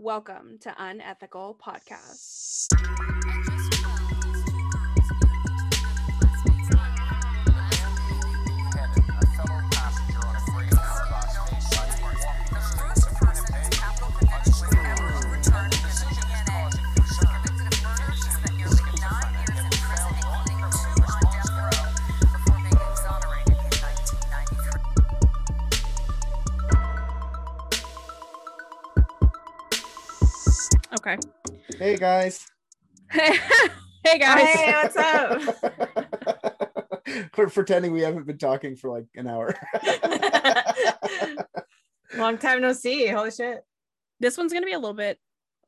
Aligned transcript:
Welcome 0.00 0.56
to 0.62 0.74
Unethical 0.78 1.58
Podcast. 1.62 2.68
Okay. 31.10 31.18
Hey 31.78 31.96
guys. 31.96 32.46
hey 33.10 34.18
guys. 34.18 34.42
Hey, 34.42 34.72
what's 34.72 34.96
up? 34.96 35.56
We're 37.36 37.48
pretending 37.48 37.92
we 37.92 38.02
haven't 38.02 38.26
been 38.26 38.38
talking 38.38 38.76
for 38.76 38.90
like 38.90 39.06
an 39.16 39.26
hour. 39.26 39.54
Long 42.16 42.38
time 42.38 42.60
no 42.60 42.72
see. 42.72 43.08
Holy 43.08 43.32
shit. 43.32 43.64
This 44.20 44.38
one's 44.38 44.52
going 44.52 44.62
to 44.62 44.66
be 44.66 44.72
a 44.72 44.78
little 44.78 44.94
bit 44.94 45.18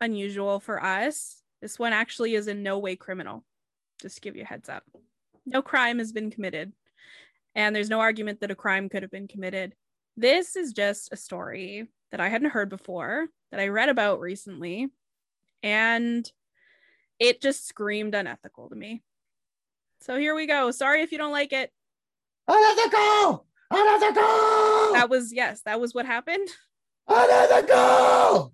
unusual 0.01 0.61
for 0.61 0.83
us. 0.83 1.43
This 1.61 1.79
one 1.79 1.93
actually 1.93 2.35
is 2.35 2.47
in 2.47 2.63
no 2.63 2.79
way 2.79 2.95
criminal. 2.95 3.45
Just 4.01 4.17
to 4.17 4.21
give 4.21 4.37
you 4.37 4.43
a 4.43 4.47
heads 4.47 4.69
up. 4.69 4.85
No 5.45 5.63
crime 5.63 5.99
has 5.99 6.13
been 6.13 6.31
committed. 6.31 6.73
And 7.57 7.75
there's 7.75 7.91
no 7.91 8.01
argument 8.01 8.41
that 8.41 8.53
a 8.53 8.57
crime 8.57 8.89
could 8.89 9.03
have 9.03 9.11
been 9.11 9.29
committed. 9.29 9.75
This 10.17 10.55
is 10.55 10.73
just 10.73 11.13
a 11.13 11.17
story 11.17 11.89
that 12.13 12.21
I 12.21 12.29
hadn't 12.29 12.51
heard 12.51 12.69
before, 12.69 13.27
that 13.51 13.61
I 13.61 13.69
read 13.69 13.89
about 13.89 14.21
recently, 14.21 14.89
and 15.63 16.31
it 17.19 17.41
just 17.41 17.67
screamed 17.67 18.15
unethical 18.15 18.69
to 18.69 18.77
me. 18.77 19.03
So 20.01 20.19
here 20.19 20.35
we 20.35 20.47
go. 20.47 20.71
Sorry 20.71 21.03
if 21.03 21.13
you 21.13 21.19
don't 21.19 21.33
like 21.33 21.53
it. 21.53 21.71
Unethical! 22.49 23.47
Unethical! 23.71 24.93
That 24.93 25.07
was, 25.09 25.33
yes, 25.33 25.63
that 25.65 25.81
was 25.81 25.95
what 25.95 26.07
happened. 26.07 26.49
Unethical! 27.09 28.53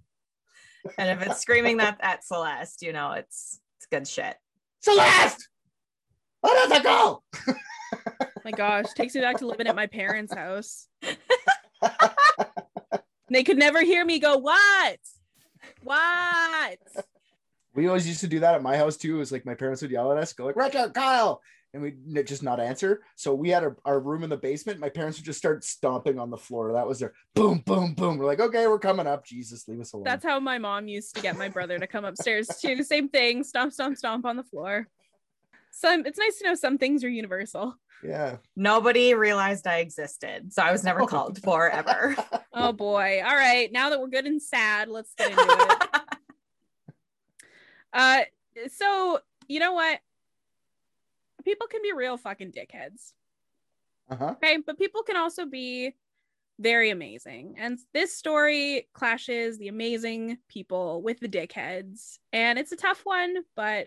And 0.98 1.10
if 1.10 1.27
it's 1.27 1.41
screaming 1.41 1.78
that 1.78 1.98
at 2.00 2.24
Celeste, 2.24 2.82
you 2.82 2.92
know 2.92 3.12
it's 3.12 3.60
it's 3.77 3.86
good 3.86 4.06
shit. 4.06 4.36
Celeste! 4.80 5.48
Unethical! 6.42 7.25
Oh 7.48 7.54
my 8.44 8.50
gosh, 8.52 8.86
takes 8.94 9.14
me 9.14 9.20
back 9.20 9.38
to 9.38 9.47
living 9.47 9.66
at 9.66 9.77
my 9.77 9.86
parents' 9.86 10.32
house. 10.32 10.88
they 13.30 13.42
could 13.42 13.58
never 13.58 13.82
hear 13.82 14.04
me 14.04 14.19
go, 14.19 14.38
What? 14.38 14.98
What? 15.82 16.78
We 17.74 17.86
always 17.86 18.08
used 18.08 18.20
to 18.20 18.28
do 18.28 18.40
that 18.40 18.54
at 18.54 18.62
my 18.62 18.76
house 18.76 18.96
too. 18.96 19.16
It 19.16 19.18
was 19.18 19.32
like 19.32 19.46
my 19.46 19.54
parents 19.54 19.82
would 19.82 19.90
yell 19.90 20.10
at 20.12 20.18
us, 20.18 20.32
go 20.32 20.46
like, 20.46 20.56
Richard, 20.56 20.94
Kyle, 20.94 21.40
and 21.72 21.82
we'd 21.82 22.26
just 22.26 22.42
not 22.42 22.60
answer. 22.60 23.02
So 23.14 23.34
we 23.34 23.50
had 23.50 23.62
our, 23.62 23.76
our 23.84 24.00
room 24.00 24.24
in 24.24 24.30
the 24.30 24.36
basement. 24.36 24.80
My 24.80 24.88
parents 24.88 25.18
would 25.18 25.26
just 25.26 25.38
start 25.38 25.62
stomping 25.62 26.18
on 26.18 26.30
the 26.30 26.36
floor. 26.36 26.72
That 26.72 26.88
was 26.88 26.98
their 26.98 27.12
boom, 27.34 27.62
boom, 27.64 27.94
boom. 27.94 28.18
We're 28.18 28.26
like, 28.26 28.40
okay, 28.40 28.66
we're 28.66 28.78
coming 28.78 29.06
up. 29.06 29.24
Jesus, 29.24 29.68
leave 29.68 29.80
us 29.80 29.92
alone. 29.92 30.04
That's 30.04 30.24
how 30.24 30.40
my 30.40 30.58
mom 30.58 30.88
used 30.88 31.14
to 31.16 31.22
get 31.22 31.36
my 31.36 31.48
brother 31.48 31.78
to 31.78 31.86
come 31.86 32.04
upstairs 32.04 32.48
too. 32.60 32.82
Same 32.82 33.08
thing, 33.08 33.44
stomp, 33.44 33.72
stomp, 33.72 33.96
stomp 33.96 34.24
on 34.24 34.36
the 34.36 34.44
floor. 34.44 34.88
Some 35.70 36.06
it's 36.06 36.19
nice 36.19 36.38
to 36.38 36.44
know 36.44 36.55
some 36.55 36.78
things 36.78 37.05
are 37.05 37.08
universal. 37.08 37.77
yeah. 38.05 38.36
Nobody 38.56 39.14
realized 39.14 39.66
I 39.66 39.78
existed, 39.78 40.52
so 40.52 40.62
I 40.62 40.72
was 40.72 40.84
never 40.84 41.06
called 41.06 41.42
for 41.42 41.69
ever. 41.70 42.16
Oh 42.60 42.72
boy. 42.72 43.22
All 43.25 43.36
right. 43.36 43.70
Now 43.70 43.91
that 43.91 44.00
we're 44.00 44.08
good 44.08 44.27
and 44.27 44.42
sad, 44.42 44.88
let's 44.88 45.14
get 45.14 45.30
into 45.30 45.42
it. 45.42 45.88
Uh 47.92 48.22
so 48.70 49.20
you 49.47 49.60
know 49.60 49.72
what? 49.72 50.00
People 51.44 51.66
can 51.69 51.80
be 51.82 51.92
real 51.92 52.16
fucking 52.16 52.53
dickheads. 52.53 53.12
Uh-huh. 54.10 54.31
Okay, 54.32 54.59
but 54.66 54.76
people 54.78 55.03
can 55.03 55.16
also 55.16 55.47
be 55.47 55.94
very 56.59 56.91
amazing. 56.91 57.54
And 57.59 57.78
this 57.94 58.15
story 58.16 58.88
clashes 58.92 59.59
the 59.59 59.69
amazing 59.69 60.38
people 60.48 61.00
with 61.03 61.21
the 61.21 61.28
dickheads. 61.28 62.19
And 62.32 62.59
it's 62.59 62.72
a 62.72 62.76
tough 62.76 63.03
one, 63.04 63.37
but 63.54 63.87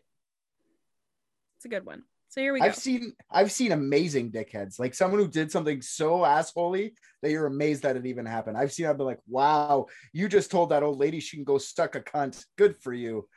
it's 1.62 1.66
a 1.68 1.70
good 1.70 1.86
one. 1.86 2.02
So 2.30 2.42
here 2.42 2.54
we 2.54 2.60
go. 2.60 2.66
I've 2.66 2.76
seen 2.76 3.14
I've 3.30 3.52
seen 3.52 3.72
amazing 3.72 4.32
dickheads, 4.32 4.80
like 4.80 4.96
someone 4.96 5.20
who 5.20 5.28
did 5.28 5.52
something 5.52 5.80
so 5.80 6.22
assholey 6.22 6.94
that 7.22 7.30
you're 7.30 7.46
amazed 7.46 7.84
that 7.84 7.96
it 7.98 8.08
even 8.08 8.26
happened. 8.26 8.58
I've 8.58 8.72
seen 8.72 8.88
I've 8.88 8.98
been 8.98 9.06
like, 9.06 9.20
wow, 9.28 9.86
you 10.12 10.28
just 10.28 10.50
told 10.50 10.72
that 10.72 10.82
old 10.82 10.98
lady 10.98 11.20
she 11.20 11.38
can 11.38 11.44
go 11.44 11.60
suck 11.60 11.96
a 11.96 12.02
cunt. 12.02 12.44
Good 12.58 12.82
for 12.82 12.92
you. 12.94 13.28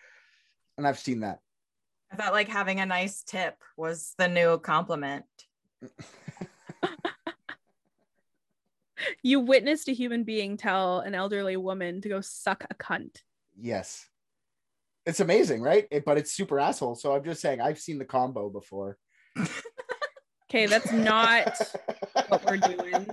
And 0.78 0.86
I've 0.86 0.98
seen 0.98 1.20
that. 1.20 1.40
I 2.12 2.16
thought 2.16 2.32
like 2.32 2.48
having 2.48 2.80
a 2.80 2.86
nice 2.86 3.22
tip 3.24 3.56
was 3.76 4.14
the 4.16 4.28
new 4.28 4.58
compliment. 4.58 5.26
you 9.22 9.40
witnessed 9.40 9.88
a 9.88 9.92
human 9.92 10.24
being 10.24 10.56
tell 10.56 11.00
an 11.00 11.14
elderly 11.14 11.58
woman 11.58 12.00
to 12.00 12.08
go 12.08 12.22
suck 12.22 12.64
a 12.70 12.74
cunt. 12.74 13.18
Yes. 13.60 14.08
It's 15.06 15.20
amazing, 15.20 15.60
right? 15.60 15.86
It, 15.90 16.04
but 16.04 16.18
it's 16.18 16.32
super 16.32 16.58
asshole. 16.58 16.94
So 16.94 17.14
I'm 17.14 17.24
just 17.24 17.40
saying 17.40 17.60
I've 17.60 17.78
seen 17.78 17.98
the 17.98 18.04
combo 18.04 18.48
before. 18.48 18.96
Okay, 20.54 20.66
that's 20.66 20.92
not 20.92 21.58
what 22.28 22.44
we're 22.44 22.58
doing. 22.58 23.08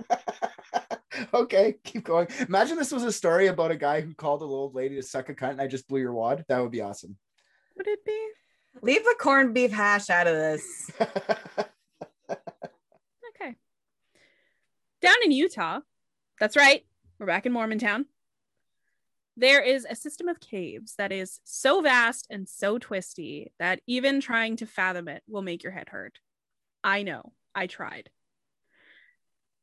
okay, 1.34 1.74
keep 1.82 2.04
going. 2.04 2.28
Imagine 2.46 2.76
this 2.76 2.92
was 2.92 3.02
a 3.02 3.10
story 3.10 3.48
about 3.48 3.72
a 3.72 3.76
guy 3.76 4.00
who 4.00 4.14
called 4.14 4.42
a 4.42 4.44
little 4.44 4.70
lady 4.70 4.94
to 4.94 5.02
suck 5.02 5.28
a 5.28 5.34
cunt 5.34 5.50
and 5.50 5.60
I 5.60 5.66
just 5.66 5.88
blew 5.88 5.98
your 5.98 6.12
wad. 6.12 6.44
That 6.46 6.60
would 6.60 6.70
be 6.70 6.82
awesome. 6.82 7.16
Would 7.76 7.88
it 7.88 8.04
be? 8.04 8.28
Leave 8.80 9.02
the 9.02 9.16
corned 9.18 9.54
beef 9.54 9.72
hash 9.72 10.08
out 10.08 10.28
of 10.28 10.34
this. 10.34 10.90
Okay. 13.34 13.56
Down 15.00 15.16
in 15.24 15.32
Utah, 15.32 15.80
that's 16.38 16.56
right, 16.56 16.86
we're 17.18 17.26
back 17.26 17.44
in 17.44 17.52
Mormontown. 17.52 18.04
There 19.36 19.62
is 19.62 19.86
a 19.88 19.96
system 19.96 20.28
of 20.28 20.40
caves 20.40 20.94
that 20.98 21.10
is 21.10 21.40
so 21.44 21.80
vast 21.80 22.26
and 22.30 22.48
so 22.48 22.78
twisty 22.78 23.52
that 23.58 23.80
even 23.86 24.20
trying 24.20 24.56
to 24.56 24.66
fathom 24.66 25.08
it 25.08 25.22
will 25.26 25.42
make 25.42 25.62
your 25.62 25.72
head 25.72 25.88
hurt. 25.88 26.18
I 26.84 27.02
know, 27.02 27.32
I 27.54 27.66
tried. 27.66 28.10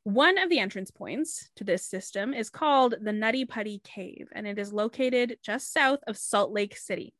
One 0.02 0.38
of 0.38 0.48
the 0.48 0.58
entrance 0.58 0.90
points 0.90 1.50
to 1.56 1.64
this 1.64 1.84
system 1.86 2.32
is 2.32 2.50
called 2.50 2.94
the 3.00 3.12
Nutty 3.12 3.44
Putty 3.44 3.80
Cave, 3.84 4.28
and 4.32 4.46
it 4.46 4.58
is 4.58 4.72
located 4.72 5.38
just 5.42 5.72
south 5.72 6.00
of 6.06 6.16
Salt 6.16 6.50
Lake 6.52 6.76
City. 6.76 7.14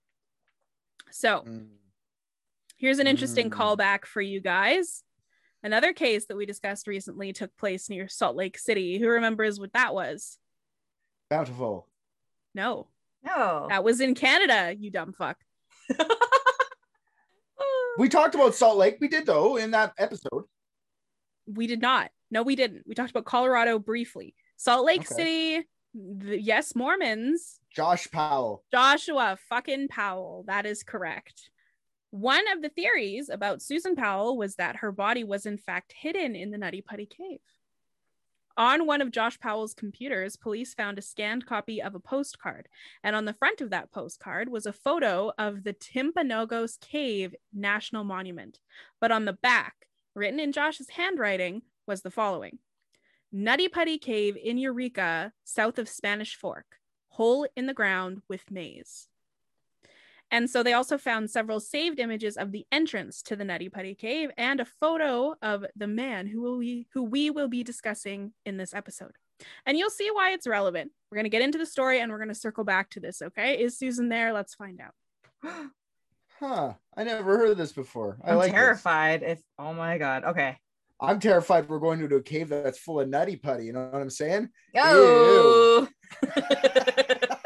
So, 1.10 1.42
Mm. 1.42 1.76
Here's 2.76 2.98
an 2.98 3.06
interesting 3.06 3.50
Mm. 3.50 3.56
callback 3.58 4.06
for 4.06 4.22
you 4.22 4.40
guys. 4.40 5.04
Another 5.62 5.92
case 5.92 6.24
that 6.26 6.36
we 6.36 6.46
discussed 6.46 6.86
recently 6.86 7.34
took 7.34 7.54
place 7.58 7.90
near 7.90 8.08
Salt 8.08 8.36
Lake 8.36 8.56
City. 8.56 8.98
Who 8.98 9.06
remembers 9.06 9.60
what 9.60 9.74
that 9.74 9.92
was? 9.92 10.38
Bountiful. 11.28 11.89
No, 12.54 12.88
No. 13.24 13.66
that 13.68 13.84
was 13.84 14.00
in 14.00 14.14
Canada, 14.14 14.74
you 14.78 14.90
dumb 14.90 15.12
fuck. 15.12 15.38
We 17.98 18.08
talked 18.08 18.34
about 18.34 18.54
Salt 18.54 18.78
Lake. 18.78 18.96
We 19.00 19.08
did 19.08 19.26
though 19.26 19.56
in 19.56 19.72
that 19.72 19.92
episode. 19.98 20.44
We 21.46 21.66
did 21.66 21.82
not. 21.82 22.10
No, 22.30 22.42
we 22.42 22.56
didn't. 22.56 22.84
We 22.86 22.94
talked 22.94 23.10
about 23.10 23.24
Colorado 23.26 23.78
briefly. 23.78 24.34
Salt 24.56 24.86
Lake 24.86 25.00
Okay. 25.02 25.14
City, 25.14 25.68
the, 25.94 26.40
yes, 26.40 26.74
Mormons. 26.74 27.60
Josh 27.74 28.10
Powell. 28.10 28.64
Joshua 28.72 29.36
fucking 29.48 29.88
Powell. 29.88 30.44
That 30.46 30.64
is 30.64 30.82
correct. 30.82 31.50
One 32.10 32.50
of 32.52 32.62
the 32.62 32.70
theories 32.70 33.28
about 33.28 33.60
Susan 33.60 33.96
Powell 33.96 34.36
was 34.38 34.54
that 34.54 34.76
her 34.76 34.92
body 34.92 35.24
was 35.24 35.44
in 35.44 35.58
fact 35.58 35.92
hidden 35.94 36.34
in 36.34 36.50
the 36.50 36.58
Nutty 36.58 36.80
Putty 36.82 37.06
Cave. 37.06 37.40
On 38.56 38.86
one 38.86 39.00
of 39.00 39.10
Josh 39.10 39.38
Powell's 39.38 39.74
computers, 39.74 40.36
police 40.36 40.74
found 40.74 40.98
a 40.98 41.02
scanned 41.02 41.46
copy 41.46 41.80
of 41.80 41.94
a 41.94 42.00
postcard, 42.00 42.68
and 43.02 43.14
on 43.14 43.24
the 43.24 43.34
front 43.34 43.60
of 43.60 43.70
that 43.70 43.92
postcard 43.92 44.48
was 44.48 44.66
a 44.66 44.72
photo 44.72 45.32
of 45.38 45.64
the 45.64 45.72
Timpanogos 45.72 46.78
Cave 46.80 47.34
National 47.52 48.04
Monument. 48.04 48.58
But 49.00 49.12
on 49.12 49.24
the 49.24 49.32
back, 49.32 49.86
written 50.14 50.40
in 50.40 50.52
Josh's 50.52 50.90
handwriting, 50.90 51.62
was 51.86 52.02
the 52.02 52.10
following 52.10 52.58
Nutty 53.32 53.68
Putty 53.68 53.98
Cave 53.98 54.36
in 54.36 54.58
Eureka, 54.58 55.32
south 55.44 55.78
of 55.78 55.88
Spanish 55.88 56.34
Fork, 56.36 56.78
hole 57.08 57.46
in 57.56 57.66
the 57.66 57.74
ground 57.74 58.22
with 58.28 58.50
maze. 58.50 59.09
And 60.30 60.48
so 60.48 60.62
they 60.62 60.72
also 60.72 60.96
found 60.96 61.30
several 61.30 61.60
saved 61.60 61.98
images 61.98 62.36
of 62.36 62.52
the 62.52 62.66
entrance 62.70 63.22
to 63.22 63.36
the 63.36 63.44
Nutty 63.44 63.68
Putty 63.68 63.94
Cave 63.94 64.30
and 64.36 64.60
a 64.60 64.64
photo 64.64 65.34
of 65.42 65.64
the 65.76 65.86
man 65.86 66.26
who 66.26 66.40
will 66.40 66.56
we 66.56 66.86
who 66.92 67.02
we 67.02 67.30
will 67.30 67.48
be 67.48 67.62
discussing 67.64 68.32
in 68.46 68.56
this 68.56 68.74
episode. 68.74 69.12
And 69.66 69.78
you'll 69.78 69.90
see 69.90 70.10
why 70.12 70.32
it's 70.32 70.46
relevant. 70.46 70.92
We're 71.10 71.16
going 71.16 71.24
to 71.24 71.30
get 71.30 71.42
into 71.42 71.58
the 71.58 71.66
story 71.66 72.00
and 72.00 72.12
we're 72.12 72.18
going 72.18 72.28
to 72.28 72.34
circle 72.34 72.64
back 72.64 72.90
to 72.90 73.00
this, 73.00 73.22
okay? 73.22 73.58
Is 73.58 73.78
Susan 73.78 74.08
there? 74.08 74.32
Let's 74.32 74.54
find 74.54 74.80
out. 74.80 75.70
Huh. 76.38 76.72
I 76.96 77.04
never 77.04 77.36
heard 77.36 77.50
of 77.50 77.58
this 77.58 77.72
before. 77.72 78.16
I 78.24 78.30
I'm 78.30 78.38
like 78.38 78.46
this. 78.46 78.54
terrified. 78.54 79.22
If 79.22 79.42
oh 79.58 79.74
my 79.74 79.98
god. 79.98 80.24
Okay. 80.24 80.56
I'm 80.98 81.20
terrified 81.20 81.68
we're 81.68 81.78
going 81.80 82.00
into 82.00 82.16
a 82.16 82.22
cave 82.22 82.48
that's 82.48 82.78
full 82.78 83.00
of 83.00 83.10
nutty 83.10 83.36
putty. 83.36 83.66
You 83.66 83.74
know 83.74 83.90
what 83.90 84.00
I'm 84.00 84.08
saying? 84.08 84.48
Go. 84.74 85.86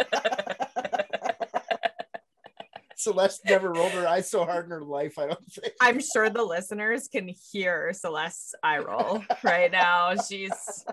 Celeste 3.04 3.44
never 3.44 3.72
rolled 3.72 3.92
her 3.92 4.06
eyes 4.06 4.30
so 4.30 4.44
hard 4.44 4.64
in 4.64 4.70
her 4.72 4.82
life. 4.82 5.18
I 5.18 5.26
don't 5.28 5.52
think. 5.52 5.72
I'm 5.80 6.00
sure 6.00 6.28
the 6.28 6.44
listeners 6.44 7.08
can 7.08 7.28
hear 7.28 7.92
Celeste's 7.92 8.54
eye 8.62 8.78
roll 8.78 9.22
right 9.42 9.70
now. 9.70 10.14
She's 10.16 10.84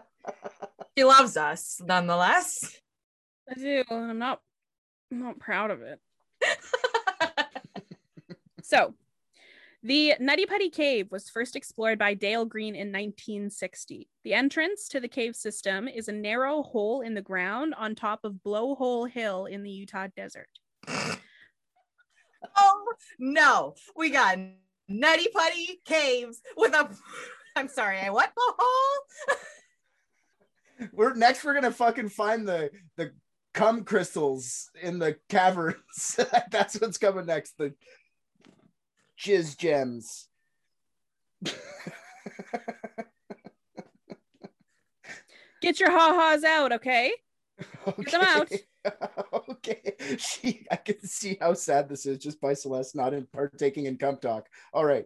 she 0.97 1.03
loves 1.03 1.37
us 1.37 1.81
nonetheless. 1.83 2.77
I 3.49 3.55
do, 3.55 3.83
I'm 3.89 4.19
not 4.19 4.39
I'm 5.11 5.19
not 5.19 5.39
proud 5.39 5.71
of 5.71 5.81
it. 5.81 5.99
So, 8.71 8.93
the 9.83 10.13
Nutty 10.21 10.45
Putty 10.45 10.69
Cave 10.69 11.11
was 11.11 11.29
first 11.29 11.57
explored 11.57 11.99
by 11.99 12.13
Dale 12.13 12.45
Green 12.45 12.73
in 12.73 12.87
1960. 12.87 14.07
The 14.23 14.33
entrance 14.33 14.87
to 14.87 15.01
the 15.01 15.09
cave 15.09 15.35
system 15.35 15.89
is 15.89 16.07
a 16.07 16.13
narrow 16.13 16.63
hole 16.63 17.01
in 17.01 17.13
the 17.13 17.21
ground 17.21 17.75
on 17.77 17.95
top 17.95 18.21
of 18.23 18.39
Blowhole 18.45 19.09
Hill 19.09 19.45
in 19.45 19.63
the 19.63 19.69
Utah 19.69 20.07
desert. 20.15 20.47
No, 23.19 23.75
we 23.95 24.09
got 24.09 24.37
Nutty 24.87 25.27
Putty 25.33 25.81
caves 25.85 26.41
with 26.57 26.73
a. 26.73 26.89
I'm 27.55 27.67
sorry, 27.67 27.99
I 27.99 28.09
what 28.09 28.31
the 28.35 28.53
hole? 28.57 29.37
We're 30.93 31.13
next. 31.13 31.43
We're 31.43 31.53
gonna 31.53 31.71
fucking 31.71 32.09
find 32.09 32.47
the 32.47 32.71
the 32.97 33.11
cum 33.53 33.83
crystals 33.83 34.69
in 34.81 34.99
the 34.99 35.17
caverns. 35.29 36.19
That's 36.51 36.79
what's 36.79 36.97
coming 36.97 37.25
next. 37.25 37.57
The 37.57 37.73
jizz 39.19 39.57
gems. 39.57 40.27
Get 45.61 45.79
your 45.79 45.91
ha-has 45.91 46.43
out, 46.43 46.71
okay? 46.73 47.13
okay. 47.87 48.11
them 48.11 48.21
out. 48.21 48.51
okay. 49.49 49.95
She 50.17 50.65
I 50.71 50.75
can 50.75 51.01
see 51.01 51.37
how 51.39 51.53
sad 51.53 51.89
this 51.89 52.05
is 52.05 52.17
just 52.17 52.41
by 52.41 52.53
Celeste 52.53 52.95
not 52.95 53.13
in 53.13 53.25
partaking 53.31 53.85
in 53.85 53.97
cum 53.97 54.17
talk. 54.17 54.47
All 54.73 54.85
right. 54.85 55.05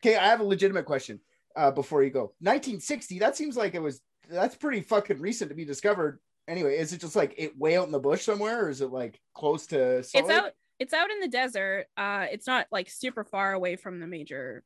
Okay, 0.00 0.16
I 0.16 0.26
have 0.26 0.40
a 0.40 0.44
legitimate 0.44 0.84
question 0.84 1.20
uh, 1.56 1.70
before 1.70 2.02
you 2.02 2.10
go. 2.10 2.34
1960, 2.40 3.20
that 3.20 3.36
seems 3.36 3.56
like 3.56 3.74
it 3.74 3.82
was 3.82 4.00
that's 4.28 4.56
pretty 4.56 4.80
fucking 4.80 5.20
recent 5.20 5.50
to 5.50 5.54
be 5.54 5.64
discovered. 5.64 6.18
Anyway, 6.46 6.76
is 6.76 6.92
it 6.92 7.00
just 7.00 7.16
like 7.16 7.34
it 7.38 7.58
way 7.58 7.76
out 7.76 7.86
in 7.86 7.92
the 7.92 7.98
bush 7.98 8.22
somewhere, 8.22 8.66
or 8.66 8.70
is 8.70 8.80
it 8.80 8.90
like 8.90 9.20
close 9.34 9.66
to 9.68 9.98
It's 9.98 10.30
out 10.30 10.52
it's 10.78 10.92
out 10.92 11.10
in 11.10 11.20
the 11.20 11.28
desert. 11.28 11.86
Uh 11.96 12.26
it's 12.30 12.46
not 12.46 12.66
like 12.70 12.90
super 12.90 13.24
far 13.24 13.52
away 13.52 13.76
from 13.76 14.00
the 14.00 14.06
major 14.06 14.62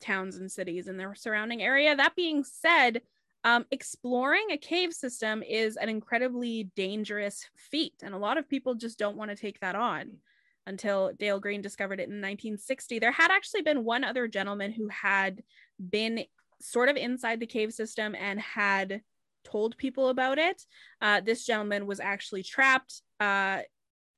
towns 0.00 0.36
and 0.36 0.50
cities 0.50 0.88
in 0.88 0.96
the 0.96 1.12
surrounding 1.16 1.62
area. 1.62 1.96
That 1.96 2.16
being 2.16 2.44
said, 2.44 3.02
um, 3.44 3.64
exploring 3.70 4.46
a 4.50 4.56
cave 4.56 4.92
system 4.92 5.42
is 5.42 5.76
an 5.76 5.88
incredibly 5.88 6.70
dangerous 6.76 7.44
feat, 7.56 7.94
and 8.02 8.14
a 8.14 8.18
lot 8.18 8.38
of 8.38 8.48
people 8.48 8.74
just 8.74 8.98
don't 8.98 9.16
want 9.16 9.30
to 9.30 9.36
take 9.36 9.60
that 9.60 9.74
on 9.74 10.18
until 10.66 11.12
Dale 11.18 11.40
Green 11.40 11.60
discovered 11.60 11.98
it 11.98 12.04
in 12.04 12.20
1960. 12.20 12.98
There 12.98 13.10
had 13.10 13.32
actually 13.32 13.62
been 13.62 13.84
one 13.84 14.04
other 14.04 14.28
gentleman 14.28 14.72
who 14.72 14.88
had 14.88 15.42
been 15.90 16.24
sort 16.60 16.88
of 16.88 16.96
inside 16.96 17.40
the 17.40 17.46
cave 17.46 17.72
system 17.72 18.14
and 18.14 18.38
had 18.40 19.02
told 19.44 19.76
people 19.76 20.08
about 20.08 20.38
it. 20.38 20.62
Uh, 21.00 21.20
this 21.20 21.44
gentleman 21.44 21.86
was 21.86 21.98
actually 21.98 22.44
trapped 22.44 23.02
uh, 23.18 23.58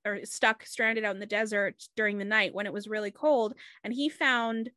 or 0.05 0.21
stuck, 0.25 0.67
stranded 0.67 1.05
out 1.05 1.15
in 1.15 1.21
the 1.21 1.27
desert 1.27 1.83
during 1.97 2.19
the 2.19 2.27
night 2.27 2.55
when 2.55 2.67
it 2.67 2.73
was 2.75 2.89
really 2.89 3.11
cold, 3.11 3.55
and 3.83 3.95
he 3.95 4.11
found 4.11 4.71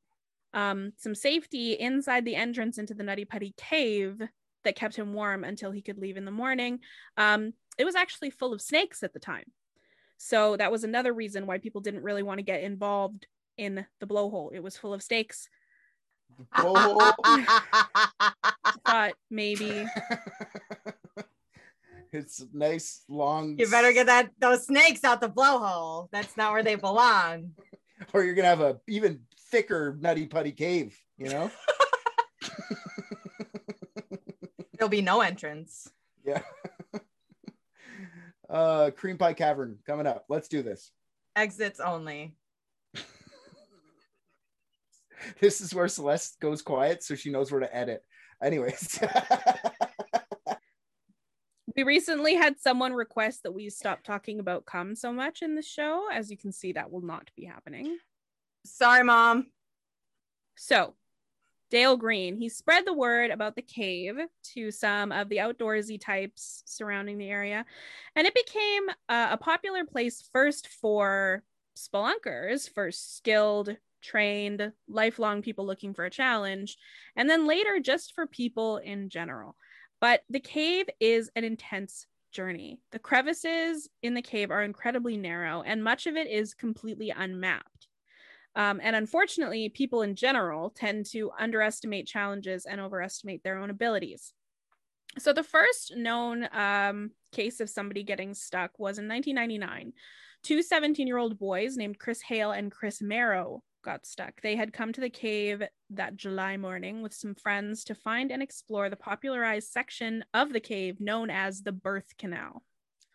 um, 0.53 0.93
some 0.97 1.13
safety 1.13 1.73
inside 1.73 2.23
the 2.23 2.35
entrance 2.35 2.77
into 2.77 2.93
the 2.93 3.03
Nutty 3.03 3.25
Putty 3.25 3.53
cave 3.57 4.21
that 4.67 4.75
kept 4.75 4.95
him 4.95 5.13
warm 5.13 5.43
until 5.45 5.71
he 5.71 5.81
could 5.81 5.97
leave 5.97 6.17
in 6.17 6.25
the 6.25 6.31
morning. 6.31 6.79
Um, 7.15 7.53
it 7.77 7.85
was 7.85 7.95
actually 7.95 8.29
full 8.29 8.53
of 8.53 8.61
snakes 8.61 9.01
at 9.01 9.13
the 9.13 9.19
time. 9.19 9.45
So 10.17 10.57
that 10.57 10.71
was 10.71 10.83
another 10.83 11.13
reason 11.13 11.47
why 11.47 11.57
people 11.59 11.79
didn't 11.79 12.03
really 12.03 12.21
want 12.21 12.39
to 12.39 12.43
get 12.43 12.63
involved 12.63 13.27
in 13.57 13.85
the 13.99 14.05
blowhole. 14.05 14.53
It 14.53 14.61
was 14.61 14.75
full 14.77 14.93
of 14.93 15.01
snakes. 15.01 15.47
Oh. 16.57 17.13
Thought 18.85 19.13
maybe 19.31 19.85
it's 22.11 22.43
nice 22.53 23.03
long 23.07 23.57
you 23.57 23.67
better 23.69 23.91
get 23.93 24.05
that 24.07 24.29
those 24.37 24.65
snakes 24.65 25.03
out 25.03 25.21
the 25.21 25.29
blowhole. 25.29 26.09
That's 26.11 26.35
not 26.37 26.51
where 26.51 26.63
they 26.63 26.75
belong. 26.75 27.53
or 28.13 28.23
you're 28.23 28.35
gonna 28.35 28.49
have 28.49 28.61
a 28.61 28.79
even 28.87 29.21
thicker 29.49 29.97
nutty 29.99 30.27
putty 30.27 30.51
cave, 30.51 30.99
you 31.17 31.29
know? 31.29 31.49
There'll 34.77 34.89
be 34.89 35.01
no 35.01 35.21
entrance. 35.21 35.89
yeah. 36.25 36.41
uh 38.49 38.91
cream 38.95 39.17
pie 39.17 39.33
cavern 39.33 39.79
coming 39.85 40.07
up. 40.07 40.25
Let's 40.29 40.47
do 40.47 40.61
this. 40.61 40.91
Exits 41.35 41.79
only. 41.79 42.35
This 45.41 45.61
is 45.61 45.73
where 45.73 45.87
Celeste 45.87 46.39
goes 46.39 46.61
quiet 46.61 47.03
so 47.03 47.15
she 47.15 47.31
knows 47.31 47.51
where 47.51 47.61
to 47.61 47.75
edit. 47.75 48.03
Anyways. 48.41 48.99
we 51.75 51.83
recently 51.83 52.35
had 52.35 52.59
someone 52.59 52.93
request 52.93 53.43
that 53.43 53.51
we 53.51 53.69
stop 53.69 54.03
talking 54.03 54.39
about 54.39 54.65
cum 54.65 54.95
so 54.95 55.11
much 55.11 55.41
in 55.41 55.55
the 55.55 55.61
show. 55.61 56.07
As 56.13 56.29
you 56.29 56.37
can 56.37 56.51
see, 56.51 56.73
that 56.73 56.91
will 56.91 57.01
not 57.01 57.29
be 57.35 57.45
happening. 57.45 57.97
Sorry, 58.65 59.03
mom. 59.03 59.47
So, 60.55 60.95
Dale 61.69 61.97
Green, 61.97 62.37
he 62.37 62.49
spread 62.49 62.85
the 62.85 62.93
word 62.93 63.29
about 63.29 63.55
the 63.55 63.61
cave 63.61 64.15
to 64.53 64.71
some 64.71 65.11
of 65.11 65.29
the 65.29 65.37
outdoorsy 65.37 65.99
types 65.99 66.63
surrounding 66.65 67.17
the 67.17 67.29
area, 67.29 67.65
and 68.15 68.25
it 68.25 68.33
became 68.33 68.89
uh, 69.09 69.29
a 69.31 69.37
popular 69.37 69.83
place 69.83 70.27
first 70.31 70.67
for 70.67 71.43
spelunkers, 71.75 72.73
for 72.73 72.91
skilled, 72.91 73.75
trained, 74.01 74.71
lifelong 74.87 75.41
people 75.41 75.65
looking 75.65 75.93
for 75.93 76.05
a 76.05 76.09
challenge, 76.09 76.77
and 77.15 77.29
then 77.29 77.47
later 77.47 77.79
just 77.79 78.13
for 78.15 78.25
people 78.25 78.77
in 78.77 79.09
general. 79.09 79.55
But 79.99 80.21
the 80.29 80.39
cave 80.39 80.87
is 80.99 81.29
an 81.35 81.43
intense 81.43 82.07
journey. 82.31 82.79
The 82.91 82.99
crevices 82.99 83.89
in 84.01 84.13
the 84.13 84.21
cave 84.21 84.51
are 84.51 84.63
incredibly 84.63 85.17
narrow, 85.17 85.63
and 85.63 85.83
much 85.83 86.07
of 86.07 86.15
it 86.15 86.27
is 86.27 86.53
completely 86.53 87.09
unmapped. 87.09 87.86
Um, 88.57 88.81
and 88.83 88.95
unfortunately, 88.95 89.69
people 89.69 90.01
in 90.01 90.15
general 90.15 90.71
tend 90.71 91.05
to 91.11 91.29
underestimate 91.39 92.07
challenges 92.07 92.65
and 92.65 92.81
overestimate 92.81 93.43
their 93.43 93.59
own 93.59 93.69
abilities. 93.69 94.33
So, 95.19 95.31
the 95.31 95.43
first 95.43 95.95
known 95.95 96.49
um, 96.51 97.11
case 97.31 97.59
of 97.59 97.69
somebody 97.69 98.01
getting 98.01 98.33
stuck 98.33 98.71
was 98.79 98.97
in 98.97 99.07
1999. 99.07 99.93
Two 100.43 100.63
17 100.63 101.05
year 101.05 101.17
old 101.17 101.37
boys 101.37 101.77
named 101.77 101.99
Chris 101.99 102.21
Hale 102.21 102.51
and 102.51 102.71
Chris 102.71 102.99
Morrow 102.99 103.61
got 103.83 104.07
stuck. 104.07 104.41
They 104.41 104.55
had 104.55 104.73
come 104.73 104.91
to 104.93 105.01
the 105.01 105.09
cave 105.09 105.61
that 105.91 106.17
July 106.17 106.57
morning 106.57 107.03
with 107.03 107.13
some 107.13 107.35
friends 107.35 107.83
to 107.85 107.95
find 107.95 108.31
and 108.31 108.41
explore 108.41 108.89
the 108.89 108.95
popularized 108.95 109.71
section 109.71 110.25
of 110.33 110.51
the 110.51 110.59
cave 110.59 110.99
known 110.99 111.29
as 111.29 111.61
the 111.61 111.71
Birth 111.71 112.17
Canal. 112.17 112.63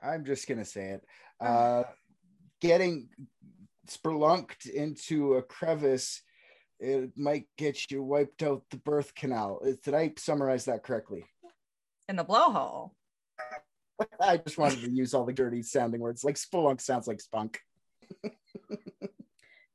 I'm 0.01 0.25
just 0.25 0.49
gonna 0.49 0.65
say 0.65 0.91
it. 0.91 1.05
Uh 1.41 1.83
getting 2.61 3.09
spelunked 3.89 4.67
into 4.67 5.35
a 5.35 5.43
crevice, 5.43 6.23
it 6.79 7.17
might 7.17 7.47
get 7.57 7.91
you 7.91 8.03
wiped 8.03 8.43
out 8.43 8.63
the 8.71 8.77
birth 8.79 9.15
canal. 9.15 9.61
Did 9.85 9.95
I 9.95 10.13
summarize 10.17 10.67
that 10.67 10.83
correctly? 10.83 11.25
In 12.09 12.17
the 12.17 12.25
blowhole. 12.25 12.91
I 14.21 14.37
just 14.39 14.59
wanted 14.59 14.81
to 14.83 14.91
use 14.91 15.15
all 15.15 15.25
the 15.25 15.33
dirty 15.33 15.63
sounding 15.63 16.01
words. 16.01 16.25
Like 16.25 16.37
spelunk 16.37 16.81
sounds 16.81 17.07
like 17.07 17.21
spunk. 17.21 17.61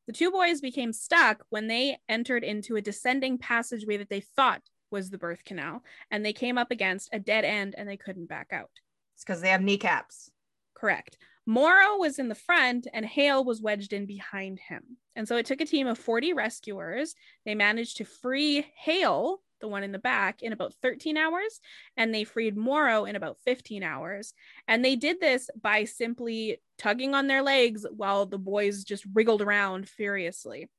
The 0.08 0.14
two 0.14 0.32
boys 0.32 0.62
became 0.62 0.94
stuck 0.94 1.44
when 1.50 1.68
they 1.68 1.98
entered 2.08 2.46
into 2.46 2.78
a 2.78 2.82
descending 2.82 3.38
passageway 3.38 3.98
that 3.98 4.10
they 4.10 4.22
thought 4.22 4.62
was 4.90 5.10
the 5.10 5.18
birth 5.18 5.44
canal, 5.44 5.84
and 6.10 6.26
they 6.26 6.32
came 6.32 6.58
up 6.58 6.72
against 6.72 7.10
a 7.12 7.20
dead 7.20 7.44
end 7.44 7.76
and 7.78 7.90
they 7.90 7.98
couldn't 7.98 8.30
back 8.30 8.48
out. 8.54 8.70
It's 9.16 9.26
because 9.26 9.42
they 9.42 9.50
have 9.50 9.62
kneecaps. 9.62 10.32
Correct. 10.76 11.18
Morrow 11.50 11.98
was 11.98 12.20
in 12.20 12.28
the 12.28 12.36
front 12.36 12.88
and 12.94 13.06
Hale 13.06 13.42
was 13.42 13.62
wedged 13.62 13.94
in 13.94 14.06
behind 14.06 14.60
him. 14.60 14.98
And 15.16 15.26
so 15.26 15.38
it 15.38 15.46
took 15.46 15.62
a 15.62 15.66
team 15.66 15.88
of 15.88 15.98
40 15.98 16.34
rescuers. 16.34 17.16
They 17.46 17.56
managed 17.56 17.98
to 17.98 18.04
free 18.04 18.68
Hale, 18.76 19.42
the 19.62 19.70
one 19.70 19.82
in 19.82 19.94
the 19.94 19.98
back, 19.98 20.44
in 20.44 20.52
about 20.52 20.74
13 20.82 21.16
hours, 21.16 21.62
and 21.96 22.14
they 22.14 22.26
freed 22.26 22.58
Morrow 22.58 23.06
in 23.06 23.16
about 23.16 23.38
15 23.46 23.82
hours. 23.82 24.34
And 24.68 24.84
they 24.84 24.98
did 24.98 25.22
this 25.22 25.50
by 25.60 25.86
simply 25.86 26.62
tugging 26.78 27.16
on 27.16 27.28
their 27.28 27.42
legs 27.42 27.86
while 27.96 28.26
the 28.26 28.38
boys 28.38 28.84
just 28.84 29.06
wriggled 29.14 29.42
around 29.42 29.88
furiously. 29.88 30.70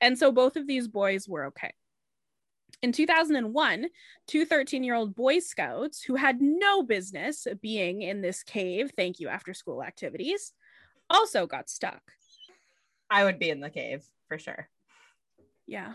And 0.00 0.16
so 0.16 0.30
both 0.30 0.54
of 0.54 0.68
these 0.68 0.86
boys 0.86 1.28
were 1.28 1.46
okay. 1.46 1.72
In 2.80 2.92
2001, 2.92 3.86
two 4.26 4.44
13 4.44 4.84
year 4.84 4.94
old 4.94 5.14
Boy 5.14 5.40
Scouts 5.40 6.02
who 6.02 6.14
had 6.14 6.40
no 6.40 6.82
business 6.82 7.46
being 7.60 8.02
in 8.02 8.20
this 8.20 8.42
cave, 8.42 8.92
thank 8.96 9.18
you, 9.18 9.28
after 9.28 9.52
school 9.52 9.82
activities, 9.82 10.52
also 11.10 11.46
got 11.46 11.68
stuck. 11.68 12.02
I 13.10 13.24
would 13.24 13.38
be 13.38 13.50
in 13.50 13.60
the 13.60 13.70
cave 13.70 14.04
for 14.28 14.38
sure. 14.38 14.68
Yeah. 15.66 15.94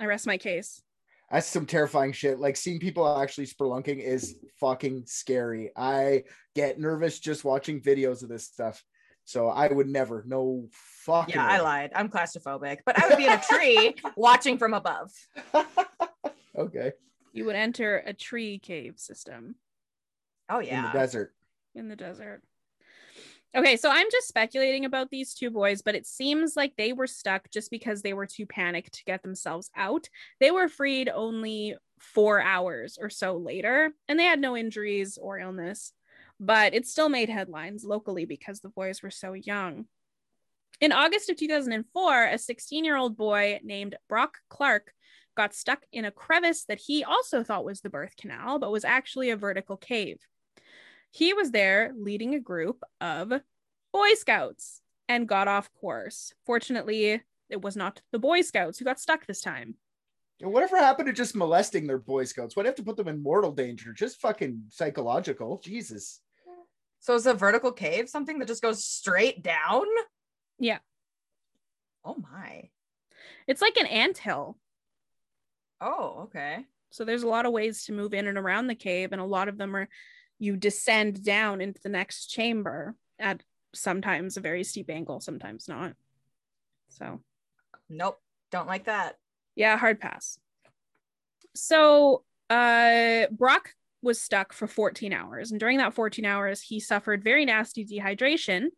I 0.00 0.06
rest 0.06 0.26
my 0.26 0.38
case. 0.38 0.82
That's 1.30 1.46
some 1.46 1.66
terrifying 1.66 2.12
shit. 2.12 2.40
Like 2.40 2.56
seeing 2.56 2.80
people 2.80 3.06
actually 3.20 3.46
spelunking 3.46 4.02
is 4.02 4.36
fucking 4.58 5.04
scary. 5.06 5.70
I 5.76 6.24
get 6.56 6.80
nervous 6.80 7.20
just 7.20 7.44
watching 7.44 7.80
videos 7.80 8.22
of 8.22 8.28
this 8.28 8.46
stuff. 8.46 8.82
So 9.24 9.48
I 9.48 9.68
would 9.68 9.88
never. 9.88 10.24
No 10.26 10.68
fucking. 10.70 11.34
Yeah, 11.34 11.46
I 11.46 11.60
lied. 11.60 11.92
I'm 11.94 12.08
claustrophobic, 12.08 12.78
but 12.84 13.00
I 13.00 13.08
would 13.08 13.16
be 13.16 13.26
in 13.26 13.32
a 13.32 13.40
tree 13.40 13.94
watching 14.16 14.58
from 14.58 14.74
above. 14.74 15.12
okay. 16.58 16.92
You 17.32 17.44
would 17.44 17.56
enter 17.56 18.02
a 18.04 18.12
tree 18.12 18.58
cave 18.58 18.94
system 18.98 19.54
Oh 20.50 20.58
yeah. 20.58 20.78
In 20.78 20.84
the 20.84 20.98
desert. 20.98 21.34
in 21.74 21.88
the 21.88 21.96
desert. 21.96 22.42
Okay, 23.56 23.76
so 23.76 23.90
I'm 23.90 24.06
just 24.12 24.28
speculating 24.28 24.84
about 24.84 25.10
these 25.10 25.34
two 25.34 25.50
boys, 25.50 25.82
but 25.82 25.96
it 25.96 26.06
seems 26.06 26.54
like 26.56 26.74
they 26.76 26.92
were 26.92 27.08
stuck 27.08 27.50
just 27.50 27.70
because 27.70 28.00
they 28.00 28.12
were 28.12 28.26
too 28.26 28.46
panicked 28.46 28.94
to 28.94 29.04
get 29.04 29.22
themselves 29.22 29.70
out. 29.76 30.08
They 30.38 30.52
were 30.52 30.68
freed 30.68 31.08
only 31.08 31.74
four 31.98 32.40
hours 32.40 32.96
or 33.00 33.10
so 33.10 33.36
later, 33.36 33.92
and 34.06 34.18
they 34.18 34.24
had 34.24 34.40
no 34.40 34.56
injuries 34.56 35.18
or 35.20 35.40
illness, 35.40 35.92
but 36.40 36.74
it 36.74 36.86
still 36.86 37.10
made 37.10 37.28
headlines 37.28 37.84
locally 37.84 38.24
because 38.24 38.60
the 38.60 38.70
boys 38.70 39.02
were 39.02 39.10
so 39.10 39.34
young. 39.34 39.84
In 40.80 40.90
August 40.90 41.28
of 41.28 41.36
2004, 41.36 42.24
a 42.24 42.38
16 42.38 42.84
year 42.84 42.96
old 42.96 43.16
boy 43.18 43.60
named 43.62 43.96
Brock 44.08 44.38
Clark 44.48 44.92
got 45.36 45.54
stuck 45.54 45.82
in 45.92 46.06
a 46.06 46.10
crevice 46.10 46.64
that 46.64 46.80
he 46.80 47.04
also 47.04 47.44
thought 47.44 47.66
was 47.66 47.82
the 47.82 47.90
birth 47.90 48.16
canal, 48.16 48.58
but 48.58 48.72
was 48.72 48.86
actually 48.86 49.28
a 49.28 49.36
vertical 49.36 49.76
cave. 49.76 50.18
He 51.10 51.34
was 51.34 51.50
there 51.50 51.92
leading 51.94 52.34
a 52.34 52.40
group 52.40 52.82
of 53.00 53.32
Boy 53.92 54.14
Scouts 54.14 54.80
and 55.08 55.28
got 55.28 55.48
off 55.48 55.70
course. 55.80 56.32
Fortunately, 56.46 57.20
it 57.50 57.60
was 57.60 57.76
not 57.76 58.00
the 58.12 58.18
Boy 58.18 58.40
Scouts 58.40 58.78
who 58.78 58.84
got 58.84 59.00
stuck 59.00 59.26
this 59.26 59.40
time. 59.42 59.74
Whatever 60.40 60.78
happened 60.78 61.08
to 61.08 61.12
just 61.12 61.36
molesting 61.36 61.86
their 61.86 61.98
Boy 61.98 62.24
Scouts? 62.24 62.56
You 62.56 62.62
have 62.64 62.74
to 62.76 62.82
put 62.82 62.96
them 62.96 63.08
in 63.08 63.22
mortal 63.22 63.52
danger? 63.52 63.92
Just 63.92 64.20
fucking 64.20 64.62
psychological. 64.68 65.60
Jesus. 65.62 66.20
So 67.00 67.14
is 67.14 67.26
a 67.26 67.34
vertical 67.34 67.72
cave 67.72 68.08
something 68.08 68.38
that 68.38 68.48
just 68.48 68.62
goes 68.62 68.84
straight 68.84 69.42
down? 69.42 69.84
Yeah. 70.58 70.78
Oh 72.04 72.14
my. 72.14 72.68
It's 73.46 73.62
like 73.62 73.76
an 73.78 73.86
anthill. 73.86 74.58
Oh, 75.80 76.22
okay. 76.24 76.66
So 76.90 77.04
there's 77.04 77.22
a 77.22 77.28
lot 77.28 77.46
of 77.46 77.52
ways 77.52 77.84
to 77.84 77.92
move 77.92 78.12
in 78.12 78.26
and 78.26 78.36
around 78.36 78.66
the 78.66 78.74
cave, 78.74 79.12
and 79.12 79.20
a 79.20 79.24
lot 79.24 79.48
of 79.48 79.56
them 79.56 79.74
are 79.76 79.88
you 80.38 80.56
descend 80.56 81.24
down 81.24 81.60
into 81.60 81.80
the 81.82 81.88
next 81.88 82.26
chamber 82.26 82.94
at 83.18 83.42
sometimes 83.74 84.36
a 84.36 84.40
very 84.40 84.64
steep 84.64 84.90
angle, 84.90 85.20
sometimes 85.20 85.68
not. 85.68 85.92
So 86.88 87.20
Nope. 87.88 88.20
Don't 88.50 88.66
like 88.66 88.84
that. 88.84 89.16
yeah, 89.54 89.76
hard 89.76 90.00
pass. 90.00 90.38
So 91.54 92.24
uh 92.48 93.26
Brock 93.30 93.74
was 94.02 94.20
stuck 94.20 94.52
for 94.52 94.66
14 94.66 95.12
hours, 95.12 95.50
and 95.50 95.60
during 95.60 95.78
that 95.78 95.94
14 95.94 96.24
hours, 96.24 96.60
he 96.60 96.80
suffered 96.80 97.24
very 97.24 97.44
nasty 97.44 97.84
dehydration. 97.84 98.68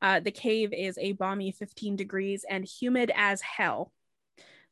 Uh, 0.00 0.20
the 0.20 0.30
cave 0.30 0.72
is 0.72 0.96
a 0.98 1.12
balmy 1.12 1.50
15 1.50 1.96
degrees 1.96 2.44
and 2.48 2.64
humid 2.64 3.10
as 3.14 3.40
hell. 3.40 3.92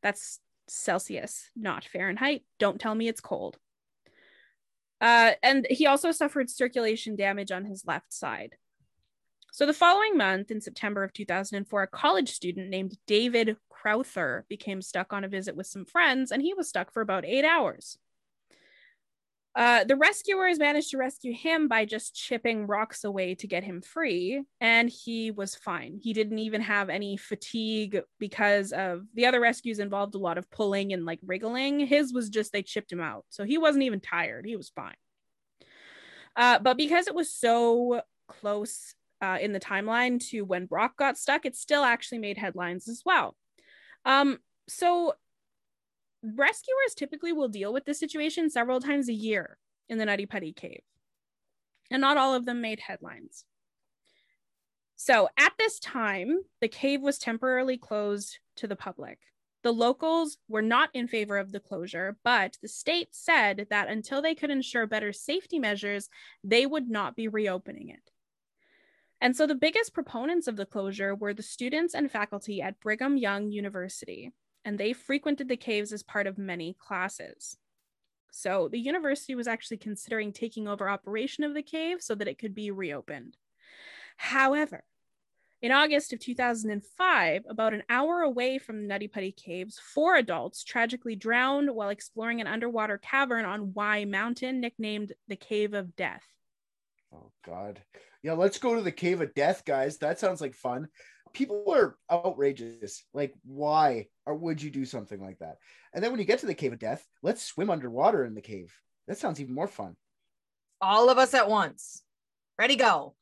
That's 0.02 0.40
Celsius, 0.68 1.50
not 1.56 1.84
Fahrenheit. 1.84 2.44
Don't 2.58 2.80
tell 2.80 2.94
me 2.94 3.08
it's 3.08 3.20
cold. 3.20 3.56
Uh, 5.00 5.32
and 5.42 5.66
he 5.68 5.86
also 5.86 6.12
suffered 6.12 6.48
circulation 6.48 7.16
damage 7.16 7.50
on 7.50 7.64
his 7.64 7.84
left 7.86 8.12
side. 8.12 8.54
So 9.52 9.66
the 9.66 9.72
following 9.72 10.16
month, 10.16 10.50
in 10.50 10.60
September 10.60 11.02
of 11.02 11.12
2004, 11.12 11.82
a 11.82 11.86
college 11.86 12.30
student 12.30 12.68
named 12.68 12.96
David 13.06 13.56
Crowther 13.70 14.44
became 14.48 14.82
stuck 14.82 15.12
on 15.12 15.24
a 15.24 15.28
visit 15.28 15.56
with 15.56 15.66
some 15.66 15.86
friends, 15.86 16.30
and 16.30 16.42
he 16.42 16.54
was 16.54 16.68
stuck 16.68 16.92
for 16.92 17.00
about 17.00 17.24
eight 17.24 17.44
hours. 17.44 17.98
Uh, 19.56 19.84
the 19.84 19.96
rescuers 19.96 20.58
managed 20.58 20.90
to 20.90 20.98
rescue 20.98 21.32
him 21.32 21.66
by 21.66 21.86
just 21.86 22.14
chipping 22.14 22.66
rocks 22.66 23.04
away 23.04 23.34
to 23.34 23.46
get 23.46 23.64
him 23.64 23.80
free, 23.80 24.42
and 24.60 24.90
he 24.90 25.30
was 25.30 25.54
fine. 25.54 25.98
He 26.02 26.12
didn't 26.12 26.40
even 26.40 26.60
have 26.60 26.90
any 26.90 27.16
fatigue 27.16 28.02
because 28.18 28.72
of 28.72 29.06
the 29.14 29.24
other 29.24 29.40
rescues 29.40 29.78
involved 29.78 30.14
a 30.14 30.18
lot 30.18 30.36
of 30.36 30.50
pulling 30.50 30.92
and 30.92 31.06
like 31.06 31.20
wriggling. 31.24 31.80
His 31.80 32.12
was 32.12 32.28
just 32.28 32.52
they 32.52 32.62
chipped 32.62 32.92
him 32.92 33.00
out, 33.00 33.24
so 33.30 33.44
he 33.44 33.56
wasn't 33.56 33.84
even 33.84 34.00
tired. 34.00 34.44
He 34.44 34.56
was 34.56 34.68
fine. 34.68 34.96
Uh, 36.36 36.58
but 36.58 36.76
because 36.76 37.06
it 37.06 37.14
was 37.14 37.32
so 37.32 38.02
close 38.28 38.94
uh, 39.22 39.38
in 39.40 39.54
the 39.54 39.60
timeline 39.60 40.20
to 40.28 40.42
when 40.42 40.66
Brock 40.66 40.98
got 40.98 41.16
stuck, 41.16 41.46
it 41.46 41.56
still 41.56 41.82
actually 41.82 42.18
made 42.18 42.36
headlines 42.36 42.88
as 42.88 43.00
well. 43.06 43.34
Um, 44.04 44.38
so 44.68 45.14
rescuers 46.22 46.94
typically 46.96 47.32
will 47.32 47.48
deal 47.48 47.72
with 47.72 47.84
this 47.84 48.00
situation 48.00 48.50
several 48.50 48.80
times 48.80 49.08
a 49.08 49.14
year 49.14 49.58
in 49.88 49.98
the 49.98 50.06
Nutty 50.06 50.26
Putty 50.26 50.52
Cave, 50.52 50.82
and 51.90 52.00
not 52.00 52.16
all 52.16 52.34
of 52.34 52.46
them 52.46 52.60
made 52.60 52.80
headlines. 52.80 53.44
So 54.96 55.28
at 55.38 55.52
this 55.58 55.78
time, 55.78 56.40
the 56.60 56.68
cave 56.68 57.02
was 57.02 57.18
temporarily 57.18 57.76
closed 57.76 58.38
to 58.56 58.66
the 58.66 58.76
public. 58.76 59.18
The 59.62 59.72
locals 59.72 60.38
were 60.48 60.62
not 60.62 60.90
in 60.94 61.08
favor 61.08 61.36
of 61.38 61.52
the 61.52 61.60
closure, 61.60 62.16
but 62.24 62.56
the 62.62 62.68
state 62.68 63.08
said 63.10 63.66
that 63.68 63.88
until 63.88 64.22
they 64.22 64.34
could 64.34 64.50
ensure 64.50 64.86
better 64.86 65.12
safety 65.12 65.58
measures, 65.58 66.08
they 66.42 66.66
would 66.66 66.88
not 66.88 67.16
be 67.16 67.28
reopening 67.28 67.90
it. 67.90 68.10
And 69.20 69.36
so 69.36 69.46
the 69.46 69.54
biggest 69.54 69.92
proponents 69.92 70.46
of 70.46 70.56
the 70.56 70.66
closure 70.66 71.14
were 71.14 71.34
the 71.34 71.42
students 71.42 71.94
and 71.94 72.10
faculty 72.10 72.62
at 72.62 72.80
Brigham 72.80 73.16
Young 73.16 73.50
University, 73.50 74.32
and 74.66 74.76
they 74.76 74.92
frequented 74.92 75.48
the 75.48 75.56
caves 75.56 75.92
as 75.92 76.02
part 76.02 76.26
of 76.26 76.36
many 76.36 76.76
classes. 76.78 77.56
So 78.32 78.68
the 78.68 78.80
university 78.80 79.36
was 79.36 79.46
actually 79.46 79.76
considering 79.76 80.32
taking 80.32 80.66
over 80.66 80.90
operation 80.90 81.44
of 81.44 81.54
the 81.54 81.62
cave 81.62 82.02
so 82.02 82.16
that 82.16 82.26
it 82.26 82.38
could 82.38 82.52
be 82.52 82.72
reopened. 82.72 83.36
However, 84.16 84.82
in 85.62 85.70
August 85.70 86.12
of 86.12 86.18
2005, 86.18 87.44
about 87.48 87.74
an 87.74 87.84
hour 87.88 88.22
away 88.22 88.58
from 88.58 88.82
the 88.82 88.88
Nutty 88.88 89.06
Putty 89.06 89.30
Caves, 89.30 89.78
four 89.78 90.16
adults 90.16 90.64
tragically 90.64 91.14
drowned 91.14 91.70
while 91.72 91.88
exploring 91.88 92.40
an 92.40 92.48
underwater 92.48 92.98
cavern 92.98 93.44
on 93.44 93.72
Y 93.72 94.04
Mountain, 94.04 94.60
nicknamed 94.60 95.12
the 95.28 95.36
Cave 95.36 95.74
of 95.74 95.94
Death. 95.94 96.24
Oh 97.14 97.30
God. 97.44 97.80
Yeah, 98.22 98.32
let's 98.32 98.58
go 98.58 98.74
to 98.74 98.82
the 98.82 98.90
cave 98.90 99.20
of 99.20 99.32
death, 99.34 99.64
guys. 99.64 99.98
That 99.98 100.18
sounds 100.18 100.40
like 100.40 100.54
fun. 100.54 100.88
People 101.32 101.64
are 101.72 101.96
outrageous. 102.10 103.04
Like, 103.12 103.34
why 103.44 104.08
or 104.24 104.34
would 104.34 104.62
you 104.62 104.70
do 104.70 104.84
something 104.84 105.20
like 105.20 105.38
that? 105.38 105.58
And 105.92 106.02
then 106.02 106.10
when 106.10 106.20
you 106.20 106.26
get 106.26 106.40
to 106.40 106.46
the 106.46 106.54
cave 106.54 106.72
of 106.72 106.78
death, 106.78 107.06
let's 107.22 107.44
swim 107.44 107.70
underwater 107.70 108.24
in 108.24 108.34
the 108.34 108.40
cave. 108.40 108.74
That 109.06 109.18
sounds 109.18 109.40
even 109.40 109.54
more 109.54 109.68
fun. 109.68 109.96
All 110.80 111.08
of 111.08 111.18
us 111.18 111.34
at 111.34 111.48
once. 111.48 112.02
Ready, 112.58 112.76
go. 112.76 113.14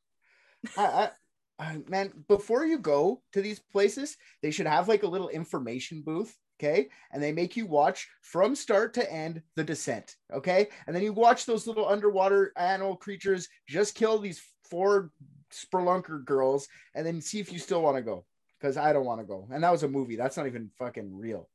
I, 0.76 0.84
I, 0.84 1.10
I 1.58 1.78
man, 1.88 2.12
before 2.28 2.64
you 2.64 2.78
go 2.78 3.22
to 3.32 3.42
these 3.42 3.60
places, 3.60 4.16
they 4.42 4.50
should 4.50 4.66
have 4.66 4.88
like 4.88 5.02
a 5.02 5.08
little 5.08 5.28
information 5.28 6.02
booth. 6.02 6.34
Okay. 6.60 6.88
And 7.12 7.22
they 7.22 7.32
make 7.32 7.56
you 7.56 7.66
watch 7.66 8.08
from 8.22 8.54
start 8.54 8.94
to 8.94 9.12
end 9.12 9.42
the 9.56 9.64
descent. 9.64 10.14
Okay. 10.32 10.68
And 10.86 10.94
then 10.94 11.02
you 11.02 11.12
watch 11.12 11.46
those 11.46 11.66
little 11.66 11.88
underwater 11.88 12.52
animal 12.56 12.96
creatures 12.96 13.48
just 13.68 13.96
kill 13.96 14.18
these 14.18 14.40
four 14.70 15.10
spelunker 15.54 16.24
girls 16.24 16.68
and 16.94 17.06
then 17.06 17.20
see 17.20 17.40
if 17.40 17.52
you 17.52 17.58
still 17.58 17.82
want 17.82 17.96
to 17.96 18.02
go. 18.02 18.24
Because 18.60 18.76
I 18.76 18.92
don't 18.92 19.04
want 19.04 19.20
to 19.20 19.26
go. 19.26 19.46
And 19.52 19.62
that 19.62 19.72
was 19.72 19.82
a 19.82 19.88
movie. 19.88 20.16
That's 20.16 20.36
not 20.36 20.46
even 20.46 20.70
fucking 20.78 21.16
real. 21.16 21.48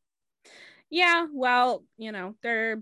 Yeah, 0.89 1.27
well, 1.33 1.83
you 1.97 2.11
know, 2.11 2.35
they're 2.41 2.81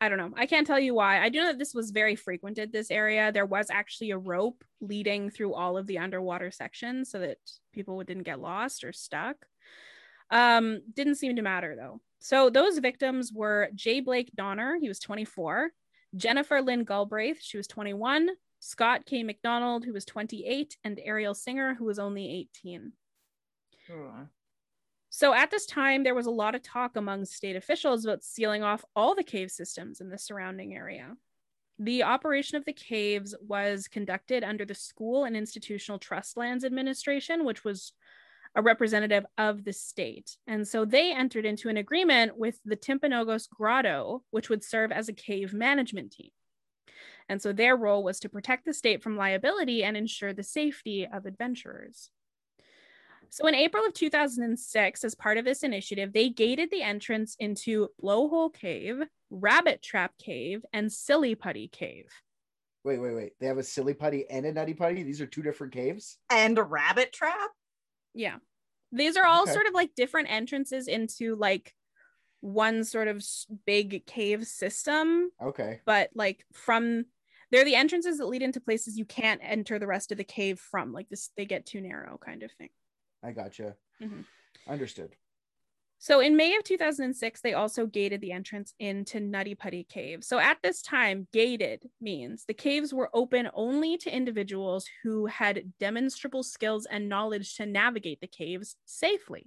I 0.00 0.08
don't 0.08 0.18
know. 0.18 0.32
I 0.36 0.46
can't 0.46 0.66
tell 0.66 0.78
you 0.78 0.94
why. 0.94 1.22
I 1.22 1.28
do 1.28 1.40
know 1.40 1.46
that 1.46 1.58
this 1.58 1.72
was 1.72 1.90
very 1.90 2.16
frequented, 2.16 2.72
this 2.72 2.90
area. 2.90 3.32
There 3.32 3.46
was 3.46 3.68
actually 3.70 4.10
a 4.10 4.18
rope 4.18 4.62
leading 4.80 5.30
through 5.30 5.54
all 5.54 5.78
of 5.78 5.86
the 5.86 5.98
underwater 5.98 6.50
sections 6.50 7.10
so 7.10 7.20
that 7.20 7.38
people 7.72 8.02
didn't 8.02 8.24
get 8.24 8.40
lost 8.40 8.84
or 8.84 8.92
stuck. 8.92 9.36
Um, 10.30 10.80
didn't 10.92 11.14
seem 11.14 11.36
to 11.36 11.42
matter 11.42 11.74
though. 11.76 12.00
So 12.18 12.50
those 12.50 12.78
victims 12.78 13.32
were 13.32 13.68
Jay 13.74 14.00
Blake 14.00 14.30
Donner, 14.34 14.78
he 14.80 14.88
was 14.88 14.98
24, 14.98 15.70
Jennifer 16.16 16.60
Lynn 16.60 16.84
Galbraith, 16.84 17.38
she 17.40 17.56
was 17.56 17.66
21, 17.66 18.30
Scott 18.64 19.04
K. 19.04 19.22
McDonald, 19.22 19.84
who 19.84 19.92
was 19.92 20.06
28, 20.06 20.78
and 20.84 20.98
Ariel 21.04 21.34
Singer, 21.34 21.74
who 21.74 21.84
was 21.84 21.98
only 21.98 22.30
18. 22.30 22.92
So 25.10 25.34
at 25.34 25.50
this 25.50 25.66
time, 25.66 26.02
there 26.02 26.14
was 26.14 26.24
a 26.24 26.30
lot 26.30 26.54
of 26.54 26.62
talk 26.62 26.96
among 26.96 27.26
state 27.26 27.56
officials 27.56 28.04
about 28.04 28.24
sealing 28.24 28.62
off 28.62 28.84
all 28.96 29.14
the 29.14 29.22
cave 29.22 29.50
systems 29.50 30.00
in 30.00 30.08
the 30.08 30.16
surrounding 30.16 30.74
area. 30.74 31.14
The 31.78 32.04
operation 32.04 32.56
of 32.56 32.64
the 32.64 32.72
caves 32.72 33.34
was 33.46 33.86
conducted 33.86 34.42
under 34.42 34.64
the 34.64 34.74
School 34.74 35.24
and 35.24 35.36
Institutional 35.36 35.98
Trust 35.98 36.38
Lands 36.38 36.64
Administration, 36.64 37.44
which 37.44 37.64
was 37.64 37.92
a 38.54 38.62
representative 38.62 39.26
of 39.36 39.64
the 39.64 39.72
state. 39.74 40.38
And 40.46 40.66
so 40.66 40.86
they 40.86 41.12
entered 41.12 41.44
into 41.44 41.68
an 41.68 41.76
agreement 41.76 42.38
with 42.38 42.58
the 42.64 42.76
Timpanogos 42.76 43.46
Grotto, 43.50 44.22
which 44.30 44.48
would 44.48 44.64
serve 44.64 44.90
as 44.90 45.08
a 45.08 45.12
cave 45.12 45.52
management 45.52 46.12
team. 46.12 46.30
And 47.28 47.40
so 47.40 47.52
their 47.52 47.76
role 47.76 48.02
was 48.02 48.20
to 48.20 48.28
protect 48.28 48.64
the 48.64 48.74
state 48.74 49.02
from 49.02 49.16
liability 49.16 49.82
and 49.82 49.96
ensure 49.96 50.32
the 50.32 50.42
safety 50.42 51.06
of 51.10 51.26
adventurers. 51.26 52.10
So 53.30 53.46
in 53.48 53.54
April 53.54 53.84
of 53.84 53.94
2006, 53.94 55.02
as 55.02 55.14
part 55.14 55.38
of 55.38 55.44
this 55.44 55.62
initiative, 55.64 56.12
they 56.12 56.28
gated 56.28 56.70
the 56.70 56.82
entrance 56.82 57.34
into 57.40 57.88
Blowhole 58.00 58.54
Cave, 58.54 59.02
Rabbit 59.30 59.82
Trap 59.82 60.12
Cave, 60.18 60.64
and 60.72 60.92
Silly 60.92 61.34
Putty 61.34 61.66
Cave. 61.68 62.06
Wait, 62.84 62.98
wait, 62.98 63.14
wait. 63.14 63.32
They 63.40 63.46
have 63.46 63.58
a 63.58 63.62
silly 63.62 63.94
putty 63.94 64.28
and 64.30 64.44
a 64.44 64.52
nutty 64.52 64.74
putty. 64.74 65.02
These 65.02 65.20
are 65.20 65.26
two 65.26 65.42
different 65.42 65.72
caves. 65.72 66.18
And 66.30 66.58
a 66.58 66.62
rabbit 66.62 67.12
trap. 67.12 67.50
Yeah. 68.12 68.36
These 68.92 69.16
are 69.16 69.24
all 69.26 69.42
Okay. 69.44 69.52
sort 69.52 69.66
of 69.66 69.74
like 69.74 69.94
different 69.96 70.30
entrances 70.30 70.86
into 70.86 71.34
like 71.34 71.74
one 72.40 72.84
sort 72.84 73.08
of 73.08 73.24
big 73.64 74.04
cave 74.06 74.46
system, 74.46 75.30
Okay. 75.42 75.80
but 75.86 76.10
like 76.14 76.44
from 76.52 77.06
they're 77.54 77.64
the 77.64 77.76
entrances 77.76 78.18
that 78.18 78.26
lead 78.26 78.42
into 78.42 78.60
places 78.60 78.98
you 78.98 79.04
can't 79.04 79.40
enter 79.44 79.78
the 79.78 79.86
rest 79.86 80.10
of 80.10 80.18
the 80.18 80.24
cave 80.24 80.58
from. 80.58 80.92
Like 80.92 81.08
this, 81.08 81.30
they 81.36 81.46
get 81.46 81.64
too 81.64 81.80
narrow, 81.80 82.18
kind 82.18 82.42
of 82.42 82.50
thing. 82.50 82.70
I 83.22 83.30
gotcha. 83.30 83.76
Mhm. 84.02 84.24
Understood. 84.66 85.14
So 85.98 86.18
in 86.18 86.34
May 86.36 86.56
of 86.56 86.64
2006, 86.64 87.40
they 87.42 87.54
also 87.54 87.86
gated 87.86 88.20
the 88.20 88.32
entrance 88.32 88.74
into 88.80 89.20
Nutty 89.20 89.54
Putty 89.54 89.84
Cave. 89.84 90.24
So 90.24 90.40
at 90.40 90.58
this 90.64 90.82
time, 90.82 91.28
gated 91.32 91.88
means 92.00 92.44
the 92.44 92.54
caves 92.54 92.92
were 92.92 93.08
open 93.14 93.48
only 93.54 93.96
to 93.98 94.14
individuals 94.14 94.88
who 95.04 95.26
had 95.26 95.72
demonstrable 95.78 96.42
skills 96.42 96.86
and 96.86 97.08
knowledge 97.08 97.54
to 97.58 97.66
navigate 97.66 98.20
the 98.20 98.26
caves 98.26 98.76
safely. 98.84 99.46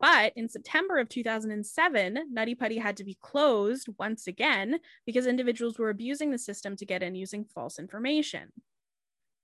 But 0.00 0.32
in 0.36 0.48
September 0.48 0.98
of 0.98 1.08
2007, 1.08 2.18
Nutty 2.32 2.54
Putty 2.54 2.78
had 2.78 2.96
to 2.98 3.04
be 3.04 3.16
closed 3.20 3.88
once 3.98 4.26
again 4.26 4.80
because 5.06 5.26
individuals 5.26 5.78
were 5.78 5.90
abusing 5.90 6.30
the 6.30 6.38
system 6.38 6.76
to 6.76 6.86
get 6.86 7.02
in 7.02 7.14
using 7.14 7.44
false 7.44 7.78
information. 7.78 8.52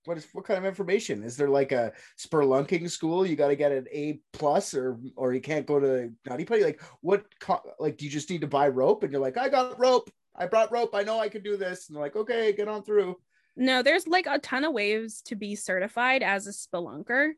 What 0.05 0.17
is 0.17 0.27
what 0.33 0.45
kind 0.45 0.57
of 0.57 0.65
information? 0.65 1.23
Is 1.23 1.37
there 1.37 1.49
like 1.49 1.71
a 1.71 1.93
spelunking 2.19 2.89
school? 2.89 3.25
You 3.25 3.35
got 3.35 3.49
to 3.49 3.55
get 3.55 3.71
an 3.71 3.85
A 3.91 4.19
plus, 4.33 4.73
or 4.73 4.99
or 5.15 5.33
you 5.33 5.41
can't 5.41 5.67
go 5.67 5.79
to 5.79 6.11
Nutty 6.27 6.43
Putty? 6.43 6.63
Like 6.63 6.81
what? 7.01 7.23
Co- 7.39 7.61
like 7.79 7.97
do 7.97 8.05
you 8.05 8.11
just 8.11 8.29
need 8.29 8.41
to 8.41 8.47
buy 8.47 8.67
rope? 8.67 9.03
And 9.03 9.11
you're 9.11 9.21
like, 9.21 9.37
I 9.37 9.47
got 9.47 9.79
rope. 9.79 10.09
I 10.35 10.47
brought 10.47 10.71
rope. 10.71 10.95
I 10.95 11.03
know 11.03 11.19
I 11.19 11.29
can 11.29 11.43
do 11.43 11.55
this. 11.55 11.87
And 11.87 11.95
they're 11.95 12.03
like, 12.03 12.15
okay, 12.15 12.51
get 12.51 12.67
on 12.67 12.83
through. 12.83 13.17
No, 13.55 13.83
there's 13.83 14.07
like 14.07 14.27
a 14.27 14.39
ton 14.39 14.63
of 14.63 14.73
ways 14.73 15.21
to 15.25 15.35
be 15.35 15.55
certified 15.55 16.23
as 16.23 16.47
a 16.47 16.51
spelunker. 16.51 17.31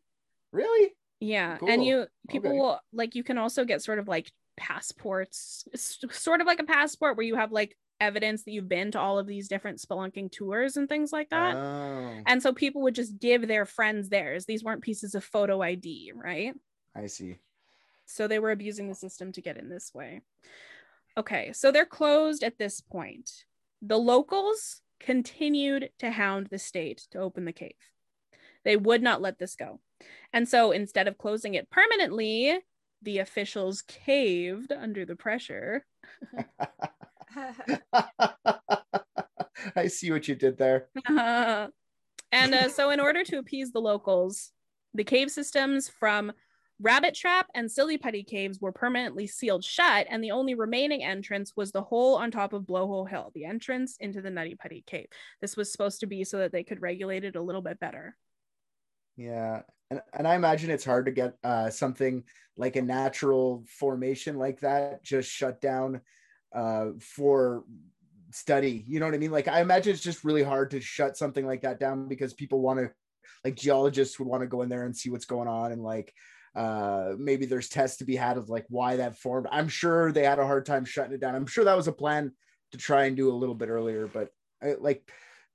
Really? 0.52 0.94
Yeah, 1.24 1.58
Cool. 1.58 1.70
and 1.70 1.86
you 1.86 2.08
people 2.28 2.50
Okay. 2.52 2.60
will 2.60 2.80
like 2.92 3.16
you 3.16 3.24
can 3.24 3.38
also 3.38 3.66
get 3.66 3.82
sort 3.82 4.00
of 4.00 4.08
like 4.08 4.32
passports, 4.58 5.66
sort 5.76 6.42
of 6.42 6.48
like 6.48 6.60
a 6.60 6.64
passport 6.66 7.18
where 7.18 7.26
you 7.26 7.36
have 7.36 7.52
like 7.52 7.78
evidence 8.00 8.44
that 8.44 8.52
you've 8.52 8.68
been 8.68 8.92
to 8.92 9.00
all 9.00 9.18
of 9.18 9.28
these 9.28 9.48
different 9.48 9.80
spelunking 9.80 10.32
tours 10.32 10.76
and 10.78 10.90
things 10.90 11.14
like 11.14 11.30
that. 11.30 11.56
Oh, 11.56 12.22
and 12.26 12.42
so 12.44 12.52
people 12.54 12.82
would 12.82 12.96
just 12.96 13.18
give 13.20 13.48
their 13.48 13.66
friends 13.66 14.10
theirs. 14.10 14.46
These 14.46 14.64
weren't 14.64 14.82
pieces 14.82 15.16
of 15.16 15.24
photo 15.24 15.62
ID, 15.62 16.12
right? 16.14 16.54
I 16.96 17.08
see. 17.08 17.38
So 18.06 18.28
they 18.28 18.40
were 18.40 18.52
abusing 18.52 18.90
the 18.90 18.96
system 18.96 19.32
to 19.32 19.42
get 19.42 19.58
in 19.58 19.70
this 19.70 19.94
way. 19.94 20.22
Okay, 21.18 21.54
so 21.54 21.72
they're 21.72 21.86
closed 21.86 22.44
at 22.44 22.58
this 22.58 22.82
point. 22.82 23.46
The 23.82 23.98
locals 23.98 24.82
continued 25.00 25.90
to 26.00 26.12
hound 26.12 26.48
the 26.48 26.60
state 26.60 27.08
to 27.12 27.20
open 27.20 27.46
the 27.46 27.54
cave. 27.54 27.76
They 28.66 28.76
would 28.78 29.02
not 29.02 29.22
let 29.22 29.40
this 29.40 29.56
go. 29.56 29.80
And 30.32 30.48
so 30.48 30.72
instead 30.72 31.08
of 31.08 31.18
closing 31.18 31.54
it 31.54 31.70
permanently, 31.70 32.60
the 33.02 33.20
officials 33.20 33.82
caved 33.84 34.72
under 34.72 35.06
the 35.06 35.16
pressure. 35.16 35.86
I 39.76 39.88
see 39.88 40.12
what 40.12 40.28
you 40.28 40.36
did 40.36 40.58
there. 40.58 40.88
and 41.08 42.54
uh, 42.54 42.70
so, 42.76 42.90
in 42.90 43.00
order 43.00 43.24
to 43.24 43.38
appease 43.38 43.72
the 43.72 43.80
locals, 43.80 44.52
the 44.94 45.04
cave 45.04 45.32
systems 45.32 45.90
from 45.90 46.32
Rabbit 46.80 47.16
Trap 47.16 47.48
and 47.56 47.72
Silly 47.72 47.98
Putty 47.98 48.24
caves 48.24 48.60
were 48.60 48.72
permanently 48.72 49.28
sealed 49.28 49.64
shut, 49.64 50.08
and 50.10 50.24
the 50.24 50.32
only 50.32 50.56
remaining 50.56 51.04
entrance 51.04 51.54
was 51.56 51.72
the 51.72 51.82
hole 51.82 52.16
on 52.16 52.32
top 52.32 52.54
of 52.54 52.64
Blowhole 52.64 53.10
Hill, 53.10 53.32
the 53.34 53.46
entrance 53.46 53.96
into 54.00 54.22
the 54.22 54.30
Nutty 54.30 54.56
Putty 54.56 54.84
cave. 54.86 55.08
This 55.40 55.56
was 55.56 55.72
supposed 55.72 56.00
to 56.02 56.08
be 56.08 56.24
so 56.24 56.40
that 56.40 56.52
they 56.52 56.64
could 56.64 56.82
regulate 56.82 57.24
it 57.24 57.36
a 57.36 57.42
little 57.42 57.62
bit 57.62 57.80
better. 57.80 58.16
Yeah. 59.16 59.62
And, 59.90 60.02
and 60.14 60.28
I 60.28 60.36
imagine 60.36 60.70
it's 60.70 60.86
hard 60.86 61.06
to 61.06 61.12
get 61.12 61.36
uh, 61.44 61.70
something 61.70 62.24
like 62.58 62.76
a 62.76 62.82
natural 62.82 63.64
formation 63.68 64.38
like 64.38 64.60
that 64.62 65.04
just 65.04 65.30
shut 65.30 65.62
down 65.62 66.02
uh, 66.54 66.88
for 67.00 67.64
study. 68.32 68.84
You 68.88 69.00
know 69.00 69.06
what 69.06 69.16
I 69.16 69.20
mean? 69.20 69.32
Like, 69.32 69.48
I 69.48 69.62
imagine 69.62 69.94
it's 69.94 70.02
just 70.02 70.24
really 70.24 70.44
hard 70.44 70.72
to 70.72 70.82
shut 70.82 71.18
something 71.18 71.46
like 71.46 71.62
that 71.62 71.80
down 71.80 72.08
because 72.08 72.34
people 72.34 72.62
want 72.62 72.80
to, 72.80 72.92
like, 73.44 73.56
geologists 73.56 74.20
would 74.20 74.28
want 74.28 74.42
to 74.42 74.48
go 74.48 74.62
in 74.62 74.70
there 74.70 74.86
and 74.86 74.96
see 74.96 75.10
what's 75.10 75.26
going 75.26 75.48
on. 75.48 75.72
And, 75.72 75.84
like, 75.84 76.14
uh, 76.56 77.14
maybe 77.18 77.46
there's 77.46 77.70
tests 77.70 77.98
to 77.98 78.06
be 78.06 78.16
had 78.16 78.38
of 78.38 78.50
like 78.50 78.66
why 78.70 78.98
that 78.98 79.18
formed. 79.18 79.48
I'm 79.52 79.68
sure 79.68 80.12
they 80.12 80.24
had 80.24 80.38
a 80.38 80.46
hard 80.46 80.68
time 80.68 80.86
shutting 80.86 81.14
it 81.14 81.20
down. 81.20 81.34
I'm 81.34 81.48
sure 81.48 81.66
that 81.66 81.76
was 81.76 81.88
a 81.88 81.92
plan 81.92 82.32
to 82.72 82.78
try 82.78 83.06
and 83.06 83.18
do 83.18 83.32
a 83.32 83.34
little 83.34 83.56
bit 83.56 83.70
earlier, 83.70 84.08
but 84.08 84.30
I, 84.62 84.76
like, 84.80 85.12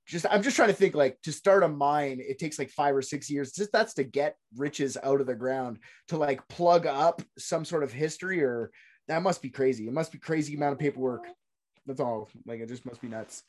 just 0.09 0.25
I'm 0.29 0.41
just 0.41 0.55
trying 0.55 0.69
to 0.69 0.73
think 0.73 0.95
like 0.95 1.21
to 1.21 1.31
start 1.31 1.63
a 1.63 1.67
mine, 1.67 2.19
it 2.19 2.39
takes 2.39 2.57
like 2.57 2.69
five 2.71 2.95
or 2.95 3.01
six 3.01 3.29
years. 3.29 3.51
Just 3.51 3.71
that's 3.71 3.93
to 3.95 4.03
get 4.03 4.35
riches 4.57 4.97
out 5.03 5.21
of 5.21 5.27
the 5.27 5.35
ground 5.35 5.77
to 6.07 6.17
like 6.17 6.45
plug 6.47 6.87
up 6.87 7.21
some 7.37 7.63
sort 7.63 7.83
of 7.83 7.93
history, 7.93 8.41
or 8.43 8.71
that 9.07 9.21
must 9.21 9.41
be 9.41 9.49
crazy. 9.49 9.87
It 9.87 9.93
must 9.93 10.11
be 10.11 10.17
crazy 10.17 10.55
amount 10.55 10.73
of 10.73 10.79
paperwork. 10.79 11.25
That's 11.85 11.99
all. 11.99 12.27
Like 12.45 12.59
it 12.59 12.67
just 12.67 12.85
must 12.85 13.01
be 13.01 13.07
nuts. 13.07 13.43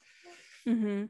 Mhm. 0.66 1.08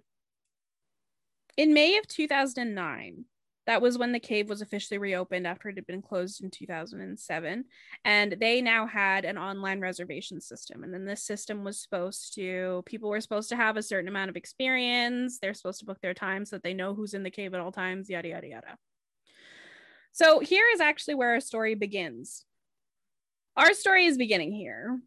In 1.56 1.74
May 1.74 1.98
of 1.98 2.06
2009, 2.06 3.24
that 3.70 3.80
was 3.80 3.96
when 3.96 4.10
the 4.10 4.18
cave 4.18 4.48
was 4.48 4.62
officially 4.62 4.98
reopened 4.98 5.46
after 5.46 5.68
it 5.68 5.76
had 5.76 5.86
been 5.86 6.02
closed 6.02 6.42
in 6.42 6.50
2007. 6.50 7.64
And 8.04 8.36
they 8.40 8.60
now 8.60 8.84
had 8.84 9.24
an 9.24 9.38
online 9.38 9.78
reservation 9.78 10.40
system. 10.40 10.82
And 10.82 10.92
then 10.92 11.04
this 11.04 11.22
system 11.22 11.62
was 11.62 11.80
supposed 11.80 12.34
to, 12.34 12.82
people 12.84 13.08
were 13.08 13.20
supposed 13.20 13.48
to 13.50 13.56
have 13.56 13.76
a 13.76 13.82
certain 13.84 14.08
amount 14.08 14.28
of 14.28 14.34
experience. 14.34 15.38
They're 15.38 15.54
supposed 15.54 15.78
to 15.78 15.86
book 15.86 16.00
their 16.02 16.14
time 16.14 16.44
so 16.44 16.56
that 16.56 16.64
they 16.64 16.74
know 16.74 16.94
who's 16.94 17.14
in 17.14 17.22
the 17.22 17.30
cave 17.30 17.54
at 17.54 17.60
all 17.60 17.70
times, 17.70 18.10
yada, 18.10 18.30
yada, 18.30 18.48
yada. 18.48 18.76
So 20.10 20.40
here 20.40 20.66
is 20.74 20.80
actually 20.80 21.14
where 21.14 21.30
our 21.30 21.40
story 21.40 21.76
begins. 21.76 22.44
Our 23.56 23.72
story 23.74 24.06
is 24.06 24.18
beginning 24.18 24.52
here, 24.52 24.98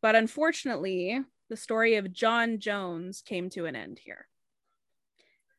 but 0.00 0.14
unfortunately, 0.14 1.20
the 1.50 1.56
story 1.56 1.96
of 1.96 2.12
John 2.12 2.60
Jones 2.60 3.20
came 3.20 3.50
to 3.50 3.66
an 3.66 3.74
end 3.74 3.98
here. 3.98 4.28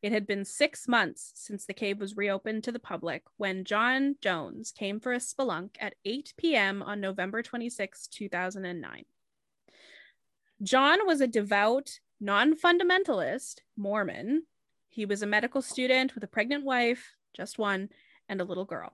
It 0.04 0.12
had 0.12 0.26
been 0.26 0.44
six 0.44 0.86
months 0.86 1.32
since 1.34 1.64
the 1.64 1.72
cave 1.72 1.98
was 1.98 2.14
reopened 2.14 2.62
to 2.64 2.72
the 2.72 2.78
public 2.78 3.22
when 3.38 3.64
John 3.64 4.16
Jones 4.20 4.70
came 4.70 5.00
for 5.00 5.14
a 5.14 5.16
spelunk 5.16 5.76
at 5.80 5.94
8 6.04 6.34
p.m. 6.36 6.82
on 6.82 7.00
November 7.00 7.42
26, 7.42 8.08
2009. 8.08 9.06
John 10.62 11.06
was 11.06 11.22
a 11.22 11.26
devout, 11.26 12.00
non 12.20 12.54
fundamentalist 12.54 13.60
Mormon. 13.78 14.42
He 14.90 15.06
was 15.06 15.22
a 15.22 15.26
medical 15.26 15.62
student 15.62 16.14
with 16.14 16.22
a 16.22 16.28
pregnant 16.28 16.66
wife, 16.66 17.14
just 17.34 17.58
one, 17.58 17.88
and 18.28 18.42
a 18.42 18.44
little 18.44 18.66
girl. 18.66 18.92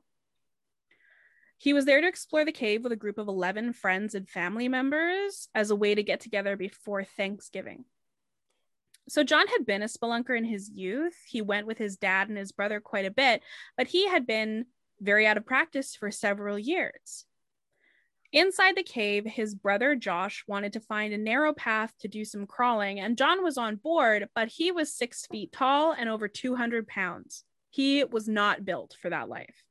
He 1.59 1.73
was 1.73 1.87
there 1.87 2.01
to 2.01 2.07
explore 2.07 2.45
the 2.45 2.53
cave 2.53 2.85
with 2.85 2.93
a 2.93 2.97
group 2.97 3.19
of 3.19 3.27
11 3.27 3.73
friends 3.73 4.15
and 4.15 4.29
family 4.29 4.69
members 4.69 5.49
as 5.57 5.73
a 5.73 5.77
way 5.77 5.93
to 5.93 6.05
get 6.05 6.21
together 6.21 6.57
before 6.57 7.03
Thanksgiving. 7.03 7.87
So, 9.09 9.25
John 9.25 9.49
had 9.49 9.67
been 9.67 9.83
a 9.83 9.87
spelunker 9.87 10.37
in 10.37 10.45
his 10.45 10.71
youth. 10.71 11.17
He 11.27 11.43
went 11.43 11.67
with 11.67 11.79
his 11.79 11.97
dad 11.97 12.29
and 12.29 12.39
his 12.39 12.53
brother 12.53 12.81
quite 12.81 13.07
a 13.07 13.11
bit, 13.11 13.43
but 13.77 13.89
he 13.89 14.09
had 14.09 14.27
been 14.27 14.67
very 15.01 15.27
out 15.27 15.37
of 15.37 15.47
practice 15.47 15.97
for 15.97 16.11
several 16.11 16.59
years. 16.59 17.25
Inside 18.33 18.77
the 18.77 18.85
cave, 18.85 19.25
his 19.25 19.57
brother 19.57 19.97
Josh 19.97 20.45
wanted 20.47 20.73
to 20.75 20.81
find 20.81 21.13
a 21.13 21.19
narrow 21.19 21.53
path 21.53 21.93
to 22.01 22.09
do 22.09 22.25
some 22.25 22.47
crawling, 22.47 23.01
and 23.01 23.19
John 23.19 23.43
was 23.43 23.59
on 23.59 23.77
board, 23.77 24.29
but 24.37 24.49
he 24.49 24.71
was 24.71 24.95
six 24.95 25.27
feet 25.27 25.51
tall 25.51 25.93
and 25.93 26.09
over 26.09 26.29
200 26.29 26.87
pounds. 26.87 27.43
He 27.71 28.05
was 28.05 28.29
not 28.29 28.65
built 28.65 28.97
for 29.01 29.11
that 29.11 29.29
life. 29.29 29.65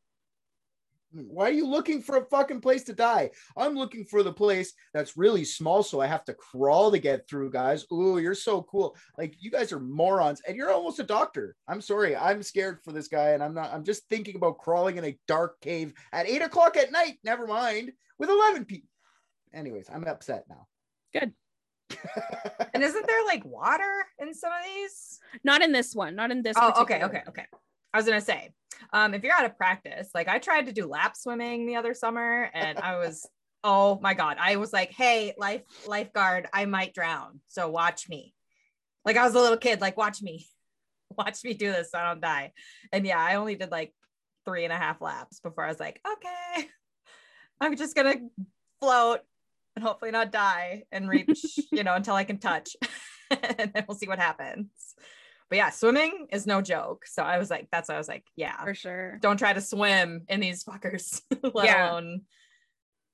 Why 1.11 1.49
are 1.49 1.53
you 1.53 1.65
looking 1.65 2.01
for 2.01 2.17
a 2.17 2.25
fucking 2.25 2.61
place 2.61 2.83
to 2.83 2.93
die? 2.93 3.31
I'm 3.57 3.75
looking 3.75 4.05
for 4.05 4.21
the 4.21 4.33
place 4.33 4.73
that's 4.93 5.17
really 5.17 5.43
small, 5.43 5.81
so 5.81 5.99
I 5.99 6.07
have 6.07 6.23
to 6.25 6.33
crawl 6.33 6.91
to 6.91 6.99
get 6.99 7.27
through, 7.27 7.51
guys. 7.51 7.85
Ooh, 7.91 8.19
you're 8.19 8.35
so 8.35 8.61
cool. 8.63 8.95
Like 9.17 9.35
you 9.39 9.49
guys 9.49 9.71
are 9.71 9.79
morons, 9.79 10.41
and 10.47 10.55
you're 10.55 10.71
almost 10.71 10.99
a 10.99 11.03
doctor. 11.03 11.55
I'm 11.67 11.81
sorry, 11.81 12.15
I'm 12.15 12.43
scared 12.43 12.79
for 12.83 12.91
this 12.91 13.07
guy, 13.07 13.29
and 13.29 13.43
I'm 13.43 13.53
not. 13.53 13.73
I'm 13.73 13.83
just 13.83 14.07
thinking 14.09 14.35
about 14.35 14.59
crawling 14.59 14.97
in 14.97 15.05
a 15.05 15.17
dark 15.27 15.59
cave 15.61 15.93
at 16.13 16.27
eight 16.27 16.43
o'clock 16.43 16.77
at 16.77 16.91
night. 16.91 17.17
Never 17.23 17.47
mind, 17.47 17.91
with 18.19 18.29
eleven 18.29 18.65
people. 18.65 18.89
Anyways, 19.53 19.89
I'm 19.91 20.05
upset 20.05 20.45
now. 20.47 20.67
Good. 21.11 21.33
and 22.73 22.83
isn't 22.83 23.07
there 23.07 23.25
like 23.25 23.43
water 23.45 24.05
in 24.19 24.33
some 24.35 24.51
of 24.51 24.63
these? 24.63 25.19
Not 25.43 25.63
in 25.63 25.71
this 25.71 25.95
one, 25.95 26.15
not 26.15 26.29
in 26.29 26.43
this. 26.43 26.55
Oh, 26.55 26.69
okay, 26.81 26.99
particular 26.99 27.05
okay, 27.05 27.23
okay. 27.29 27.45
I 27.93 27.97
was 27.97 28.05
gonna 28.05 28.21
say, 28.21 28.51
um, 28.93 29.13
if 29.13 29.23
you're 29.23 29.33
out 29.33 29.45
of 29.45 29.57
practice, 29.57 30.09
like 30.13 30.27
I 30.27 30.39
tried 30.39 30.67
to 30.67 30.73
do 30.73 30.85
lap 30.85 31.15
swimming 31.15 31.65
the 31.65 31.75
other 31.75 31.93
summer, 31.93 32.49
and 32.53 32.79
I 32.79 32.97
was, 32.97 33.27
oh 33.63 33.99
my 34.01 34.13
god, 34.13 34.37
I 34.39 34.55
was 34.57 34.71
like, 34.71 34.91
hey, 34.91 35.33
life 35.37 35.63
lifeguard, 35.87 36.47
I 36.53 36.65
might 36.65 36.93
drown, 36.93 37.41
so 37.47 37.69
watch 37.69 38.07
me. 38.09 38.33
Like 39.05 39.17
I 39.17 39.23
was 39.23 39.35
a 39.35 39.39
little 39.39 39.57
kid, 39.57 39.81
like 39.81 39.97
watch 39.97 40.21
me, 40.21 40.45
watch 41.17 41.43
me 41.43 41.53
do 41.53 41.71
this 41.71 41.91
so 41.91 41.99
I 41.99 42.07
don't 42.07 42.21
die. 42.21 42.51
And 42.91 43.05
yeah, 43.05 43.19
I 43.19 43.35
only 43.35 43.55
did 43.55 43.71
like 43.71 43.93
three 44.45 44.63
and 44.63 44.73
a 44.73 44.77
half 44.77 45.01
laps 45.01 45.39
before 45.39 45.65
I 45.65 45.69
was 45.69 45.79
like, 45.79 46.01
okay, 46.05 46.67
I'm 47.61 47.75
just 47.75 47.95
gonna 47.95 48.15
float 48.79 49.21
and 49.75 49.83
hopefully 49.83 50.11
not 50.11 50.31
die 50.31 50.83
and 50.91 51.09
reach, 51.09 51.59
you 51.71 51.83
know, 51.83 51.95
until 51.95 52.15
I 52.15 52.23
can 52.23 52.37
touch, 52.37 52.75
and 53.31 53.71
then 53.73 53.85
we'll 53.87 53.97
see 53.97 54.07
what 54.07 54.19
happens. 54.19 54.69
But 55.49 55.55
yeah, 55.57 55.69
swimming 55.71 56.27
is 56.31 56.45
no 56.45 56.61
joke. 56.61 57.05
So 57.07 57.23
I 57.23 57.39
was 57.39 57.49
like, 57.49 57.67
that's 57.71 57.89
why 57.89 57.95
I 57.95 57.97
was 57.97 58.07
like, 58.07 58.25
yeah. 58.35 58.63
For 58.63 58.75
sure. 58.75 59.17
Don't 59.21 59.37
try 59.37 59.51
to 59.53 59.61
swim 59.61 60.21
in 60.29 60.39
these 60.39 60.63
fuckers, 60.63 61.21
let 61.53 61.65
Yeah. 61.65 61.91
alone 61.91 62.21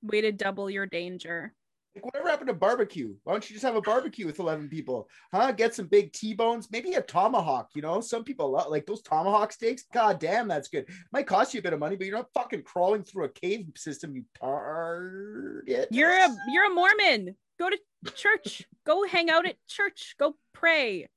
Way 0.02 0.22
to 0.22 0.32
double 0.32 0.70
your 0.70 0.86
danger. 0.86 1.54
Like, 1.96 2.06
whatever 2.06 2.30
happened 2.30 2.50
to 2.50 2.54
barbecue? 2.54 3.16
Why 3.24 3.32
don't 3.34 3.50
you 3.50 3.54
just 3.54 3.66
have 3.66 3.78
a 3.78 3.82
barbecue 3.82 4.26
with 4.26 4.40
11 4.40 4.68
people? 4.68 5.08
Huh? 5.34 5.54
Get 5.54 5.74
some 5.74 5.88
big 5.88 6.12
T-bones, 6.12 6.70
maybe 6.70 6.94
a 6.94 7.02
tomahawk. 7.02 7.70
You 7.74 7.82
know, 7.82 8.02
some 8.02 8.26
people 8.26 8.52
love 8.52 8.70
like 8.70 8.86
those 8.86 9.02
tomahawk 9.02 9.54
steaks. 9.54 9.86
God 9.94 10.20
damn, 10.20 10.50
that's 10.50 10.68
good. 10.68 10.90
Might 11.14 11.26
cost 11.26 11.54
you 11.54 11.62
a 11.62 11.64
bit 11.64 11.72
of 11.72 11.80
money, 11.80 11.96
but 11.96 12.06
you're 12.06 12.18
not 12.18 12.34
fucking 12.34 12.64
crawling 12.64 13.04
through 13.04 13.24
a 13.26 13.30
cave 13.30 13.68
system, 13.78 14.14
you 14.14 14.26
target. 14.40 15.88
You're 15.90 16.12
a 16.12 16.28
you're 16.50 16.70
a 16.70 16.76
Mormon. 16.76 17.36
Go 17.58 17.70
to 17.70 17.80
church. 18.14 18.64
Go 18.86 19.08
hang 19.08 19.30
out 19.30 19.48
at 19.48 19.56
church. 19.68 20.16
Go 20.20 20.36
pray 20.54 21.08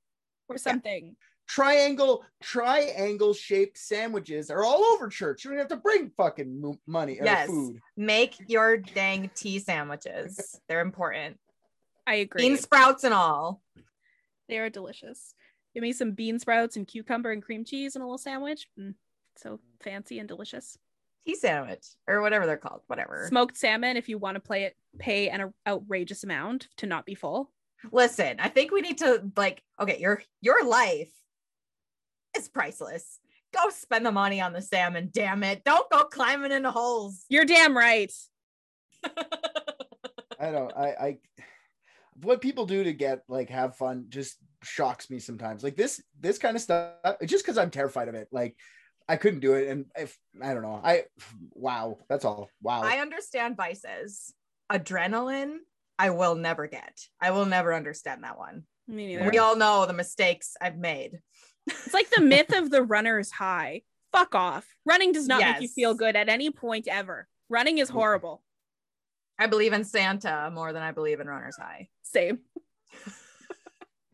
or 0.49 0.57
something. 0.57 1.15
triangle, 1.47 2.23
triangle 2.41 3.33
shaped 3.33 3.77
sandwiches 3.77 4.51
are 4.51 4.63
all 4.63 4.83
over 4.83 5.07
church. 5.07 5.43
You 5.43 5.51
don't 5.51 5.59
have 5.59 5.67
to 5.69 5.77
bring 5.77 6.11
fucking 6.11 6.61
mo- 6.61 6.79
money 6.85 7.19
or 7.19 7.25
Yes. 7.25 7.47
food. 7.47 7.79
make 7.97 8.35
your 8.47 8.77
dang 8.77 9.29
tea 9.35 9.59
sandwiches. 9.59 10.59
They're 10.67 10.81
important. 10.81 11.39
I 12.05 12.15
agree. 12.15 12.41
Bean 12.49 12.57
sprouts 12.57 13.03
and 13.03 13.13
all. 13.13 13.61
They 14.47 14.57
are 14.59 14.69
delicious. 14.69 15.33
Give 15.73 15.81
me 15.83 15.91
some 15.93 16.11
bean 16.11 16.39
sprouts 16.39 16.75
and 16.75 16.87
cucumber 16.87 17.31
and 17.31 17.41
cream 17.43 17.63
cheese 17.65 17.95
and 17.95 18.01
a 18.03 18.05
little 18.05 18.17
sandwich. 18.17 18.67
Mm, 18.79 18.95
so 19.35 19.59
fancy 19.81 20.17
and 20.19 20.27
delicious. 20.27 20.77
Tea 21.25 21.35
sandwich 21.35 21.85
or 22.07 22.21
whatever 22.21 22.45
they're 22.47 22.57
called. 22.57 22.81
Whatever. 22.87 23.25
Smoked 23.27 23.57
salmon 23.57 23.97
if 23.97 24.07
you 24.09 24.17
want 24.17 24.35
to 24.35 24.39
play 24.39 24.63
it, 24.63 24.75
pay 24.97 25.29
an 25.29 25.53
outrageous 25.67 26.23
amount 26.23 26.67
to 26.77 26.87
not 26.87 27.05
be 27.05 27.13
full. 27.13 27.51
Listen, 27.91 28.37
I 28.39 28.49
think 28.49 28.71
we 28.71 28.81
need 28.81 28.99
to 28.99 29.23
like, 29.35 29.63
okay, 29.79 29.99
your 29.99 30.21
your 30.41 30.65
life 30.65 31.11
is 32.37 32.47
priceless. 32.47 33.19
Go 33.53 33.69
spend 33.69 34.05
the 34.05 34.11
money 34.11 34.41
on 34.41 34.53
the 34.53 34.61
salmon, 34.61 35.09
damn 35.11 35.43
it. 35.43 35.63
Don't 35.63 35.89
go 35.89 36.03
climbing 36.03 36.51
into 36.51 36.71
holes. 36.71 37.25
You're 37.29 37.45
damn 37.45 37.75
right. 37.75 38.11
I 40.39 40.51
don't. 40.51 40.71
I. 40.75 40.87
I. 40.87 41.17
What 42.21 42.41
people 42.41 42.65
do 42.65 42.83
to 42.83 42.93
get 42.93 43.23
like 43.27 43.49
have 43.49 43.77
fun 43.77 44.05
just 44.09 44.37
shocks 44.61 45.09
me 45.09 45.19
sometimes. 45.19 45.63
Like 45.63 45.75
this. 45.75 46.01
This 46.19 46.37
kind 46.37 46.55
of 46.55 46.61
stuff. 46.61 46.93
Just 47.25 47.45
because 47.45 47.57
I'm 47.57 47.71
terrified 47.71 48.07
of 48.07 48.15
it. 48.15 48.27
Like 48.31 48.55
I 49.07 49.15
couldn't 49.15 49.39
do 49.39 49.53
it, 49.53 49.69
and 49.69 49.85
if 49.97 50.17
I 50.41 50.53
don't 50.53 50.63
know. 50.63 50.79
I. 50.83 51.05
Wow. 51.53 51.99
That's 52.07 52.25
all. 52.25 52.49
Wow. 52.61 52.81
I 52.83 52.97
understand 52.97 53.57
vices. 53.57 54.33
Adrenaline, 54.71 55.57
I 55.99 56.11
will 56.11 56.35
never 56.35 56.65
get. 56.65 56.97
I 57.21 57.31
will 57.31 57.45
never 57.45 57.73
understand 57.73 58.23
that 58.23 58.37
one. 58.37 58.63
Me 58.87 59.07
neither. 59.07 59.29
We 59.29 59.37
all 59.37 59.57
know 59.57 59.85
the 59.85 59.93
mistakes 59.93 60.55
I've 60.61 60.77
made. 60.77 61.19
It's 61.67 61.93
like 61.93 62.09
the 62.09 62.21
myth 62.23 62.55
of 62.55 62.71
the 62.71 62.81
runner's 62.81 63.29
high. 63.29 63.81
Fuck 64.13 64.33
off. 64.33 64.65
Running 64.85 65.11
does 65.11 65.27
not 65.27 65.41
make 65.41 65.61
you 65.61 65.67
feel 65.67 65.93
good 65.93 66.15
at 66.15 66.29
any 66.29 66.49
point 66.49 66.87
ever. 66.87 67.27
Running 67.49 67.77
is 67.79 67.89
horrible. 67.89 68.41
I 69.37 69.47
believe 69.47 69.73
in 69.73 69.83
Santa 69.83 70.49
more 70.53 70.73
than 70.73 70.81
I 70.81 70.91
believe 70.91 71.19
in 71.19 71.27
runner's 71.27 71.57
high. 71.57 71.89
Same. 72.01 72.39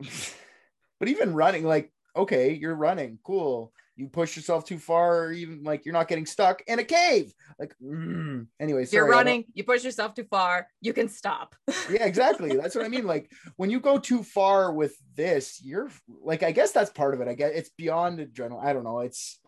but 0.98 1.08
even 1.08 1.34
running, 1.34 1.64
like, 1.64 1.92
okay, 2.14 2.52
you're 2.52 2.74
running, 2.74 3.18
cool. 3.24 3.72
You 3.96 4.08
push 4.08 4.36
yourself 4.36 4.64
too 4.64 4.78
far, 4.78 5.24
or 5.24 5.32
even 5.32 5.62
like 5.62 5.84
you're 5.86 5.94
not 5.94 6.08
getting 6.08 6.26
stuck 6.26 6.62
in 6.66 6.78
a 6.78 6.84
cave. 6.84 7.32
Like, 7.58 7.74
mm. 7.82 8.46
anyway, 8.60 8.82
If 8.82 8.92
you're 8.92 9.04
sorry, 9.04 9.14
I 9.14 9.16
don't- 9.16 9.26
running, 9.26 9.44
you 9.54 9.64
push 9.64 9.84
yourself 9.84 10.14
too 10.14 10.24
far, 10.24 10.68
you 10.80 10.92
can 10.92 11.08
stop. 11.08 11.54
yeah 11.90 12.04
exactly 12.04 12.56
that's 12.56 12.74
what 12.74 12.84
i 12.84 12.88
mean 12.88 13.06
like 13.06 13.30
when 13.56 13.70
you 13.70 13.80
go 13.80 13.98
too 13.98 14.22
far 14.22 14.72
with 14.72 14.96
this 15.14 15.60
you're 15.62 15.88
like 16.22 16.42
i 16.42 16.50
guess 16.50 16.72
that's 16.72 16.90
part 16.90 17.14
of 17.14 17.20
it 17.20 17.28
i 17.28 17.34
guess 17.34 17.52
it's 17.54 17.70
beyond 17.70 18.18
adrenaline 18.18 18.64
i 18.64 18.72
don't 18.72 18.84
know 18.84 19.00
it's 19.00 19.38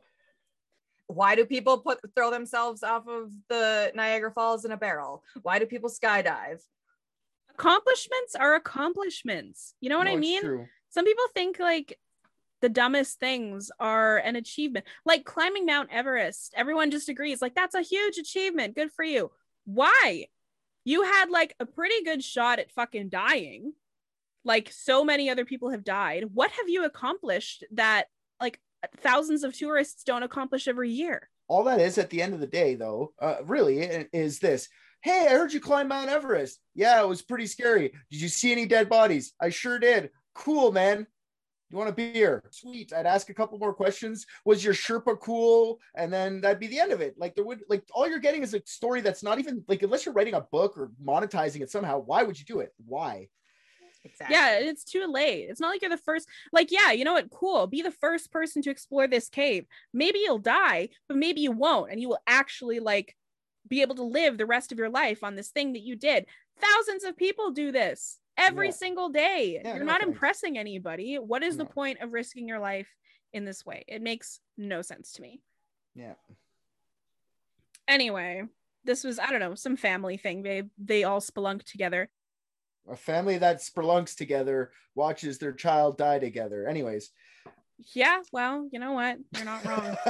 Why 1.09 1.35
do 1.35 1.45
people 1.45 1.79
put 1.79 1.99
throw 2.15 2.31
themselves 2.31 2.83
off 2.83 3.09
of 3.09 3.33
the 3.49 3.91
Niagara 3.95 4.31
Falls 4.31 4.65
in 4.65 4.73
a 4.73 4.77
barrel? 4.77 5.23
Why 5.43 5.59
do 5.59 5.67
people 5.67 5.91
skydive? 5.91 6.61
Accomplishments 7.55 8.35
are 8.39 8.55
accomplishments. 8.55 9.75
You 9.81 9.89
know 9.89 9.99
what 9.99 10.05
no, 10.05 10.13
I 10.13 10.17
mean? 10.17 10.43
true. 10.43 10.67
Some 10.91 11.05
people 11.07 11.25
think 11.35 11.59
like 11.59 11.99
the 12.61 12.69
dumbest 12.69 13.21
things 13.21 13.71
are 13.79 14.19
an 14.19 14.37
achievement. 14.37 14.87
Like 15.05 15.25
climbing 15.25 15.67
Mount 15.67 15.91
Everest. 15.93 16.55
Everyone 16.57 16.91
just 16.91 17.09
agrees 17.09 17.41
like 17.43 17.55
that's 17.55 17.75
a 17.75 17.83
huge 17.83 18.19
achievement. 18.19 18.75
Good 18.75 18.93
for 18.93 19.05
you. 19.05 19.31
Why? 19.65 20.27
You 20.85 21.03
had 21.03 21.31
like 21.31 21.55
a 21.61 21.67
pretty 21.67 22.03
good 22.05 22.23
shot 22.23 22.59
at 22.59 22.73
fucking 22.73 23.09
dying. 23.09 23.73
Like 24.45 24.71
so 24.73 25.05
many 25.05 25.29
other 25.29 25.45
people 25.45 25.71
have 25.71 25.85
died. 25.85 26.25
What 26.33 26.51
have 26.53 26.69
you 26.69 26.85
accomplished 26.85 27.65
that 27.73 28.07
like 28.41 28.61
thousands 28.99 29.45
of 29.45 29.57
tourists 29.57 30.05
don't 30.05 30.23
accomplish 30.23 30.69
every 30.69 30.91
year? 30.91 31.29
all 31.49 31.65
that 31.65 31.81
is 31.81 31.99
at 31.99 32.11
the 32.11 32.23
end 32.23 32.35
of 32.35 32.41
the 32.41 32.47
day 32.47 32.75
though 32.75 33.13
uh, 33.21 33.37
really 33.45 33.79
is 34.13 34.39
this 34.39 34.69
hey 35.01 35.27
i 35.29 35.33
heard 35.33 35.53
you 35.53 35.61
climb 35.61 35.89
mount 35.89 36.11
everest 36.11 36.61
yeah 36.75 37.03
it 37.03 37.09
was 37.09 37.23
pretty 37.23 37.47
scary 37.47 37.91
did 38.11 38.21
you 38.21 38.29
see 38.29 38.53
any 38.53 38.67
dead 38.67 38.89
bodies 38.89 39.33
i 39.41 39.49
sure 39.49 39.79
did 39.79 40.11
cool 40.35 40.71
man 40.71 41.07
you 41.71 41.77
want 41.77 41.91
a 41.91 41.93
beer 41.93 42.43
sweet 42.51 42.93
i'd 42.95 43.07
ask 43.07 43.31
a 43.31 43.35
couple 43.35 43.59
more 43.59 43.75
questions 43.75 44.27
was 44.45 44.65
your 44.65 44.75
sherpa 44.75 45.19
cool 45.21 45.79
and 45.95 46.13
then 46.13 46.41
that'd 46.41 46.61
be 46.61 46.67
the 46.67 46.79
end 46.79 46.93
of 46.93 47.01
it 47.01 47.15
like 47.19 47.35
there 47.35 47.45
would 47.45 47.63
like 47.69 47.85
all 47.93 48.09
you're 48.09 48.19
getting 48.19 48.43
is 48.43 48.55
a 48.55 48.63
story 48.65 49.01
that's 49.01 49.23
not 49.23 49.39
even 49.39 49.63
like 49.69 49.83
unless 49.83 50.05
you're 50.05 50.15
writing 50.15 50.35
a 50.35 50.41
book 50.41 50.77
or 50.77 50.91
monetizing 51.05 51.61
it 51.61 51.71
somehow 51.71 51.99
why 51.99 52.23
would 52.23 52.39
you 52.39 52.45
do 52.45 52.61
it 52.61 52.73
why 52.87 53.29
Exactly. 54.05 54.35
Yeah, 54.35 54.59
it's 54.61 54.85
too 54.85 55.07
late. 55.07 55.49
It's 55.51 55.61
not 55.61 55.71
like 55.71 55.83
you're 55.83 55.91
the 55.91 55.97
first. 55.97 56.29
Like, 56.53 56.71
yeah, 56.71 56.93
you 56.93 57.05
know 57.05 57.15
what? 57.15 57.31
Cool. 57.31 57.67
Be 57.67 57.83
the 57.83 57.91
first 57.91 58.31
person 58.31 58.63
to 58.63 58.71
explore 58.71 59.09
this 59.09 59.29
cave. 59.29 59.67
Maybe 59.93 60.21
you'll 60.21 60.39
die, 60.39 60.91
but 61.09 61.17
maybe 61.17 61.41
you 61.41 61.53
won't, 61.53 61.91
and 61.91 62.01
you 62.01 62.09
will 62.09 62.23
actually 62.27 62.79
like 62.81 63.17
be 63.67 63.83
able 63.83 63.97
to 63.97 64.03
live 64.03 64.39
the 64.39 64.47
rest 64.47 64.73
of 64.73 64.79
your 64.79 64.89
life 64.89 65.23
on 65.23 65.35
this 65.35 65.49
thing 65.49 65.73
that 65.73 65.83
you 65.83 65.97
did. 65.97 66.27
Thousands 66.61 67.05
of 67.05 67.17
people 67.17 67.51
do 67.51 67.71
this 67.71 68.19
every 68.39 68.69
Yeah. 68.69 68.73
single 68.73 69.09
day. 69.11 69.61
Yeah, 69.63 69.75
you're 69.77 69.85
no 69.85 69.93
not 69.93 70.03
impressing 70.03 70.57
anybody. 70.59 71.17
What 71.17 71.43
is 71.43 71.57
the 71.57 71.67
point 71.67 72.01
of 72.01 72.13
risking 72.13 72.49
your 72.49 72.59
life 72.61 72.89
in 73.33 73.45
this 73.45 73.67
way? 73.67 73.85
It 73.89 74.01
makes 74.03 74.41
no 74.57 74.81
sense 74.83 75.13
to 75.15 75.23
me. 75.23 75.41
yeah 75.95 76.15
Anyway, 77.87 78.45
this 78.85 79.05
was 79.05 79.19
I 79.19 79.31
don't 79.31 79.41
know 79.41 79.55
some 79.55 79.77
family 79.77 80.17
thing. 80.17 80.43
They 80.43 80.63
they 80.79 81.05
all 81.05 81.21
spelunked 81.21 81.65
together. 81.65 82.11
a 82.91 82.97
family 82.97 83.39
that 83.39 83.59
spelunks 83.59 84.15
together 84.17 84.71
watches 84.95 85.39
their 85.39 85.53
child 85.53 85.99
die 85.99 86.19
together 86.19 86.67
anyways 86.67 87.11
Yeah, 87.95 88.23
well, 88.33 88.69
you 88.73 88.79
know 88.81 88.93
what? 88.93 89.19
You're 89.37 89.45
not 89.45 89.65
wrong. 89.65 89.97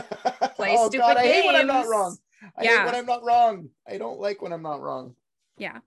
Play 0.57 0.75
oh 0.79 0.88
stupid 0.88 1.03
god 1.05 1.17
i 1.19 1.23
hate 1.27 1.45
when 1.47 1.57
i'm 1.57 1.67
not 1.67 1.83
games. 1.83 1.91
wrong 1.91 2.19
i 2.57 2.62
Yeah. 2.64 2.79
hate 2.79 2.87
when 2.87 2.95
i'm 2.95 3.07
not 3.07 3.23
wrong 3.25 3.69
i 3.87 3.99
don't 3.99 4.21
like 4.21 4.41
when 4.43 4.53
i'm 4.53 4.62
not 4.62 4.81
wrong 4.81 5.14
yeah 5.59 5.79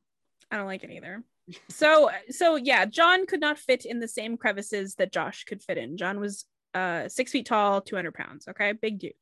i 0.51 0.57
don't 0.57 0.67
like 0.67 0.83
it 0.83 0.91
either 0.91 1.23
so 1.69 2.09
so 2.29 2.55
yeah 2.55 2.85
john 2.85 3.25
could 3.25 3.39
not 3.39 3.57
fit 3.57 3.85
in 3.85 3.99
the 3.99 4.07
same 4.07 4.37
crevices 4.37 4.95
that 4.95 5.11
josh 5.11 5.43
could 5.43 5.61
fit 5.61 5.77
in. 5.77 5.97
John 5.97 6.19
was 6.19 6.45
uh 6.73 7.09
six 7.09 7.31
feet 7.31 7.45
tall 7.45 7.81
200 7.81 8.13
pounds 8.13 8.47
okay? 8.47 8.73
Big 8.73 8.99
dude. 8.99 9.13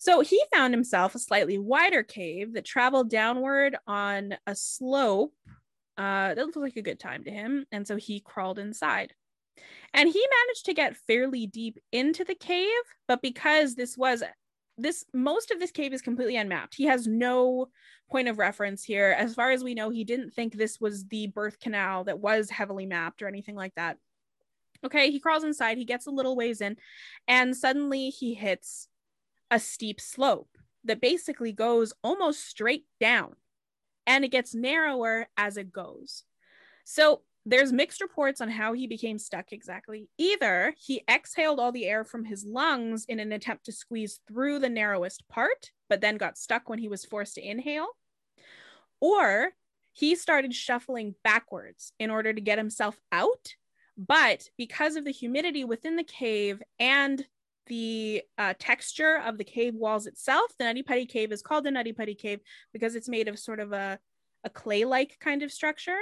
So 0.00 0.20
he 0.20 0.40
found 0.52 0.72
himself 0.74 1.14
a 1.14 1.18
slightly 1.18 1.58
wider 1.58 2.02
cave 2.02 2.54
that 2.54 2.64
traveled 2.64 3.10
downward 3.10 3.76
on 3.86 4.34
a 4.46 4.54
slope 4.54 5.34
uh 5.96 6.34
that 6.34 6.38
looked 6.38 6.56
like 6.56 6.76
a 6.76 6.82
good 6.82 7.00
time 7.00 7.24
to 7.24 7.30
him 7.30 7.66
and 7.70 7.86
so 7.86 7.96
he 7.96 8.20
crawled 8.20 8.58
inside. 8.58 9.12
And 9.94 10.08
he 10.08 10.24
managed 10.44 10.66
to 10.66 10.74
get 10.74 10.96
fairly 10.96 11.46
deep 11.46 11.78
into 11.92 12.24
the 12.24 12.34
cave 12.34 12.68
but 13.06 13.22
because 13.22 13.74
this 13.74 13.96
was 13.96 14.22
this 14.76 15.04
most 15.12 15.50
of 15.50 15.58
this 15.58 15.72
cave 15.72 15.92
is 15.92 16.02
completely 16.02 16.36
unmapped. 16.36 16.74
He 16.74 16.84
has 16.84 17.06
no 17.06 17.68
point 18.08 18.28
of 18.28 18.38
reference 18.38 18.82
here. 18.82 19.14
As 19.18 19.34
far 19.34 19.50
as 19.50 19.62
we 19.62 19.74
know, 19.74 19.90
he 19.90 20.04
didn't 20.04 20.32
think 20.32 20.54
this 20.54 20.80
was 20.80 21.06
the 21.06 21.28
birth 21.28 21.60
canal 21.60 22.04
that 22.04 22.20
was 22.20 22.50
heavily 22.50 22.86
mapped 22.86 23.22
or 23.22 23.28
anything 23.28 23.54
like 23.54 23.74
that. 23.76 23.98
Okay, 24.84 25.10
he 25.10 25.20
crawls 25.20 25.44
inside, 25.44 25.76
he 25.76 25.84
gets 25.84 26.06
a 26.06 26.10
little 26.10 26.36
ways 26.36 26.60
in, 26.60 26.76
and 27.26 27.56
suddenly 27.56 28.10
he 28.10 28.34
hits 28.34 28.88
a 29.50 29.58
steep 29.58 30.00
slope 30.00 30.56
that 30.84 31.00
basically 31.00 31.52
goes 31.52 31.92
almost 32.02 32.46
straight 32.46 32.84
down 33.00 33.34
and 34.06 34.24
it 34.24 34.28
gets 34.28 34.54
narrower 34.54 35.28
as 35.36 35.56
it 35.56 35.72
goes. 35.72 36.24
So 36.84 37.22
there's 37.44 37.72
mixed 37.72 38.00
reports 38.00 38.40
on 38.40 38.50
how 38.50 38.72
he 38.72 38.86
became 38.86 39.18
stuck 39.18 39.52
exactly. 39.52 40.08
Either 40.18 40.74
he 40.78 41.02
exhaled 41.08 41.58
all 41.58 41.72
the 41.72 41.86
air 41.86 42.04
from 42.04 42.24
his 42.24 42.44
lungs 42.44 43.04
in 43.06 43.20
an 43.20 43.32
attempt 43.32 43.64
to 43.66 43.72
squeeze 43.72 44.20
through 44.28 44.58
the 44.58 44.68
narrowest 44.68 45.26
part, 45.28 45.72
but 45.88 46.00
then 46.00 46.16
got 46.16 46.38
stuck 46.38 46.68
when 46.68 46.78
he 46.78 46.88
was 46.88 47.04
forced 47.04 47.34
to 47.34 47.46
inhale, 47.46 47.88
or 49.00 49.52
he 49.92 50.14
started 50.14 50.54
shuffling 50.54 51.14
backwards 51.24 51.92
in 51.98 52.10
order 52.10 52.32
to 52.32 52.40
get 52.40 52.58
himself 52.58 52.98
out. 53.10 53.54
But 53.96 54.48
because 54.56 54.94
of 54.94 55.04
the 55.04 55.10
humidity 55.10 55.64
within 55.64 55.96
the 55.96 56.04
cave 56.04 56.62
and 56.78 57.24
the 57.66 58.22
uh, 58.38 58.54
texture 58.58 59.20
of 59.24 59.38
the 59.38 59.44
cave 59.44 59.74
walls 59.74 60.06
itself, 60.06 60.52
the 60.58 60.64
Nutty 60.64 60.82
Putty 60.82 61.06
Cave 61.06 61.32
is 61.32 61.42
called 61.42 61.64
the 61.64 61.70
Nutty 61.70 61.92
Putty 61.92 62.14
Cave 62.14 62.40
because 62.72 62.94
it's 62.94 63.08
made 63.08 63.28
of 63.28 63.38
sort 63.38 63.60
of 63.60 63.72
a, 63.72 63.98
a 64.44 64.50
clay 64.50 64.84
like 64.84 65.18
kind 65.20 65.42
of 65.42 65.52
structure. 65.52 65.98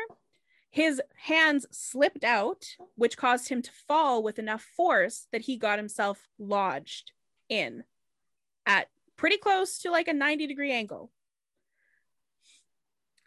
His 0.70 1.01
hands 1.16 1.64
slipped 1.70 2.22
out, 2.22 2.66
which 2.96 3.16
caused 3.16 3.49
him 3.49 3.62
to 3.62 3.70
fall 3.88 4.22
with 4.22 4.38
enough 4.38 4.62
force 4.62 5.27
that 5.33 5.42
he 5.42 5.57
got 5.57 5.79
himself 5.79 6.29
lodged 6.38 7.12
in 7.49 7.85
at 8.66 8.88
pretty 9.16 9.37
close 9.38 9.79
to 9.81 9.90
like 9.90 10.09
a 10.09 10.12
90 10.12 10.46
degree 10.46 10.72
angle. 10.72 11.11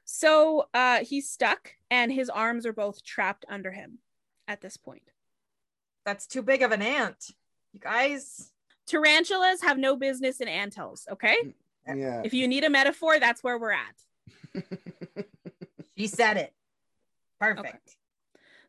So 0.06 0.67
uh, 0.73 0.99
he's 1.04 1.30
stuck, 1.30 1.73
and 1.91 2.12
his 2.12 2.30
arms 2.30 2.65
are 2.65 2.73
both 2.73 3.04
trapped 3.04 3.45
under 3.47 3.71
him 3.71 3.99
at 4.47 4.60
this 4.62 4.75
point. 4.75 5.12
That's 6.04 6.25
too 6.25 6.41
big 6.41 6.63
of 6.63 6.71
an 6.71 6.82
ant. 6.82 7.32
You 7.73 7.80
guys. 7.80 8.52
Tarantulas 8.88 9.62
have 9.62 9.78
no 9.78 9.95
business 9.95 10.41
in 10.41 10.47
anthills, 10.47 11.08
okay? 11.12 11.54
Yeah. 11.88 12.23
If 12.23 12.34
you 12.34 12.47
need 12.47 12.63
a 12.63 12.69
metaphor, 12.71 13.19
that's 13.19 13.43
where 13.43 13.60
we're 13.60 13.71
at. 13.71 14.63
She 15.99 16.08
said 16.08 16.38
it. 16.38 16.54
Perfect. 17.41 17.67
Okay. 17.67 17.78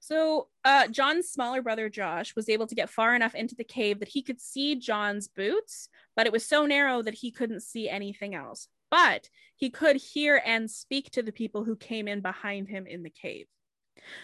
So, 0.03 0.49
uh, 0.65 0.89
John's 0.89 1.29
smaller 1.29 1.61
brother 1.63 1.89
Josh 1.91 2.35
was 2.35 2.49
able 2.49 2.67
to 2.67 2.75
get 2.75 2.89
far 2.91 3.15
enough 3.15 3.35
into 3.35 3.55
the 3.55 3.65
cave 3.65 4.01
that 4.01 4.09
he 4.09 4.23
could 4.23 4.41
see 4.41 4.75
John's 4.75 5.29
boots, 5.29 5.89
but 6.17 6.27
it 6.27 6.33
was 6.33 6.45
so 6.47 6.65
narrow 6.67 7.03
that 7.03 7.15
he 7.15 7.31
couldn't 7.31 7.61
see 7.63 7.89
anything 7.89 8.35
else. 8.35 8.67
But 8.91 9.29
he 9.57 9.71
could 9.71 9.97
hear 9.97 10.43
and 10.45 10.71
speak 10.71 11.11
to 11.13 11.23
the 11.23 11.33
people 11.33 11.65
who 11.65 11.77
came 11.77 12.09
in 12.09 12.23
behind 12.23 12.67
him 12.69 12.87
in 12.87 13.03
the 13.03 13.11
cave. 13.11 13.47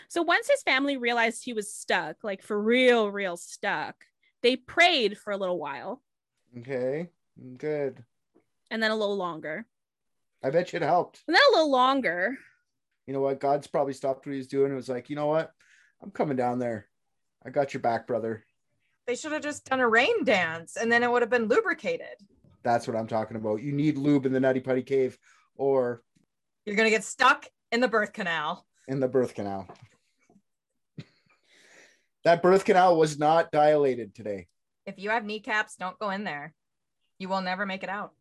So, 0.09 0.23
once 0.23 0.49
his 0.49 0.63
family 0.63 0.97
realized 0.97 1.45
he 1.45 1.53
was 1.53 1.73
stuck, 1.73 2.25
like 2.25 2.43
for 2.43 2.61
real, 2.61 3.11
real 3.11 3.37
stuck, 3.37 3.97
they 4.43 4.57
prayed 4.57 5.19
for 5.19 5.31
a 5.33 5.37
little 5.37 5.59
while 5.59 6.03
Okay. 6.59 7.11
Good. 7.59 8.03
and 8.71 8.83
then 8.83 8.91
a 8.91 8.97
little 8.97 9.17
longer, 9.17 9.67
I 10.43 10.49
bet 10.49 10.73
you 10.73 10.79
it 10.79 10.83
helped. 10.83 11.23
and 11.29 11.37
then 11.37 11.43
a 11.51 11.57
little 11.57 11.71
longer. 11.71 12.39
You 13.07 13.13
know 13.13 13.21
what? 13.21 13.41
God's 13.41 13.67
probably 13.67 13.93
stopped 13.93 14.27
what 14.27 14.35
he's 14.35 14.49
doing 14.49 14.67
and 14.69 14.75
was 14.77 14.89
like, 14.89 15.11
you 15.11 15.17
know 15.17 15.27
what? 15.27 15.53
I'm 16.03 16.11
coming 16.11 16.37
down 16.37 16.59
there. 16.59 16.89
I 17.45 17.51
got 17.51 17.75
your 17.75 17.81
back, 17.81 18.07
brother. 18.07 18.45
They 19.07 19.15
should 19.15 19.33
have 19.33 19.43
just 19.43 19.65
done 19.65 19.81
a 19.81 19.89
rain 19.89 20.25
dance 20.25 20.77
and 20.77 20.91
then 20.91 21.03
it 21.03 21.11
would 21.11 21.23
have 21.23 21.31
been 21.31 21.49
lubricated. 21.49 22.17
That's 22.63 22.89
what 22.89 22.97
I'm 22.97 23.07
talking 23.07 23.37
about. 23.37 23.63
You 23.63 23.73
need 23.73 23.97
lube 23.97 24.27
in 24.27 24.33
the 24.33 24.41
Nutty 24.41 24.61
Putty 24.61 24.83
Cave 24.83 25.17
or 25.55 26.03
You're 26.65 26.75
going 26.77 26.87
to 26.87 26.95
get 26.95 27.05
stuck 27.05 27.47
in 27.71 27.81
the 27.81 27.89
birth 27.89 28.13
canal. 28.13 28.67
in 28.89 28.99
the 29.01 29.09
birth 29.09 29.35
canal. 29.35 29.69
that 32.25 32.43
birth 32.43 32.65
canal 32.65 32.97
was 32.97 33.19
not 33.19 33.53
dilated 33.53 34.15
today. 34.15 34.49
If 34.85 34.99
you 34.99 35.11
have 35.11 35.25
kneecaps, 35.25 35.77
don't 35.77 35.99
go 35.99 36.11
in 36.11 36.25
there. 36.25 36.53
You 37.19 37.29
will 37.29 37.41
never 37.41 37.67
make 37.67 37.83
it 37.83 37.89
out. 37.89 38.13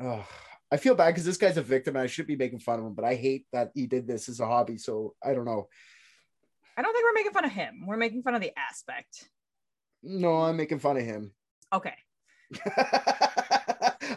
Ugh. 0.00 0.24
I 0.70 0.76
feel 0.78 0.94
bad 0.94 1.08
because 1.08 1.24
this 1.24 1.36
guy's 1.36 1.58
a 1.58 1.62
victim 1.62 1.96
and 1.96 2.02
I 2.02 2.06
should 2.06 2.26
be 2.26 2.36
making 2.36 2.60
fun 2.60 2.78
of 2.78 2.86
him, 2.86 2.94
but 2.94 3.04
I 3.04 3.14
hate 3.14 3.46
that 3.52 3.72
he 3.74 3.86
did 3.86 4.06
this 4.06 4.28
as 4.28 4.40
a 4.40 4.46
hobby. 4.46 4.78
So 4.78 5.14
I 5.22 5.34
don't 5.34 5.44
know. 5.44 5.68
I 6.76 6.82
don't 6.82 6.92
think 6.92 7.04
we're 7.04 7.14
making 7.14 7.32
fun 7.32 7.44
of 7.44 7.52
him. 7.52 7.84
We're 7.86 7.96
making 7.96 8.22
fun 8.22 8.34
of 8.34 8.40
the 8.40 8.52
aspect. 8.58 9.28
No, 10.02 10.42
I'm 10.42 10.56
making 10.56 10.78
fun 10.78 10.96
of 10.96 11.02
him. 11.04 11.32
Okay. 11.72 11.94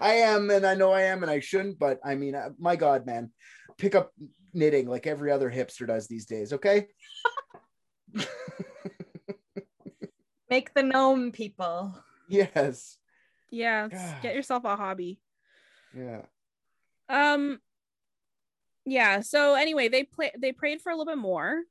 I 0.02 0.13
am, 0.24 0.50
and 0.50 0.65
I 0.65 0.76
know 0.76 0.91
I 0.91 1.04
am, 1.04 1.24
and 1.24 1.32
I 1.32 1.39
shouldn't, 1.39 1.80
but 1.80 2.00
I 2.04 2.15
mean, 2.15 2.36
uh, 2.36 2.50
my 2.60 2.76
God, 2.76 3.06
man, 3.06 3.32
pick 3.78 3.96
up 3.96 4.12
knitting 4.54 4.88
like 4.88 5.06
every 5.08 5.32
other 5.32 5.52
hipster 5.52 5.88
does 5.88 6.08
these 6.08 6.26
days, 6.26 6.54
okay? 6.54 6.88
Make 10.50 10.74
the 10.74 10.84
gnome 10.84 11.32
people. 11.32 11.98
yes. 12.30 12.98
Yeah, 13.52 13.88
get 14.22 14.36
yourself 14.36 14.63
a 14.65 14.76
hobby. 14.76 15.20
Yeah. 15.96 16.22
Um 17.10 17.60
yeah, 18.86 19.22
so 19.22 19.56
anyway, 19.56 19.88
they 19.88 20.04
play 20.04 20.32
they 20.38 20.52
prayed 20.52 20.82
for 20.82 20.91
a 20.91 20.96
little 20.96 21.12
bit 21.12 21.18
more. 21.18 21.62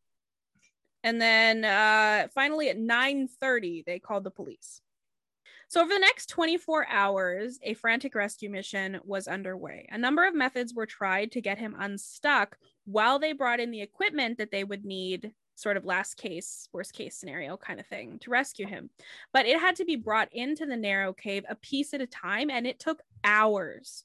And 1.04 1.20
then 1.22 1.64
uh 1.64 2.26
finally 2.34 2.68
at 2.70 2.78
9:30 2.78 3.84
they 3.86 4.00
called 4.00 4.24
the 4.24 4.32
police. 4.32 4.80
So 5.68 5.80
over 5.80 5.92
the 5.92 5.98
next 5.98 6.26
24 6.26 6.86
hours, 6.88 7.58
a 7.62 7.74
frantic 7.74 8.14
rescue 8.14 8.50
mission 8.50 9.00
was 9.04 9.26
underway. 9.26 9.88
A 9.90 9.98
number 9.98 10.26
of 10.26 10.34
methods 10.34 10.74
were 10.74 10.86
tried 10.86 11.32
to 11.32 11.40
get 11.40 11.58
him 11.58 11.74
unstuck 11.78 12.58
while 12.84 13.18
they 13.18 13.32
brought 13.32 13.60
in 13.60 13.70
the 13.70 13.80
equipment 13.80 14.38
that 14.38 14.50
they 14.50 14.62
would 14.62 14.84
need 14.84 15.32
sort 15.56 15.76
of 15.76 15.84
last 15.84 16.16
case, 16.16 16.68
worst 16.72 16.92
case 16.92 17.16
scenario 17.16 17.56
kind 17.56 17.80
of 17.80 17.86
thing 17.86 18.18
to 18.20 18.30
rescue 18.30 18.66
him. 18.66 18.90
But 19.32 19.46
it 19.46 19.60
had 19.60 19.76
to 19.76 19.84
be 19.84 19.96
brought 19.96 20.28
into 20.32 20.66
the 20.66 20.76
narrow 20.76 21.12
cave 21.12 21.44
a 21.48 21.54
piece 21.54 21.94
at 21.94 22.00
a 22.00 22.06
time 22.06 22.50
and 22.50 22.66
it 22.66 22.78
took 22.78 23.00
hours. 23.22 24.04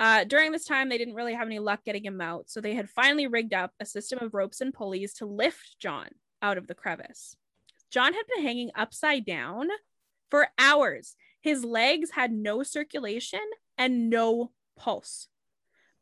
Uh, 0.00 0.24
during 0.24 0.50
this 0.50 0.64
time, 0.64 0.88
they 0.88 0.96
didn't 0.96 1.14
really 1.14 1.34
have 1.34 1.46
any 1.46 1.58
luck 1.58 1.84
getting 1.84 2.02
him 2.02 2.22
out, 2.22 2.48
so 2.48 2.58
they 2.58 2.74
had 2.74 2.88
finally 2.88 3.26
rigged 3.26 3.52
up 3.52 3.72
a 3.78 3.84
system 3.84 4.18
of 4.20 4.32
ropes 4.32 4.62
and 4.62 4.72
pulleys 4.72 5.12
to 5.12 5.26
lift 5.26 5.76
John 5.78 6.08
out 6.40 6.56
of 6.56 6.66
the 6.66 6.74
crevice. 6.74 7.36
John 7.90 8.14
had 8.14 8.22
been 8.34 8.42
hanging 8.42 8.70
upside 8.74 9.26
down 9.26 9.68
for 10.30 10.48
hours. 10.58 11.16
His 11.42 11.66
legs 11.66 12.12
had 12.12 12.32
no 12.32 12.62
circulation 12.62 13.40
and 13.76 14.08
no 14.08 14.52
pulse, 14.74 15.28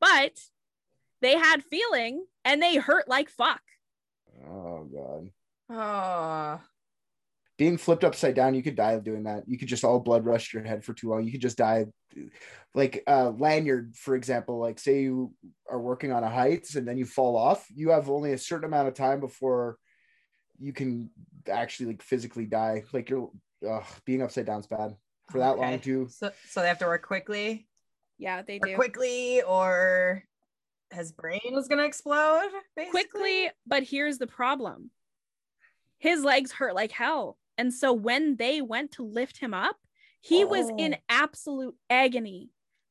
but 0.00 0.38
they 1.20 1.36
had 1.36 1.64
feeling 1.64 2.24
and 2.44 2.62
they 2.62 2.76
hurt 2.76 3.08
like 3.08 3.28
fuck. 3.28 3.62
Oh 4.48 4.84
God. 4.84 5.30
Oh, 5.70 6.60
Being 7.56 7.76
flipped 7.76 8.04
upside 8.04 8.36
down, 8.36 8.54
you 8.54 8.62
could 8.62 8.76
die 8.76 8.92
of 8.92 9.02
doing 9.02 9.24
that. 9.24 9.42
You 9.48 9.58
could 9.58 9.68
just 9.68 9.82
all 9.82 9.98
blood 9.98 10.24
rush 10.24 10.54
your 10.54 10.62
head 10.62 10.84
for 10.84 10.94
too 10.94 11.10
long. 11.10 11.24
You 11.24 11.32
could 11.32 11.40
just 11.40 11.58
die. 11.58 11.86
Like 12.74 13.02
uh 13.06 13.30
lanyard, 13.30 13.96
for 13.96 14.14
example, 14.14 14.58
like 14.58 14.78
say 14.78 15.02
you 15.02 15.34
are 15.70 15.80
working 15.80 16.12
on 16.12 16.22
a 16.24 16.28
heights 16.30 16.74
and 16.76 16.86
then 16.86 16.98
you 16.98 17.04
fall 17.04 17.36
off, 17.36 17.66
you 17.74 17.90
have 17.90 18.08
only 18.10 18.32
a 18.32 18.38
certain 18.38 18.66
amount 18.66 18.88
of 18.88 18.94
time 18.94 19.20
before 19.20 19.78
you 20.58 20.72
can 20.72 21.10
actually 21.50 21.86
like 21.86 22.02
physically 22.02 22.44
die. 22.46 22.84
Like 22.92 23.10
you're 23.10 23.30
ugh, 23.68 23.84
being 24.04 24.22
upside 24.22 24.46
down's 24.46 24.66
bad 24.66 24.96
for 25.30 25.38
that 25.38 25.58
long 25.58 25.78
too. 25.80 26.08
So, 26.10 26.30
so 26.48 26.60
they 26.60 26.68
have 26.68 26.78
to 26.78 26.86
work 26.86 27.02
quickly, 27.02 27.68
Yeah, 28.18 28.42
they 28.42 28.58
or 28.62 28.68
do. 28.68 28.74
quickly, 28.74 29.42
or 29.42 30.24
his 30.92 31.12
brain 31.12 31.40
is 31.54 31.68
gonna 31.68 31.84
explode. 31.84 32.50
Basically. 32.76 32.90
quickly, 32.90 33.50
but 33.66 33.82
here's 33.82 34.18
the 34.18 34.26
problem. 34.26 34.90
His 35.98 36.22
legs 36.22 36.52
hurt 36.52 36.74
like 36.74 36.92
hell. 36.92 37.38
And 37.56 37.74
so 37.74 37.92
when 37.92 38.36
they 38.36 38.62
went 38.62 38.92
to 38.92 39.02
lift 39.04 39.38
him 39.38 39.52
up, 39.52 39.76
he 40.20 40.44
was 40.44 40.70
in 40.78 40.94
Oh. 40.94 40.98
absolute 41.08 41.76
agony. 41.88 42.50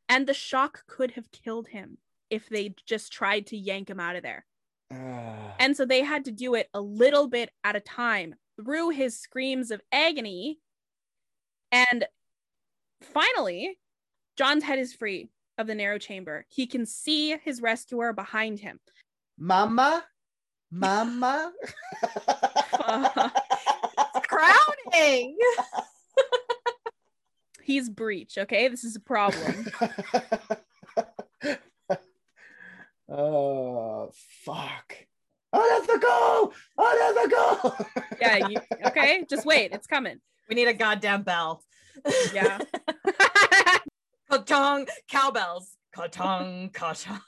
And 0.09 0.25
the 0.25 0.33
shock 0.33 0.85
could 0.87 1.11
have 1.11 1.31
killed 1.31 1.67
him 1.67 1.97
if 2.29 2.47
they 2.47 2.73
just 2.85 3.11
tried 3.11 3.47
to 3.47 3.57
yank 3.57 3.89
him 3.89 3.99
out 3.99 4.15
of 4.15 4.23
there. 4.23 4.45
Ah. 4.91 5.55
And 5.59 5.75
so 5.75 5.85
they 5.85 6.01
had 6.01 6.25
to 6.25 6.31
do 6.31 6.55
it 6.55 6.69
a 6.73 6.79
little 6.79 7.27
bit 7.27 7.51
at 7.63 7.75
a 7.75 7.81
time 7.81 8.35
through 8.55 8.89
his 8.91 9.19
screams 9.19 9.69
of 9.71 9.81
agony. 9.91 10.59
And 11.73 12.05
finally, 13.01 13.77
John's 14.37 14.63
head 14.63 14.79
is 14.79 14.93
free 14.93 15.29
of 15.57 15.67
the 15.67 15.75
narrow 15.75 15.97
chamber. 15.97 16.45
He 16.47 16.67
can 16.67 16.85
see 16.85 17.35
his 17.43 17.61
rescuer 17.61 18.13
behind 18.13 18.59
him. 18.59 18.79
Mama, 19.37 20.05
Mama. 20.71 21.51
crowning. 24.27 25.37
He's 27.67 27.89
breach, 27.89 28.37
okay? 28.37 28.69
This 28.69 28.85
is 28.85 28.95
a 28.95 29.01
problem. 29.01 29.67
oh 33.09 34.09
fuck! 34.45 34.95
Unethical! 35.51 36.53
Unethical! 36.77 37.75
yeah, 38.21 38.47
you, 38.47 38.61
okay? 38.85 39.25
Just 39.29 39.45
wait, 39.45 39.73
it's 39.73 39.85
coming. 39.85 40.21
We 40.47 40.55
need 40.55 40.69
a 40.69 40.73
goddamn 40.73 41.23
bell. 41.23 41.61
Yeah. 42.33 42.59
Ka-chong, 44.31 44.87
cowbells. 45.09 45.75
Ka-chong, 45.93 46.69
ka-chong. 46.69 47.19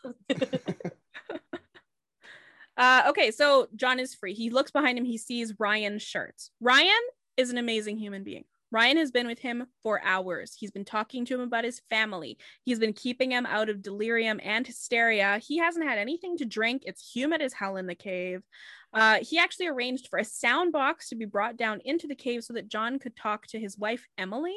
Uh, 2.77 3.03
okay, 3.09 3.31
so 3.31 3.67
John 3.75 3.99
is 3.99 4.15
free. 4.15 4.33
He 4.33 4.49
looks 4.49 4.71
behind 4.71 4.97
him. 4.97 5.03
He 5.03 5.17
sees 5.17 5.53
Ryan's 5.59 6.01
shirt. 6.01 6.43
Ryan 6.61 6.93
is 7.35 7.49
an 7.49 7.57
amazing 7.57 7.97
human 7.97 8.23
being. 8.23 8.45
Ryan 8.71 8.97
has 8.97 9.11
been 9.11 9.27
with 9.27 9.39
him 9.39 9.65
for 9.81 10.01
hours. 10.03 10.55
He's 10.57 10.71
been 10.71 10.85
talking 10.85 11.25
to 11.25 11.35
him 11.35 11.41
about 11.41 11.63
his 11.63 11.81
family. 11.89 12.37
He's 12.63 12.79
been 12.79 12.93
keeping 12.93 13.31
him 13.31 13.45
out 13.45 13.69
of 13.69 13.81
delirium 13.81 14.39
and 14.43 14.65
hysteria. 14.65 15.39
He 15.39 15.57
hasn't 15.57 15.87
had 15.87 15.97
anything 15.97 16.37
to 16.37 16.45
drink. 16.45 16.83
It's 16.85 17.11
humid 17.11 17.41
as 17.41 17.53
hell 17.53 17.77
in 17.77 17.87
the 17.87 17.95
cave. 17.95 18.43
Uh, 18.93 19.19
he 19.21 19.37
actually 19.37 19.67
arranged 19.67 20.07
for 20.07 20.19
a 20.19 20.25
sound 20.25 20.71
box 20.71 21.09
to 21.09 21.15
be 21.15 21.25
brought 21.25 21.57
down 21.57 21.81
into 21.85 22.07
the 22.07 22.15
cave 22.15 22.43
so 22.43 22.53
that 22.53 22.67
John 22.69 22.99
could 22.99 23.15
talk 23.15 23.47
to 23.47 23.59
his 23.59 23.77
wife, 23.77 24.05
Emily. 24.17 24.55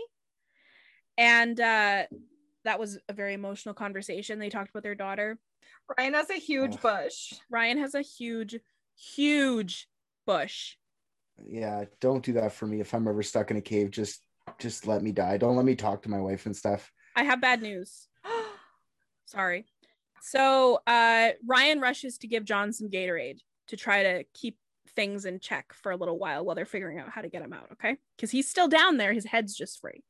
And 1.19 1.59
uh, 1.61 2.05
that 2.65 2.79
was 2.79 2.99
a 3.09 3.13
very 3.13 3.35
emotional 3.35 3.75
conversation. 3.75 4.39
They 4.39 4.51
talked 4.51 4.71
about 4.71 4.83
their 4.83 4.95
daughter. 4.95 5.39
Ryan 5.99 6.15
has 6.15 6.31
a 6.31 6.35
huge 6.35 6.81
bush. 6.81 7.35
Ryan 7.51 7.79
has 7.79 7.95
a 7.95 8.03
huge, 8.03 8.57
huge 8.97 9.89
bush. 10.27 10.77
Yeah, 11.47 11.85
don't 12.01 12.25
do 12.25 12.35
that 12.35 12.53
for 12.53 12.67
me. 12.67 12.81
If 12.81 12.95
I'm 12.95 13.09
ever 13.09 13.23
stuck 13.23 13.51
in 13.51 13.57
a 13.57 13.63
cave, 13.63 13.91
just 13.91 14.21
just 14.59 14.87
let 14.87 15.03
me 15.03 15.13
die. 15.13 15.37
Don't 15.37 15.57
let 15.57 15.65
me 15.65 15.75
talk 15.75 16.03
to 16.03 16.11
my 16.11 16.21
wife 16.21 16.47
and 16.47 16.57
stuff. 16.57 16.91
I 17.15 17.25
have 17.25 17.41
bad 17.41 17.63
news. 17.63 18.09
Sorry. 19.27 19.67
So 20.21 20.81
uh, 20.87 21.31
Ryan 21.47 21.81
rushes 21.81 22.19
to 22.19 22.29
give 22.29 22.45
John 22.45 22.73
some 22.73 22.89
Gatorade 22.89 23.39
to 23.69 23.77
try 23.77 24.03
to 24.03 24.25
keep 24.35 24.57
things 24.95 25.25
in 25.25 25.41
check 25.41 25.73
for 25.73 25.91
a 25.93 25.97
little 25.97 26.19
while 26.19 26.45
while 26.45 26.55
they're 26.55 26.65
figuring 26.67 26.99
out 26.99 27.11
how 27.11 27.23
to 27.23 27.29
get 27.29 27.43
him 27.43 27.53
out, 27.53 27.69
okay? 27.73 27.97
Because 28.17 28.31
he's 28.31 28.49
still 28.49 28.69
down 28.69 28.97
there, 28.97 29.13
his 29.13 29.25
head's 29.25 29.55
just 29.55 29.81
free. 29.81 30.03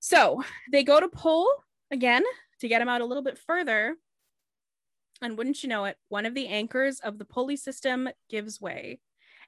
So 0.00 0.42
they 0.70 0.84
go 0.84 1.00
to 1.00 1.08
pull 1.08 1.48
again 1.90 2.22
to 2.60 2.68
get 2.68 2.82
him 2.82 2.88
out 2.88 3.00
a 3.00 3.04
little 3.04 3.22
bit 3.22 3.38
further. 3.38 3.96
And 5.22 5.38
wouldn't 5.38 5.62
you 5.62 5.68
know 5.68 5.86
it, 5.86 5.96
one 6.08 6.26
of 6.26 6.34
the 6.34 6.48
anchors 6.48 7.00
of 7.00 7.18
the 7.18 7.24
pulley 7.24 7.56
system 7.56 8.08
gives 8.28 8.60
way, 8.60 9.00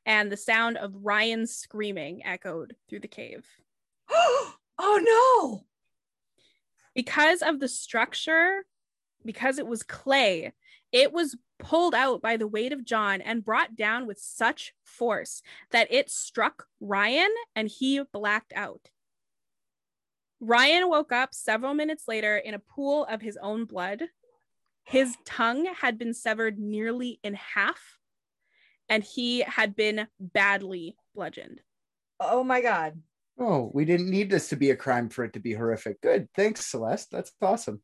and 0.06 0.30
the 0.30 0.36
sound 0.36 0.76
of 0.76 1.04
Ryan 1.04 1.46
screaming 1.46 2.24
echoed 2.24 2.76
through 2.88 3.00
the 3.00 3.08
cave. 3.08 3.46
oh 4.10 4.54
no. 4.78 5.64
Because 6.94 7.42
of 7.42 7.60
the 7.60 7.68
structure, 7.68 8.64
because 9.24 9.58
it 9.58 9.66
was 9.66 9.82
clay, 9.82 10.52
it 10.92 11.12
was 11.12 11.36
pulled 11.58 11.94
out 11.94 12.22
by 12.22 12.36
the 12.36 12.46
weight 12.46 12.72
of 12.72 12.84
John 12.84 13.20
and 13.20 13.44
brought 13.44 13.76
down 13.76 14.06
with 14.06 14.18
such 14.18 14.72
force 14.84 15.42
that 15.70 15.88
it 15.90 16.10
struck 16.10 16.66
Ryan 16.80 17.30
and 17.54 17.68
he 17.68 18.02
blacked 18.12 18.52
out. 18.54 18.88
Ryan 20.40 20.88
woke 20.88 21.12
up 21.12 21.34
several 21.34 21.74
minutes 21.74 22.04
later 22.06 22.36
in 22.36 22.54
a 22.54 22.60
pool 22.60 23.04
of 23.06 23.20
his 23.20 23.36
own 23.42 23.64
blood. 23.64 24.04
His 24.84 25.16
tongue 25.24 25.66
had 25.80 25.98
been 25.98 26.14
severed 26.14 26.58
nearly 26.58 27.18
in 27.22 27.34
half, 27.34 27.97
and 28.88 29.02
he 29.02 29.40
had 29.40 29.76
been 29.76 30.06
badly 30.20 30.96
bludgeoned. 31.14 31.60
Oh 32.20 32.42
my 32.42 32.60
god. 32.60 33.00
Oh, 33.38 33.70
we 33.72 33.84
didn't 33.84 34.10
need 34.10 34.30
this 34.30 34.48
to 34.48 34.56
be 34.56 34.70
a 34.70 34.76
crime 34.76 35.08
for 35.08 35.24
it 35.24 35.34
to 35.34 35.40
be 35.40 35.52
horrific. 35.52 36.00
Good. 36.00 36.28
Thanks, 36.34 36.66
Celeste. 36.66 37.10
That's 37.12 37.32
awesome. 37.40 37.80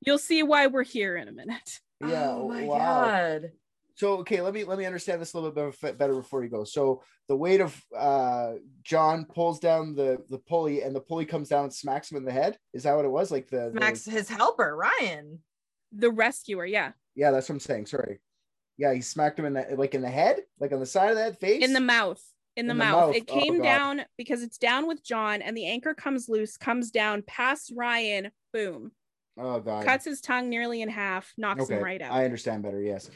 You'll 0.00 0.18
see 0.18 0.42
why 0.42 0.66
we're 0.66 0.84
here 0.84 1.16
in 1.16 1.28
a 1.28 1.32
minute. 1.32 1.80
Yeah. 2.00 2.32
Oh 2.32 2.48
my 2.48 2.64
wow. 2.64 2.78
god. 2.78 3.52
So 3.96 4.18
okay, 4.18 4.40
let 4.40 4.52
me 4.52 4.64
let 4.64 4.78
me 4.78 4.86
understand 4.86 5.22
this 5.22 5.34
a 5.34 5.38
little 5.38 5.52
bit 5.52 5.98
better 5.98 6.14
before 6.14 6.42
you 6.42 6.50
go. 6.50 6.64
So 6.64 7.02
the 7.28 7.36
weight 7.36 7.60
of 7.60 7.80
uh 7.96 8.54
John 8.82 9.24
pulls 9.24 9.60
down 9.60 9.94
the 9.94 10.18
the 10.28 10.38
pulley, 10.38 10.82
and 10.82 10.94
the 10.94 11.00
pulley 11.00 11.24
comes 11.24 11.48
down 11.48 11.64
and 11.64 11.72
smacks 11.72 12.10
him 12.10 12.16
in 12.16 12.24
the 12.24 12.32
head. 12.32 12.58
Is 12.72 12.82
that 12.82 12.96
what 12.96 13.04
it 13.04 13.10
was? 13.10 13.30
Like 13.30 13.48
the, 13.48 13.70
the 13.72 13.80
Max, 13.80 14.04
his 14.04 14.28
helper, 14.28 14.76
Ryan. 14.76 15.38
The 15.92 16.10
rescuer, 16.10 16.66
yeah. 16.66 16.92
yeah, 17.14 17.30
that's 17.30 17.48
what 17.48 17.54
I'm 17.54 17.60
saying. 17.60 17.86
Sorry. 17.86 18.18
Yeah, 18.76 18.92
he 18.92 19.00
smacked 19.00 19.38
him 19.38 19.44
in 19.44 19.52
the 19.54 19.66
like 19.76 19.94
in 19.94 20.02
the 20.02 20.10
head, 20.10 20.40
like 20.58 20.72
on 20.72 20.80
the 20.80 20.86
side 20.86 21.10
of 21.10 21.16
that 21.16 21.38
face. 21.40 21.62
In 21.62 21.72
the 21.72 21.80
mouth. 21.80 22.22
In 22.56 22.66
the, 22.66 22.72
In 22.72 22.78
the 22.78 22.84
mouth. 22.84 23.06
mouth. 23.08 23.16
It 23.16 23.24
Oh, 23.30 23.40
came 23.40 23.56
God. 23.58 23.62
down 23.64 24.00
because 24.16 24.42
it's 24.42 24.58
down 24.58 24.86
with 24.86 25.02
John, 25.04 25.42
and 25.42 25.56
the 25.56 25.66
anchor 25.66 25.92
comes 25.94 26.28
loose, 26.28 26.56
comes 26.56 26.90
down 26.92 27.22
past 27.22 27.72
Ryan, 27.74 28.30
boom, 28.52 28.92
oh 29.36 29.58
god. 29.60 29.84
cuts 29.84 30.04
his 30.04 30.20
tongue 30.20 30.48
nearly 30.50 30.80
in 30.82 30.88
half, 30.88 31.32
knocks 31.36 31.62
okay, 31.64 31.74
him 31.76 31.82
right 31.82 32.00
out. 32.02 32.12
I 32.12 32.24
understand 32.24 32.62
better. 32.62 32.80
Yes. 32.80 33.10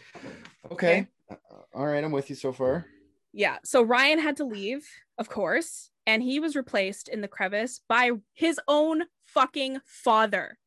Okay. 0.72 1.06
Uh, 1.30 1.34
all 1.74 1.86
right, 1.86 2.02
I'm 2.02 2.10
with 2.12 2.30
you 2.30 2.36
so 2.36 2.52
far. 2.52 2.86
Yeah. 3.32 3.58
So 3.64 3.82
Ryan 3.82 4.18
had 4.18 4.36
to 4.38 4.44
leave, 4.44 4.88
of 5.18 5.28
course, 5.28 5.90
and 6.06 6.22
he 6.22 6.40
was 6.40 6.56
replaced 6.56 7.08
in 7.08 7.20
the 7.20 7.28
crevice 7.28 7.80
by 7.88 8.10
his 8.32 8.58
own 8.66 9.04
fucking 9.26 9.80
father. 9.84 10.58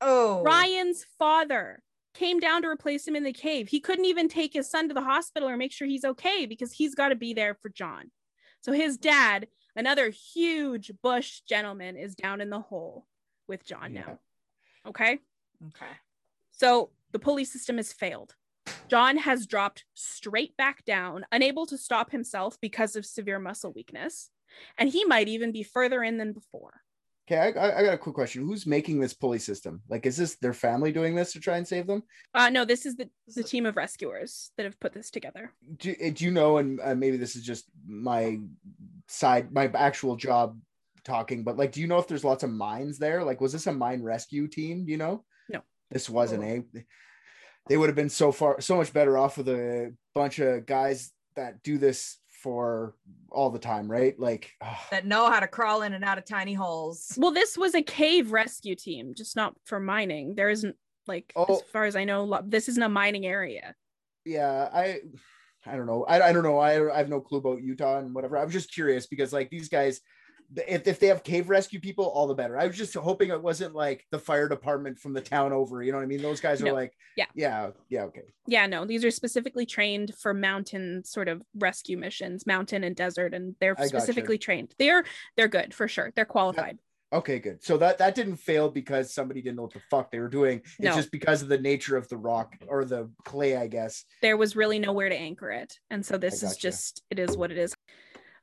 Oh. 0.00 0.42
Ryan's 0.42 1.04
father 1.18 1.82
came 2.14 2.40
down 2.40 2.62
to 2.62 2.68
replace 2.68 3.06
him 3.06 3.16
in 3.16 3.24
the 3.24 3.32
cave. 3.32 3.68
He 3.68 3.80
couldn't 3.80 4.04
even 4.04 4.28
take 4.28 4.52
his 4.52 4.68
son 4.68 4.88
to 4.88 4.94
the 4.94 5.02
hospital 5.02 5.48
or 5.48 5.56
make 5.56 5.72
sure 5.72 5.86
he's 5.86 6.04
okay 6.04 6.46
because 6.46 6.72
he's 6.72 6.94
got 6.94 7.10
to 7.10 7.14
be 7.16 7.34
there 7.34 7.54
for 7.54 7.68
John. 7.68 8.10
So 8.60 8.72
his 8.72 8.96
dad, 8.98 9.46
another 9.76 10.10
huge 10.10 10.90
bush 11.02 11.40
gentleman, 11.42 11.96
is 11.96 12.14
down 12.14 12.40
in 12.40 12.50
the 12.50 12.60
hole 12.60 13.06
with 13.48 13.64
John 13.64 13.94
Yeah. 13.94 14.00
now. 14.02 14.18
Okay. 14.86 15.18
Okay. 15.68 15.92
So 16.50 16.90
the 17.12 17.18
pulley 17.18 17.44
system 17.44 17.76
has 17.76 17.92
failed. 17.92 18.34
John 18.88 19.16
has 19.18 19.46
dropped 19.46 19.84
straight 19.94 20.56
back 20.56 20.84
down, 20.84 21.24
unable 21.32 21.64
to 21.66 21.78
stop 21.78 22.10
himself 22.10 22.60
because 22.60 22.96
of 22.96 23.06
severe 23.06 23.38
muscle 23.38 23.72
weakness. 23.72 24.30
And 24.76 24.88
he 24.88 25.04
might 25.04 25.28
even 25.28 25.52
be 25.52 25.62
further 25.62 26.02
in 26.02 26.18
than 26.18 26.32
before. 26.32 26.82
Okay, 27.30 27.38
I, 27.38 27.68
I 27.68 27.78
I 27.78 27.82
got 27.84 27.94
a 27.94 27.98
quick 27.98 28.14
question. 28.14 28.44
Who's 28.44 28.66
making 28.66 28.98
this 28.98 29.14
pulley 29.14 29.38
system? 29.38 29.82
Like, 29.88 30.04
is 30.04 30.16
this 30.16 30.36
their 30.36 30.52
family 30.52 30.90
doing 30.90 31.14
this 31.14 31.32
to 31.32 31.40
try 31.40 31.58
and 31.58 31.66
save 31.66 31.86
them? 31.86 32.02
Uh, 32.34 32.50
no, 32.50 32.64
this 32.64 32.86
is 32.86 32.96
the, 32.96 33.08
the 33.36 33.44
team 33.44 33.66
of 33.66 33.76
rescuers 33.76 34.50
that 34.56 34.64
have 34.64 34.80
put 34.80 34.92
this 34.92 35.10
together. 35.10 35.52
Do, 35.76 35.94
uh, 36.04 36.10
do 36.12 36.24
you 36.24 36.32
know? 36.32 36.58
And 36.58 36.80
uh, 36.80 36.94
maybe 36.94 37.16
this 37.16 37.36
is 37.36 37.44
just 37.44 37.66
my 37.86 38.40
side, 39.06 39.52
my 39.52 39.70
actual 39.74 40.16
job 40.16 40.58
talking. 41.04 41.44
But 41.44 41.56
like, 41.56 41.70
do 41.72 41.80
you 41.80 41.86
know 41.86 41.98
if 41.98 42.08
there's 42.08 42.24
lots 42.24 42.42
of 42.42 42.50
mines 42.50 42.98
there? 42.98 43.22
Like, 43.22 43.40
was 43.40 43.52
this 43.52 43.68
a 43.68 43.72
mine 43.72 44.02
rescue 44.02 44.48
team? 44.48 44.84
Do 44.84 44.90
you 44.90 44.98
know? 44.98 45.24
No. 45.48 45.60
this 45.90 46.10
wasn't 46.10 46.42
a. 46.42 46.64
They 47.68 47.76
would 47.76 47.88
have 47.88 47.96
been 47.96 48.08
so 48.08 48.32
far, 48.32 48.60
so 48.60 48.76
much 48.76 48.92
better 48.92 49.16
off 49.16 49.38
with 49.38 49.48
a 49.48 49.94
bunch 50.14 50.40
of 50.40 50.66
guys 50.66 51.12
that 51.36 51.62
do 51.62 51.78
this 51.78 52.19
for 52.40 52.94
all 53.30 53.50
the 53.50 53.58
time, 53.58 53.90
right? 53.90 54.18
Like, 54.18 54.52
ah, 54.62 54.86
That 54.90 55.06
know 55.06 55.30
how 55.30 55.40
to 55.40 55.46
crawl 55.46 55.82
in 55.82 55.92
and 55.92 56.04
out 56.04 56.18
of 56.18 56.24
tiny 56.24 56.54
holes. 56.54 57.14
Well, 57.16 57.32
this 57.32 57.56
was 57.56 57.74
a 57.74 57.82
cave 57.82 58.32
rescue 58.32 58.74
team, 58.74 59.14
just 59.14 59.36
not 59.36 59.54
for 59.64 59.78
mining. 59.78 60.34
There 60.34 60.48
isn't, 60.50 60.74
like, 61.06 61.32
as 61.36 61.44
Oh. 61.48 61.62
far 61.72 61.84
as 61.84 61.96
I 61.96 62.04
know, 62.04 62.40
this 62.46 62.68
isn't 62.68 62.82
a 62.82 62.88
mining 62.88 63.26
area. 63.26 63.74
yeah 64.26 64.68
i 64.72 65.00
i 65.66 65.76
don't 65.76 65.86
know 65.86 66.04
i, 66.04 66.28
I 66.28 66.32
don't 66.32 66.42
know 66.42 66.58
I, 66.58 66.92
I 66.94 66.98
have 66.98 67.08
no 67.08 67.20
clue 67.22 67.38
about 67.38 67.62
utah 67.62 67.98
and 67.98 68.14
whatever 68.14 68.36
i'm 68.36 68.50
just 68.50 68.70
curious 68.72 69.06
because 69.06 69.32
like 69.32 69.48
these 69.50 69.68
guys 69.70 70.00
if, 70.56 70.86
if 70.86 70.98
they 71.00 71.06
have 71.06 71.22
cave 71.22 71.48
rescue 71.48 71.78
people 71.80 72.04
all 72.06 72.26
the 72.26 72.34
better 72.34 72.58
i 72.58 72.66
was 72.66 72.76
just 72.76 72.94
hoping 72.94 73.30
it 73.30 73.40
wasn't 73.42 73.74
like 73.74 74.04
the 74.10 74.18
fire 74.18 74.48
department 74.48 74.98
from 74.98 75.12
the 75.12 75.20
town 75.20 75.52
over 75.52 75.82
you 75.82 75.92
know 75.92 75.98
what 75.98 76.02
i 76.04 76.06
mean 76.06 76.20
those 76.22 76.40
guys 76.40 76.60
are 76.60 76.66
No. 76.66 76.74
like 76.74 76.92
Yeah. 77.16 77.26
yeah 77.34 77.70
yeah 77.88 78.02
okay 78.04 78.22
Yeah, 78.46 78.66
no, 78.66 78.84
these 78.84 79.04
are 79.04 79.10
specifically 79.10 79.66
trained 79.66 80.12
for 80.20 80.34
mountain 80.34 81.04
sort 81.04 81.28
of 81.28 81.42
rescue 81.54 81.96
missions, 81.96 82.46
mountain 82.46 82.82
and 82.84 82.96
desert, 82.96 83.32
and 83.34 83.54
they're 83.60 83.76
I 83.78 83.82
gotcha. 83.84 83.88
specifically 84.00 84.38
trained. 84.38 84.74
They're 84.78 85.04
they're 85.36 85.48
good 85.48 85.72
for 85.72 85.86
sure. 85.86 86.12
They're 86.16 86.24
qualified. 86.24 86.78
okay 87.12 87.38
good 87.40 87.62
so 87.62 87.76
that 87.76 87.98
that 87.98 88.14
didn't 88.14 88.36
fail 88.36 88.68
because 88.70 89.12
somebody 89.12 89.42
didn't 89.42 89.56
know 89.56 89.62
what 89.62 89.72
the 89.74 89.80
fuck 89.90 90.10
they 90.12 90.20
were 90.20 90.28
doing 90.28 90.58
it's 90.64 90.78
No. 90.80 90.94
just 90.94 91.10
because 91.10 91.42
of 91.42 91.48
the 91.48 91.58
nature 91.58 91.96
of 91.96 92.08
the 92.08 92.16
rock 92.16 92.54
or 92.68 92.84
the 92.84 93.10
clay 93.24 93.56
i 93.56 93.66
guess 93.66 94.04
there 94.22 94.36
was 94.36 94.54
really 94.54 94.78
nowhere 94.78 95.08
to 95.08 95.16
anchor 95.16 95.50
it. 95.50 95.76
And 95.90 96.04
so 96.06 96.18
this 96.18 96.42
is 96.44 96.56
just, 96.56 97.02
it 97.10 97.18
is 97.18 97.36
what 97.36 97.50
it 97.50 97.58
is. 97.58 97.74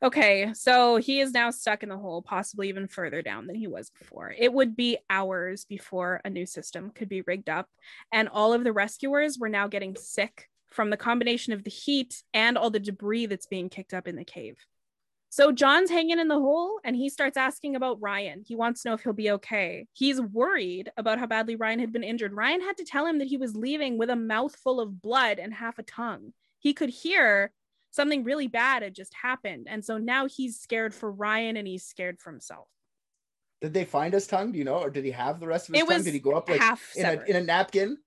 Okay, 0.04 0.54
so 0.54 0.98
he 0.98 1.22
is 1.22 1.32
now 1.32 1.50
stuck 1.50 1.82
in 1.82 1.90
the 1.90 1.98
hole, 1.98 2.22
possibly 2.22 2.70
even 2.70 2.88
further 2.88 3.24
down 3.24 3.48
than 3.48 3.56
he 3.56 3.66
was 3.66 3.90
before. 3.98 4.32
It 4.38 4.54
would 4.54 4.76
be 4.76 5.00
hours 5.10 5.66
before 5.66 6.22
a 6.24 6.30
new 6.30 6.46
system 6.46 6.92
could 6.92 7.10
be 7.10 7.24
rigged 7.24 7.50
up. 7.50 7.68
And 8.12 8.30
all 8.30 8.54
of 8.54 8.64
the 8.64 8.74
rescuers 8.74 9.40
were 9.40 9.50
now 9.50 9.68
getting 9.68 9.96
sick 9.96 10.50
from 10.68 10.92
the 10.92 10.98
combination 10.98 11.54
of 11.54 11.64
the 11.64 11.72
heat 11.72 12.22
and 12.32 12.60
all 12.60 12.70
the 12.70 12.80
debris 12.80 13.26
that's 13.26 13.48
being 13.48 13.70
kicked 13.70 13.94
up 13.94 14.08
in 14.08 14.16
the 14.16 14.24
cave. 14.24 14.58
So 15.30 15.52
John's 15.52 15.90
hanging 15.90 16.20
in 16.20 16.28
the 16.28 16.40
hole 16.40 16.80
and 16.84 16.96
he 16.96 17.10
starts 17.10 17.36
asking 17.36 17.76
about 17.76 18.02
Ryan. 18.02 18.44
He 18.46 18.56
wants 18.56 18.84
to 18.84 18.90
know 18.90 18.94
if 18.94 19.02
he'll 19.02 19.14
be 19.14 19.32
okay. 19.32 19.88
He's 19.94 20.22
worried 20.22 20.92
about 20.96 21.18
how 21.18 21.26
badly 21.26 21.56
Ryan 21.56 21.80
had 21.80 21.92
been 21.92 22.04
injured. 22.04 22.34
Ryan 22.34 22.62
had 22.62 22.78
to 22.78 22.86
tell 22.86 23.06
him 23.06 23.18
that 23.18 23.28
he 23.28 23.38
was 23.38 23.56
leaving 23.56 23.98
with 23.98 24.12
a 24.12 24.16
mouthful 24.16 24.80
of 24.80 25.02
blood 25.02 25.40
and 25.40 25.54
half 25.54 25.80
a 25.80 25.84
tongue. 25.84 26.34
He 26.60 26.74
could 26.74 26.90
hear 26.90 27.52
something 27.92 28.24
really 28.24 28.48
bad 28.48 28.84
had 28.84 28.94
just 28.94 29.14
happened. 29.14 29.68
And 29.70 29.84
so 29.84 29.98
now 29.98 30.28
he's 30.28 30.60
scared 30.60 30.94
for 30.94 31.12
Ryan 31.12 31.58
and 31.58 31.68
he's 31.68 31.86
scared 31.86 32.20
for 32.20 32.32
himself. 32.32 32.68
did 33.62 33.74
they 33.74 33.86
find 33.86 34.14
his 34.14 34.28
tongue 34.28 34.52
do 34.52 34.58
you 34.60 34.64
know 34.64 34.78
or 34.78 34.90
did 34.92 35.04
he 35.04 35.12
have 35.12 35.40
the 35.40 35.48
rest 35.48 35.68
of 35.70 35.74
his 35.76 35.82
It 35.84 35.88
tongue 35.88 35.96
was 35.98 36.06
did 36.06 36.14
he 36.14 36.20
go 36.20 36.34
up 36.34 36.48
like 36.50 36.62
half 36.62 36.92
in 36.96 37.06
a, 37.06 37.24
in 37.28 37.36
a 37.38 37.42
napkin 37.42 37.98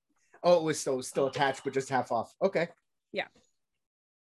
oh 0.45 0.59
it 0.59 0.63
was 0.63 0.79
still 0.79 1.03
still 1.03 1.27
attached 1.27 1.63
but 1.65 1.73
just 1.75 1.89
half 1.89 2.13
off 2.13 2.33
okay 2.41 2.69
Yeah. 3.13 3.27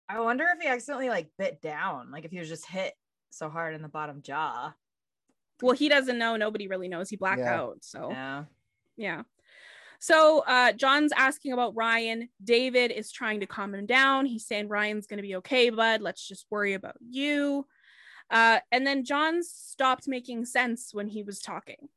I 0.10 0.20
wonder 0.20 0.46
if 0.54 0.62
he 0.62 0.68
accidentally 0.68 1.10
like 1.10 1.30
bit 1.38 1.62
down, 1.62 2.12
like 2.12 2.26
if 2.26 2.32
he 2.32 2.38
was 2.40 2.50
just 2.50 2.66
hit 2.68 2.94
so 3.32 3.50
hard 3.50 3.74
in 3.76 3.82
the 3.82 3.88
bottom 3.88 4.22
jaw. 4.22 4.74
well, 5.62 5.74
he 5.74 5.90
doesn't 5.90 6.20
know. 6.20 6.36
Nobody 6.36 6.68
really 6.68 6.90
knows. 6.90 7.10
He 7.10 7.16
blacked 7.16 7.40
Yeah. 7.40 7.60
out. 7.60 7.78
So 7.82 8.10
Yeah. 8.12 8.44
yeah. 8.98 9.24
So 10.06 10.44
uh, 10.46 10.72
John's 10.74 11.12
asking 11.18 11.54
about 11.54 11.76
Ryan. 11.76 12.30
David 12.44 12.92
is 12.92 13.12
trying 13.12 13.40
to 13.40 13.48
calm 13.48 13.74
him 13.74 13.88
down. 13.88 14.28
He's 14.28 14.46
saying 14.46 14.68
Ryan's 14.68 15.08
going 15.08 15.18
to 15.18 15.24
be 15.24 15.38
okay, 15.38 15.72
bud. 15.72 16.00
Let's 16.00 16.28
just 16.28 16.46
worry 16.52 16.76
about 16.76 16.94
you. 17.10 17.66
Uh, 18.30 18.60
and 18.72 18.86
then 18.86 19.04
John 19.04 19.42
stopped 19.42 20.08
making 20.08 20.46
sense 20.46 20.92
when 20.94 21.08
he 21.08 21.24
was 21.24 21.40
talking. 21.40 21.90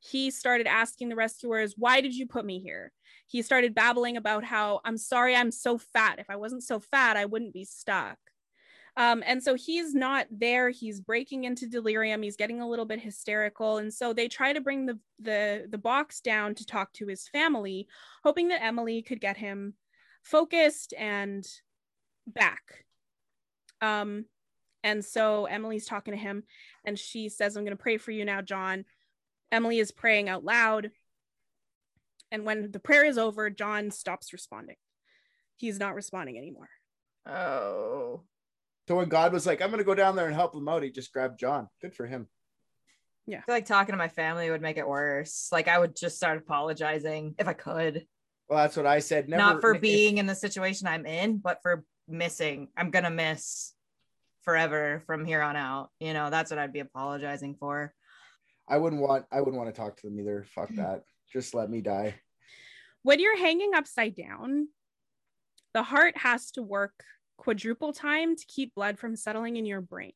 He 0.00 0.32
started 0.32 0.66
asking 0.66 1.08
the 1.08 1.14
rescuers, 1.14 1.74
Why 1.78 2.00
did 2.00 2.16
you 2.16 2.26
put 2.26 2.44
me 2.44 2.58
here? 2.58 2.90
He 3.28 3.42
started 3.42 3.76
babbling 3.76 4.16
about 4.16 4.42
how 4.42 4.80
I'm 4.84 4.98
sorry 4.98 5.36
I'm 5.36 5.52
so 5.52 5.78
fat. 5.78 6.18
If 6.18 6.30
I 6.30 6.34
wasn't 6.34 6.64
so 6.64 6.80
fat, 6.80 7.16
I 7.16 7.26
wouldn't 7.26 7.54
be 7.54 7.64
stuck. 7.64 8.18
Um, 8.96 9.22
and 9.26 9.42
so 9.42 9.54
he's 9.54 9.94
not 9.94 10.26
there. 10.30 10.68
He's 10.68 11.00
breaking 11.00 11.44
into 11.44 11.66
delirium. 11.66 12.22
He's 12.22 12.36
getting 12.36 12.60
a 12.60 12.68
little 12.68 12.84
bit 12.84 13.00
hysterical. 13.00 13.78
And 13.78 13.92
so 13.92 14.12
they 14.12 14.28
try 14.28 14.52
to 14.52 14.60
bring 14.60 14.84
the, 14.84 14.98
the, 15.18 15.66
the 15.70 15.78
box 15.78 16.20
down 16.20 16.54
to 16.56 16.66
talk 16.66 16.92
to 16.94 17.06
his 17.06 17.26
family, 17.28 17.88
hoping 18.22 18.48
that 18.48 18.62
Emily 18.62 19.00
could 19.00 19.20
get 19.20 19.38
him 19.38 19.74
focused 20.22 20.92
and 20.98 21.46
back. 22.26 22.84
Um, 23.80 24.26
and 24.84 25.04
so 25.04 25.46
Emily's 25.46 25.86
talking 25.86 26.12
to 26.12 26.20
him 26.20 26.44
and 26.84 26.98
she 26.98 27.28
says, 27.28 27.56
I'm 27.56 27.64
going 27.64 27.76
to 27.76 27.82
pray 27.82 27.96
for 27.96 28.10
you 28.10 28.24
now, 28.24 28.42
John. 28.42 28.84
Emily 29.50 29.78
is 29.78 29.90
praying 29.90 30.28
out 30.28 30.44
loud. 30.44 30.90
And 32.30 32.44
when 32.44 32.72
the 32.72 32.78
prayer 32.78 33.04
is 33.04 33.18
over, 33.18 33.48
John 33.50 33.90
stops 33.90 34.32
responding. 34.32 34.76
He's 35.56 35.78
not 35.78 35.94
responding 35.94 36.36
anymore. 36.36 36.70
Oh. 37.26 38.22
So 38.88 38.96
when 38.96 39.08
God 39.08 39.32
was 39.32 39.46
like, 39.46 39.62
I'm 39.62 39.70
gonna 39.70 39.84
go 39.84 39.94
down 39.94 40.16
there 40.16 40.26
and 40.26 40.34
help 40.34 40.52
them 40.52 40.68
out, 40.68 40.82
he 40.82 40.90
just 40.90 41.12
grabbed 41.12 41.38
John. 41.38 41.68
Good 41.80 41.94
for 41.94 42.06
him. 42.06 42.28
I 43.28 43.36
feel 43.40 43.54
like 43.54 43.66
talking 43.66 43.92
to 43.92 43.96
my 43.96 44.08
family 44.08 44.50
would 44.50 44.60
make 44.60 44.76
it 44.76 44.86
worse. 44.86 45.48
Like 45.52 45.68
I 45.68 45.78
would 45.78 45.94
just 45.96 46.16
start 46.16 46.38
apologizing 46.38 47.34
if 47.38 47.46
I 47.46 47.52
could. 47.52 48.04
Well, 48.48 48.58
that's 48.58 48.76
what 48.76 48.84
I 48.86 48.98
said. 48.98 49.28
Never 49.28 49.40
Not 49.42 49.60
for 49.60 49.74
if- 49.76 49.80
being 49.80 50.18
in 50.18 50.26
the 50.26 50.34
situation 50.34 50.86
I'm 50.88 51.06
in, 51.06 51.38
but 51.38 51.60
for 51.62 51.84
missing. 52.08 52.68
I'm 52.76 52.90
gonna 52.90 53.10
miss 53.10 53.72
forever 54.42 55.02
from 55.06 55.24
here 55.24 55.40
on 55.40 55.54
out. 55.56 55.90
You 56.00 56.12
know, 56.14 56.30
that's 56.30 56.50
what 56.50 56.58
I'd 56.58 56.72
be 56.72 56.80
apologizing 56.80 57.54
for. 57.60 57.94
I 58.68 58.76
wouldn't 58.78 59.00
want 59.00 59.24
I 59.30 59.38
wouldn't 59.38 59.56
want 59.56 59.72
to 59.72 59.80
talk 59.80 59.96
to 59.98 60.08
them 60.08 60.18
either. 60.18 60.44
Fuck 60.54 60.70
Hmm. 60.70 60.76
that. 60.76 61.04
Just 61.32 61.54
let 61.54 61.70
me 61.70 61.80
die. 61.80 62.16
When 63.04 63.20
you're 63.20 63.38
hanging 63.38 63.74
upside 63.74 64.14
down, 64.16 64.68
the 65.74 65.82
heart 65.84 66.16
has 66.18 66.50
to 66.52 66.62
work 66.62 67.04
quadruple 67.42 67.92
time 67.92 68.36
to 68.36 68.46
keep 68.46 68.72
blood 68.72 69.00
from 69.00 69.16
settling 69.16 69.56
in 69.56 69.66
your 69.66 69.80
brain. 69.80 70.12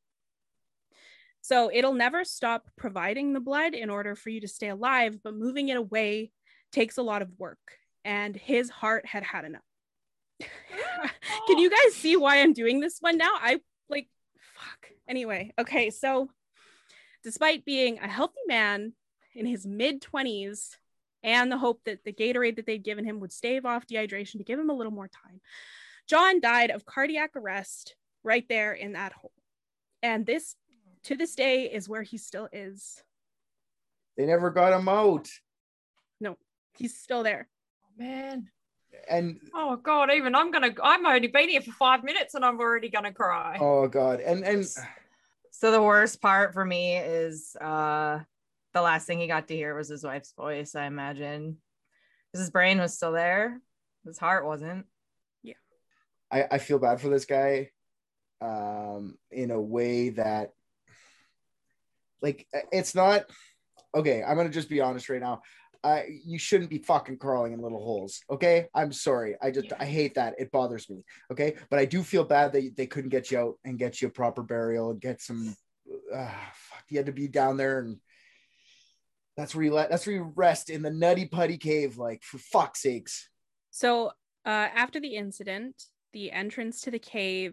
So 1.40 1.68
it'll 1.72 1.92
never 1.92 2.24
stop 2.24 2.68
providing 2.76 3.32
the 3.32 3.40
blood 3.40 3.74
in 3.74 3.90
order 3.90 4.14
for 4.14 4.30
you 4.30 4.40
to 4.42 4.48
stay 4.48 4.68
alive, 4.68 5.18
but 5.24 5.34
moving 5.34 5.68
it 5.68 5.76
away 5.76 6.30
takes 6.70 6.98
a 6.98 7.02
lot 7.02 7.22
of 7.22 7.32
work. 7.36 7.58
And 8.04 8.36
his 8.36 8.70
heart 8.70 9.06
had 9.06 9.24
had 9.24 9.44
enough. 9.44 9.62
Can 11.48 11.58
you 11.58 11.68
guys 11.68 11.96
see 11.96 12.16
why 12.16 12.42
I'm 12.42 12.52
doing 12.52 12.78
this 12.78 12.98
one 13.00 13.18
now? 13.18 13.32
I 13.34 13.58
like, 13.88 14.06
fuck. 14.54 14.90
Anyway, 15.08 15.52
okay. 15.58 15.90
So, 15.90 16.30
despite 17.24 17.64
being 17.64 17.98
a 17.98 18.06
healthy 18.06 18.34
man 18.46 18.92
in 19.34 19.46
his 19.46 19.66
mid 19.66 20.00
20s 20.00 20.76
and 21.24 21.50
the 21.50 21.58
hope 21.58 21.80
that 21.86 22.04
the 22.04 22.12
Gatorade 22.12 22.54
that 22.54 22.66
they'd 22.66 22.84
given 22.84 23.04
him 23.04 23.18
would 23.18 23.32
stave 23.32 23.66
off 23.66 23.88
dehydration 23.88 24.38
to 24.38 24.44
give 24.44 24.60
him 24.60 24.70
a 24.70 24.74
little 24.76 24.92
more 24.92 25.08
time, 25.08 25.40
John 26.06 26.40
died 26.40 26.70
of 26.70 26.86
cardiac 26.86 27.32
arrest 27.36 27.96
right 28.22 28.44
there 28.48 28.72
in 28.72 28.92
that 28.92 29.12
hole. 29.12 29.32
And 30.02 30.24
this, 30.24 30.54
to 31.04 31.16
this 31.16 31.34
day, 31.34 31.64
is 31.64 31.88
where 31.88 32.02
he 32.02 32.18
still 32.18 32.48
is. 32.52 33.02
They 34.16 34.26
never 34.26 34.50
got 34.50 34.72
him 34.72 34.88
out. 34.88 35.28
No, 36.20 36.36
he's 36.78 36.96
still 36.96 37.22
there. 37.22 37.48
Oh, 37.84 38.02
man. 38.02 38.48
And 39.10 39.38
Oh 39.54 39.76
god, 39.76 40.10
even 40.10 40.34
I'm 40.34 40.50
gonna 40.50 40.72
I'm 40.82 41.04
only 41.04 41.26
been 41.28 41.50
here 41.50 41.60
for 41.60 41.72
five 41.72 42.02
minutes 42.02 42.34
and 42.34 42.42
I'm 42.42 42.58
already 42.58 42.88
gonna 42.88 43.12
cry. 43.12 43.58
oh 43.60 43.88
god. 43.88 44.20
And 44.20 44.42
and 44.42 44.66
So 45.50 45.70
the 45.70 45.82
worst 45.82 46.22
part 46.22 46.54
for 46.54 46.64
me 46.64 46.96
is 46.96 47.54
uh 47.60 48.20
the 48.72 48.80
last 48.80 49.06
thing 49.06 49.20
he 49.20 49.26
got 49.26 49.48
to 49.48 49.54
hear 49.54 49.76
was 49.76 49.88
his 49.88 50.02
wife's 50.02 50.32
voice, 50.32 50.74
I 50.74 50.86
imagine. 50.86 51.58
Because 52.32 52.44
his 52.44 52.50
brain 52.50 52.78
was 52.78 52.94
still 52.94 53.12
there. 53.12 53.60
His 54.06 54.18
heart 54.18 54.46
wasn't. 54.46 54.86
I, 56.30 56.44
I 56.52 56.58
feel 56.58 56.78
bad 56.78 57.00
for 57.00 57.08
this 57.08 57.24
guy 57.24 57.70
um 58.42 59.16
in 59.30 59.50
a 59.50 59.60
way 59.60 60.10
that 60.10 60.50
like 62.20 62.46
it's 62.70 62.94
not 62.94 63.24
okay 63.94 64.22
i'm 64.22 64.36
gonna 64.36 64.50
just 64.50 64.68
be 64.68 64.80
honest 64.80 65.08
right 65.08 65.20
now. 65.20 65.40
I 65.84 66.06
you 66.24 66.38
shouldn't 66.38 66.70
be 66.70 66.78
fucking 66.78 67.18
crawling 67.18 67.52
in 67.52 67.60
little 67.60 67.82
holes 67.82 68.20
okay? 68.28 68.66
I'm 68.74 68.92
sorry. 68.92 69.36
I 69.40 69.50
just 69.50 69.66
Yeah. 69.66 69.76
i 69.78 69.84
hate 69.84 70.14
that. 70.14 70.34
It 70.38 70.50
bothers 70.50 70.88
me 70.90 71.04
okay? 71.30 71.54
But 71.70 71.78
i 71.78 71.84
do 71.84 72.02
feel 72.02 72.24
bad 72.24 72.52
that 72.52 72.76
they 72.76 72.86
couldn't 72.86 73.10
get 73.10 73.30
you 73.30 73.38
out 73.38 73.58
and 73.64 73.78
get 73.78 74.02
you 74.02 74.08
a 74.08 74.10
proper 74.10 74.42
burial 74.42 74.90
and 74.90 75.00
get 75.00 75.20
some 75.22 75.54
uh, 76.12 76.28
fuck, 76.54 76.84
you 76.88 76.96
had 76.96 77.06
to 77.06 77.12
be 77.12 77.28
down 77.28 77.56
there 77.56 77.78
and 77.80 77.98
that's 79.36 79.54
where 79.54 79.64
you 79.64 79.72
let 79.72 79.90
that's 79.90 80.06
where 80.06 80.16
you 80.16 80.32
rest 80.34 80.70
in 80.70 80.82
the 80.82 80.90
nutty 80.90 81.26
putty 81.26 81.58
cave 81.58 81.98
like 81.98 82.22
for 82.22 82.38
fuck's 82.38 82.82
sakes. 82.82 83.28
So, 83.70 84.08
uh, 84.46 84.68
after 84.74 84.98
the 84.98 85.14
incident, 85.16 85.84
the 86.16 86.32
entrance 86.32 86.80
to 86.80 86.90
the 86.90 86.98
cave 86.98 87.52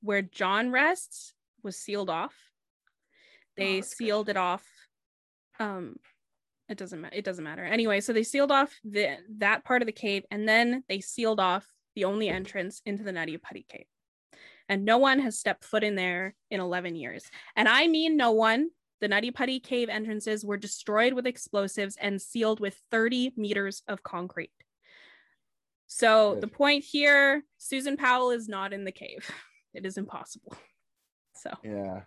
where 0.00 0.22
John 0.22 0.70
rests 0.70 1.34
was 1.62 1.76
sealed 1.76 2.08
off. 2.08 2.34
They 3.54 3.80
good. 3.80 3.84
sealed 3.84 4.28
it 4.30 4.36
off. 4.38 4.64
Um, 5.60 5.96
it 6.70 6.78
doesn't 6.78 7.02
matter. 7.02 7.14
It 7.14 7.26
doesn't 7.26 7.44
matter. 7.44 7.66
Anyway, 7.66 8.00
so 8.00 8.14
they 8.14 8.22
sealed 8.22 8.50
off 8.50 8.74
the 8.82 9.18
that 9.40 9.62
part 9.62 9.82
of 9.82 9.86
the 9.86 9.92
cave, 9.92 10.24
and 10.30 10.48
then 10.48 10.84
they 10.88 11.00
sealed 11.00 11.38
off 11.38 11.66
the 11.96 12.06
only 12.06 12.30
entrance 12.30 12.80
into 12.86 13.02
the 13.02 13.12
Nutty 13.12 13.36
Putty 13.36 13.66
Cave. 13.68 13.84
And 14.70 14.86
no 14.86 14.96
one 14.96 15.18
has 15.18 15.38
stepped 15.38 15.64
foot 15.64 15.84
in 15.84 15.94
there 15.94 16.34
in 16.50 16.60
11 16.60 16.96
years. 16.96 17.24
And 17.56 17.68
I 17.68 17.88
mean 17.88 18.16
no 18.16 18.30
one. 18.30 18.70
The 19.02 19.08
Nutty 19.08 19.32
Putty 19.32 19.60
Cave 19.60 19.90
entrances 19.90 20.46
were 20.46 20.56
destroyed 20.56 21.12
with 21.12 21.26
explosives 21.26 21.98
and 22.00 22.22
sealed 22.22 22.58
with 22.58 22.80
30 22.90 23.34
meters 23.36 23.82
of 23.86 24.02
concrete. 24.02 24.50
So 25.88 26.34
Good. 26.34 26.42
the 26.42 26.48
point 26.48 26.84
here, 26.84 27.42
Susan 27.56 27.96
Powell 27.96 28.30
is 28.30 28.48
not 28.48 28.72
in 28.72 28.84
the 28.84 28.92
cave. 28.92 29.28
It 29.74 29.84
is 29.84 29.98
impossible. 29.98 30.56
So 31.34 31.50
yeah 31.62 32.00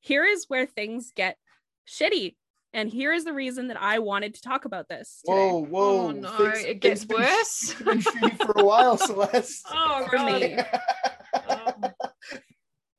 here 0.00 0.24
is 0.24 0.44
where 0.48 0.66
things 0.66 1.12
get 1.14 1.36
shitty. 1.88 2.36
And 2.74 2.88
here 2.90 3.12
is 3.12 3.24
the 3.24 3.32
reason 3.32 3.68
that 3.68 3.80
I 3.80 3.98
wanted 4.00 4.34
to 4.34 4.42
talk 4.42 4.64
about 4.64 4.88
this. 4.88 5.20
Today. 5.24 5.32
whoa 5.36 5.64
whoa 5.64 5.98
oh 6.08 6.10
no, 6.10 6.36
Things- 6.36 6.64
it 6.64 6.80
gets 6.80 7.04
things 7.04 7.06
been- 7.06 7.20
worse. 7.20 7.70
it's 7.70 7.82
been 7.82 7.98
shitty 8.00 8.36
for 8.44 8.52
a 8.60 8.64
while 8.64 8.96
celeste 9.08 9.66
oh 9.72 10.06
For 10.10 10.18
me. 10.18 10.58
Um, 11.48 11.84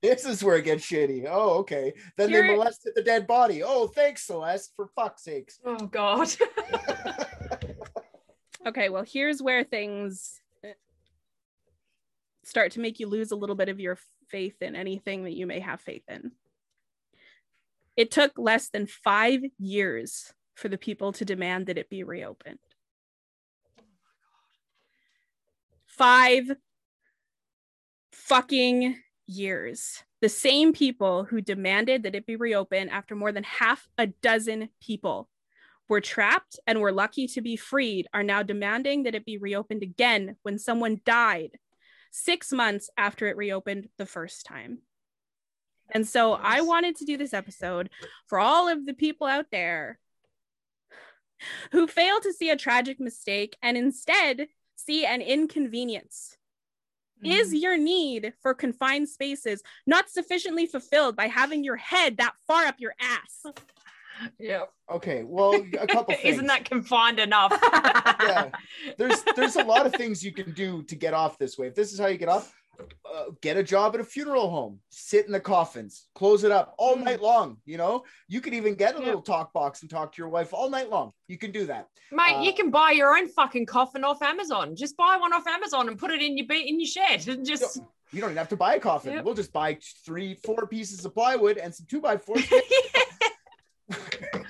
this 0.02 0.26
is 0.26 0.44
where 0.44 0.56
it 0.58 0.64
gets 0.66 0.86
shitty. 0.86 1.28
Oh, 1.30 1.58
okay. 1.60 1.94
Then 2.18 2.32
they 2.32 2.38
Here- 2.42 2.56
molested 2.56 2.94
the 2.96 3.04
dead 3.04 3.28
body. 3.28 3.62
Oh, 3.64 3.88
thanks, 3.88 4.26
Celeste, 4.26 4.72
for 4.76 4.88
fuck's 4.96 5.24
sakes. 5.24 5.60
oh 5.66 5.76
god. 5.88 6.30
Okay, 8.68 8.90
well, 8.90 9.06
here's 9.08 9.42
where 9.42 9.64
things 9.64 10.42
start 12.44 12.72
to 12.74 12.80
make 12.80 13.00
you 13.00 13.08
lose 13.08 13.32
a 13.32 13.36
little 13.36 13.56
bit 13.56 13.70
of 13.70 13.80
your 13.80 13.98
faith 14.28 14.62
in 14.62 14.76
anything 14.76 15.24
that 15.24 15.36
you 15.36 15.46
may 15.46 15.60
have 15.60 15.80
faith 15.80 16.04
in. 16.08 16.32
It 17.96 18.12
took 18.12 18.38
less 18.38 18.70
than 18.70 18.88
five 18.88 19.42
years 19.58 20.34
for 20.56 20.68
the 20.68 20.78
people 20.78 21.12
to 21.14 21.26
demand 21.26 21.68
that 21.68 21.78
it 21.78 21.90
be 21.90 22.04
reopened. 22.04 22.60
Five 25.86 26.52
fucking 28.12 28.98
years. 29.28 30.04
The 30.22 30.30
same 30.30 30.74
people 30.74 31.24
who 31.24 31.42
demanded 31.42 32.04
that 32.04 32.16
it 32.16 32.26
be 32.26 32.36
reopened 32.36 32.90
after 32.90 33.16
more 33.16 33.32
than 33.32 33.44
half 33.44 33.88
a 33.98 34.08
dozen 34.08 34.70
people 34.82 35.30
were 35.90 36.00
trapped 36.00 36.60
and 36.68 36.80
were 36.80 36.92
lucky 36.92 37.28
to 37.28 37.42
be 37.42 37.56
freed 37.56 38.08
are 38.14 38.24
now 38.24 38.44
demanding 38.44 39.04
that 39.04 39.16
it 39.16 39.26
be 39.26 39.38
reopened 39.38 39.84
again 39.84 40.38
when 40.44 40.60
someone 40.60 41.02
died 41.04 41.58
six 42.12 42.54
months 42.54 42.90
after 42.98 43.28
it 43.28 43.36
reopened 43.36 43.90
the 43.98 44.06
first 44.06 44.46
time. 44.46 44.80
And 45.92 46.08
so 46.08 46.34
I 46.34 46.62
wanted 46.62 46.96
to 46.98 47.06
do 47.06 47.18
this 47.18 47.34
episode 47.34 47.90
for 48.28 48.40
all 48.40 48.70
of 48.70 48.86
the 48.86 48.94
people 48.94 49.26
out 49.26 49.48
there 49.52 50.00
who 51.72 51.88
fail 51.88 52.20
to 52.20 52.34
see 52.34 52.52
a 52.52 52.56
tragic 52.56 53.00
mistake 53.00 53.58
and 53.62 53.76
instead 53.76 54.48
see 54.76 55.06
an 55.06 55.22
inconvenience. 55.22 56.36
Is 57.24 57.50
mm-hmm. 57.50 57.58
your 57.58 57.78
need 57.78 58.34
for 58.42 58.54
confined 58.54 59.10
spaces 59.10 59.62
not 59.86 60.10
sufficiently 60.10 60.66
fulfilled 60.66 61.18
by 61.18 61.28
having 61.28 61.66
your 61.66 61.76
head 61.76 62.18
that 62.18 62.34
far 62.48 62.66
up 62.66 62.76
your 62.80 62.94
ass? 63.00 63.44
Yep. 64.40 64.70
Okay, 64.92 65.24
well, 65.26 65.54
a 65.80 65.88
couple 65.88 66.14
things. 66.16 66.36
Isn't 66.36 66.48
that 66.48 66.66
confined 66.70 67.20
enough? 67.20 67.54
Yeah. 68.22 68.50
There's 68.98 69.24
there's 69.36 69.56
a 69.56 69.64
lot 69.64 69.86
of 69.86 69.94
things 69.94 70.24
you 70.24 70.34
can 70.34 70.52
do 70.54 70.84
to 70.84 70.96
get 70.96 71.14
off 71.14 71.38
this 71.38 71.58
way. 71.58 71.68
If 71.68 71.76
this 71.76 71.94
is 71.94 72.00
how 72.00 72.08
you 72.08 72.18
get 72.18 72.28
off, 72.28 72.54
uh, 72.80 73.26
get 73.42 73.56
a 73.56 73.64
job 73.64 73.96
at 73.96 74.02
a 74.02 74.04
funeral 74.04 74.50
home, 74.50 74.80
sit 74.90 75.26
in 75.26 75.32
the 75.32 75.40
coffins, 75.40 76.08
close 76.16 76.44
it 76.44 76.52
up 76.52 76.76
all 76.78 76.96
Mm. 76.98 77.04
night 77.04 77.22
long. 77.22 77.58
You 77.66 77.78
know, 77.78 78.04
you 78.28 78.42
could 78.42 78.54
even 78.54 78.76
get 78.76 78.96
a 78.96 79.00
little 79.00 79.22
talk 79.22 79.54
box 79.54 79.82
and 79.82 79.90
talk 79.90 80.12
to 80.14 80.22
your 80.22 80.28
wife 80.30 80.54
all 80.54 80.70
night 80.70 80.90
long. 80.90 81.12
You 81.28 81.38
can 81.38 81.52
do 81.52 81.66
that. 81.68 81.88
Mate, 82.12 82.44
you 82.44 82.52
Uh, 82.52 82.56
can 82.56 82.72
buy 82.72 82.92
your 82.92 83.16
own 83.18 83.28
fucking 83.30 83.66
coffin 83.66 84.04
off 84.04 84.22
Amazon. 84.22 84.76
Just 84.76 84.98
buy 84.98 85.16
one 85.18 85.34
off 85.34 85.48
Amazon 85.48 85.88
and 85.88 85.98
put 85.98 86.12
it 86.12 86.22
in 86.22 86.38
your 86.38 86.48
be- 86.48 86.68
in 86.70 86.80
your 86.80 86.88
shed 86.88 87.26
and 87.30 87.46
just 87.46 87.78
You 88.12 88.20
don't 88.22 88.32
even 88.32 88.38
have 88.38 88.50
to 88.50 88.58
buy 88.58 88.76
a 88.76 88.80
coffin. 88.80 89.14
Yep. 89.14 89.24
We'll 89.26 89.36
just 89.36 89.54
buy 89.54 89.78
three, 90.06 90.34
four 90.44 90.68
pieces 90.68 91.06
of 91.06 91.14
plywood 91.14 91.58
and 91.58 91.74
some 91.74 91.86
two 91.90 92.02
by 92.02 92.18
fours. 92.18 92.44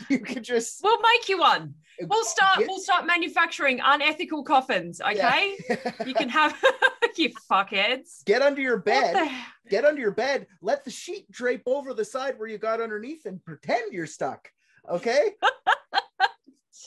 you 0.19 0.19
can 0.19 0.43
just 0.43 0.81
we'll 0.83 0.99
make 1.01 1.29
you 1.29 1.39
one. 1.39 1.75
We'll 2.01 2.23
start 2.25 2.59
Get- 2.59 2.67
we'll 2.67 2.79
start 2.79 3.05
manufacturing 3.05 3.79
unethical 3.83 4.43
coffins, 4.43 5.01
okay? 5.01 5.57
You 6.05 6.13
can 6.13 6.29
have 6.29 6.57
you 7.17 7.31
fuckheads. 7.51 8.23
get 8.25 8.41
under 8.41 8.61
your 8.61 8.77
bed. 8.77 9.15
the- 9.15 9.69
Get 9.69 9.85
under 9.85 10.01
your 10.01 10.11
bed. 10.11 10.47
Let 10.61 10.83
the 10.83 10.89
sheet 10.91 11.29
drape 11.31 11.61
over 11.67 11.93
the 11.93 12.05
side 12.05 12.39
where 12.39 12.47
you 12.47 12.57
got 12.57 12.81
underneath 12.81 13.25
and 13.25 13.43
pretend 13.43 13.93
you're 13.93 14.07
stuck. 14.07 14.49
Okay. 14.89 15.33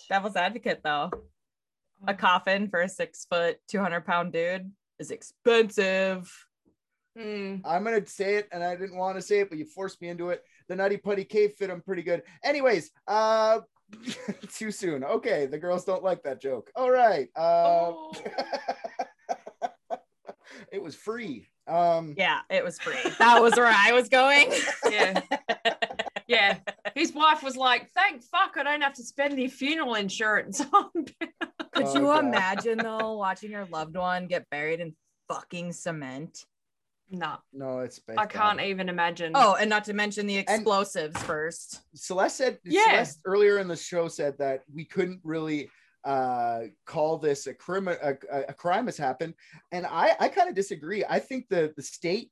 Devil's 0.08 0.36
advocate 0.36 0.80
though. 0.82 1.10
A 2.08 2.14
coffin 2.14 2.68
for 2.68 2.80
a 2.80 2.88
six 2.88 3.24
foot, 3.30 3.58
200 3.68 4.04
pound 4.04 4.32
dude 4.32 4.72
is 4.98 5.10
expensive. 5.12 6.30
Mm. 7.16 7.60
I'm 7.64 7.84
gonna 7.84 8.04
say 8.06 8.36
it, 8.36 8.48
and 8.52 8.64
I 8.64 8.74
didn't 8.74 8.96
want 8.96 9.16
to 9.16 9.22
say 9.22 9.40
it, 9.40 9.48
but 9.50 9.58
you 9.58 9.64
forced 9.66 10.00
me 10.00 10.08
into 10.08 10.30
it. 10.30 10.42
The 10.72 10.76
Nutty 10.76 10.96
Putty 10.96 11.24
Cave 11.26 11.52
fit 11.52 11.68
him 11.68 11.82
pretty 11.82 12.00
good. 12.02 12.22
Anyways, 12.42 12.92
uh, 13.06 13.60
Too 14.54 14.70
soon. 14.70 15.04
Okay, 15.04 15.44
the 15.44 15.58
girls 15.58 15.84
don't 15.84 16.02
like 16.02 16.22
that 16.22 16.40
joke. 16.40 16.70
All 16.74 16.90
right. 16.90 17.28
Um, 17.36 17.44
Oh. 17.44 18.12
it 20.72 20.82
was 20.82 20.94
free. 20.96 21.46
Um, 21.66 22.14
Yeah, 22.16 22.40
it 22.48 22.64
was 22.64 22.78
free. 22.78 22.96
That 23.18 23.42
was 23.42 23.54
where 23.54 23.66
I 23.66 23.92
was 23.92 24.08
going. 24.08 24.50
Yeah. 24.90 25.20
yeah. 26.26 26.58
His 26.94 27.12
wife 27.12 27.42
was 27.42 27.54
like, 27.54 27.90
thank 27.90 28.22
fuck 28.22 28.54
I 28.56 28.62
don't 28.62 28.80
have 28.80 28.94
to 28.94 29.04
spend 29.04 29.36
the 29.36 29.48
funeral 29.48 29.96
insurance 29.96 30.62
on. 30.72 30.90
Could 30.94 31.28
Oh, 31.76 31.94
you 31.94 32.00
God. 32.00 32.24
imagine 32.24 32.78
though 32.78 33.12
watching 33.18 33.50
your 33.50 33.66
loved 33.66 33.94
one 33.96 34.26
get 34.26 34.48
buried 34.48 34.80
in 34.80 34.94
fucking 35.28 35.72
cement? 35.74 36.46
No, 37.12 37.36
no, 37.52 37.80
it's. 37.80 37.98
it's 38.08 38.18
I 38.18 38.26
can't 38.26 38.60
even 38.60 38.88
imagine. 38.88 39.32
Oh, 39.34 39.54
and 39.54 39.68
not 39.68 39.84
to 39.84 39.92
mention 39.92 40.26
the 40.26 40.36
explosives 40.38 41.16
first. 41.22 41.80
Celeste 41.94 42.36
said 42.38 42.58
Yeah. 42.64 42.82
Celeste 42.84 43.20
earlier 43.26 43.58
in 43.58 43.68
the 43.68 43.76
show 43.76 44.08
said 44.08 44.36
that 44.38 44.62
we 44.74 44.84
couldn't 44.84 45.20
really 45.22 45.70
uh 46.04 46.62
call 46.84 47.16
this 47.18 47.46
a 47.46 47.54
crime 47.54 47.86
a, 47.86 47.92
a- 48.32 48.40
a 48.48 48.52
crime 48.54 48.86
has 48.86 48.96
happened 48.96 49.32
and 49.70 49.86
i 49.86 50.10
i 50.18 50.26
kind 50.26 50.48
of 50.48 50.54
disagree 50.56 51.04
i 51.08 51.16
think 51.20 51.46
the 51.48 51.72
the 51.76 51.82
state 51.82 52.28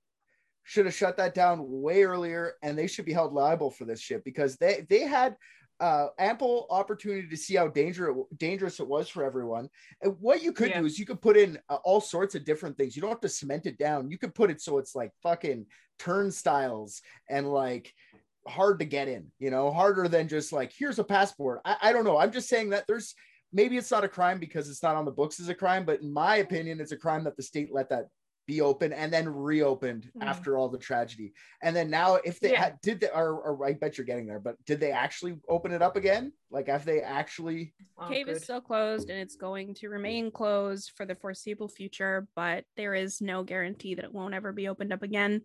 should 0.64 0.86
have 0.86 0.94
shut 0.94 1.16
that 1.16 1.34
down 1.34 1.60
way 1.62 2.02
earlier 2.02 2.54
and 2.64 2.76
they 2.76 2.88
should 2.88 3.04
be 3.04 3.12
held 3.12 3.32
liable 3.32 3.70
for 3.70 3.84
this 3.84 4.00
shit 4.00 4.24
because 4.24 4.56
they 4.56 4.84
they 4.90 5.02
had 5.02 5.36
uh 5.80 6.08
ample 6.18 6.66
opportunity 6.70 7.28
to 7.28 7.36
see 7.36 7.56
how 7.56 7.66
danger, 7.68 8.14
dangerous 8.36 8.80
it 8.80 8.86
was 8.86 9.08
for 9.08 9.24
everyone 9.24 9.68
and 10.02 10.14
what 10.20 10.42
you 10.42 10.52
could 10.52 10.68
Yeah. 10.68 10.80
do 10.80 10.86
is 10.86 10.98
you 10.98 11.06
could 11.06 11.22
put 11.22 11.36
in 11.36 11.58
uh, 11.68 11.78
all 11.84 12.00
sorts 12.00 12.34
of 12.34 12.44
different 12.44 12.76
things 12.76 12.94
you 12.94 13.02
don't 13.02 13.10
have 13.10 13.20
to 13.20 13.28
cement 13.28 13.66
it 13.66 13.78
down 13.78 14.10
you 14.10 14.18
could 14.18 14.34
put 14.34 14.50
it 14.50 14.60
so 14.60 14.78
it's 14.78 14.94
like 14.94 15.10
fucking 15.22 15.66
turnstiles 15.98 17.02
and 17.28 17.50
like 17.52 17.92
hard 18.48 18.78
to 18.78 18.84
get 18.84 19.08
in, 19.08 19.26
you 19.38 19.50
know, 19.50 19.70
harder 19.70 20.08
than 20.08 20.28
just 20.28 20.52
like, 20.52 20.72
here's 20.76 20.98
a 20.98 21.04
passport. 21.04 21.60
I, 21.64 21.76
I 21.82 21.92
don't 21.92 22.04
know. 22.04 22.16
I'm 22.16 22.32
just 22.32 22.48
saying 22.48 22.70
that 22.70 22.86
there's 22.86 23.14
maybe 23.52 23.76
it's 23.76 23.90
not 23.90 24.04
a 24.04 24.08
crime 24.08 24.38
because 24.38 24.68
it's 24.68 24.82
not 24.82 24.96
on 24.96 25.04
the 25.04 25.10
books 25.10 25.40
as 25.40 25.48
a 25.48 25.54
crime, 25.54 25.84
but 25.84 26.00
in 26.00 26.12
my 26.12 26.36
opinion, 26.36 26.80
it's 26.80 26.92
a 26.92 26.96
crime 26.96 27.24
that 27.24 27.36
the 27.36 27.42
state 27.42 27.68
let 27.72 27.90
that 27.90 28.08
be 28.50 28.60
open 28.60 28.92
and 28.92 29.12
then 29.12 29.28
reopened 29.28 30.10
Mm. 30.16 30.26
after 30.26 30.58
all 30.58 30.68
the 30.68 30.78
tragedy. 30.78 31.32
And 31.62 31.74
then 31.74 31.88
now, 31.88 32.16
if 32.16 32.40
they 32.40 32.50
Yeah. 32.50 32.62
had, 32.64 32.80
did, 32.80 33.00
they, 33.00 33.08
or, 33.08 33.40
or 33.40 33.64
I 33.64 33.74
bet 33.74 33.96
you're 33.96 34.04
getting 34.04 34.26
there, 34.26 34.40
but 34.40 34.62
did 34.64 34.80
they 34.80 34.90
actually 34.90 35.38
open 35.48 35.70
it 35.70 35.82
up 35.82 35.94
again? 35.96 36.32
Like, 36.50 36.66
have 36.66 36.84
they 36.84 37.00
actually? 37.00 37.74
Oh, 37.96 38.08
cave 38.08 38.28
is 38.28 38.42
still 38.42 38.60
closed 38.60 39.08
and 39.08 39.20
it's 39.20 39.36
going 39.36 39.74
to 39.74 39.88
remain 39.88 40.32
closed 40.32 40.90
for 40.96 41.06
the 41.06 41.14
foreseeable 41.14 41.68
future, 41.68 42.26
but 42.34 42.64
there 42.76 42.94
is 42.94 43.20
no 43.20 43.44
guarantee 43.44 43.94
that 43.94 44.04
it 44.04 44.12
won't 44.12 44.34
ever 44.34 44.52
be 44.52 44.66
opened 44.66 44.92
up 44.92 45.02
again. 45.04 45.42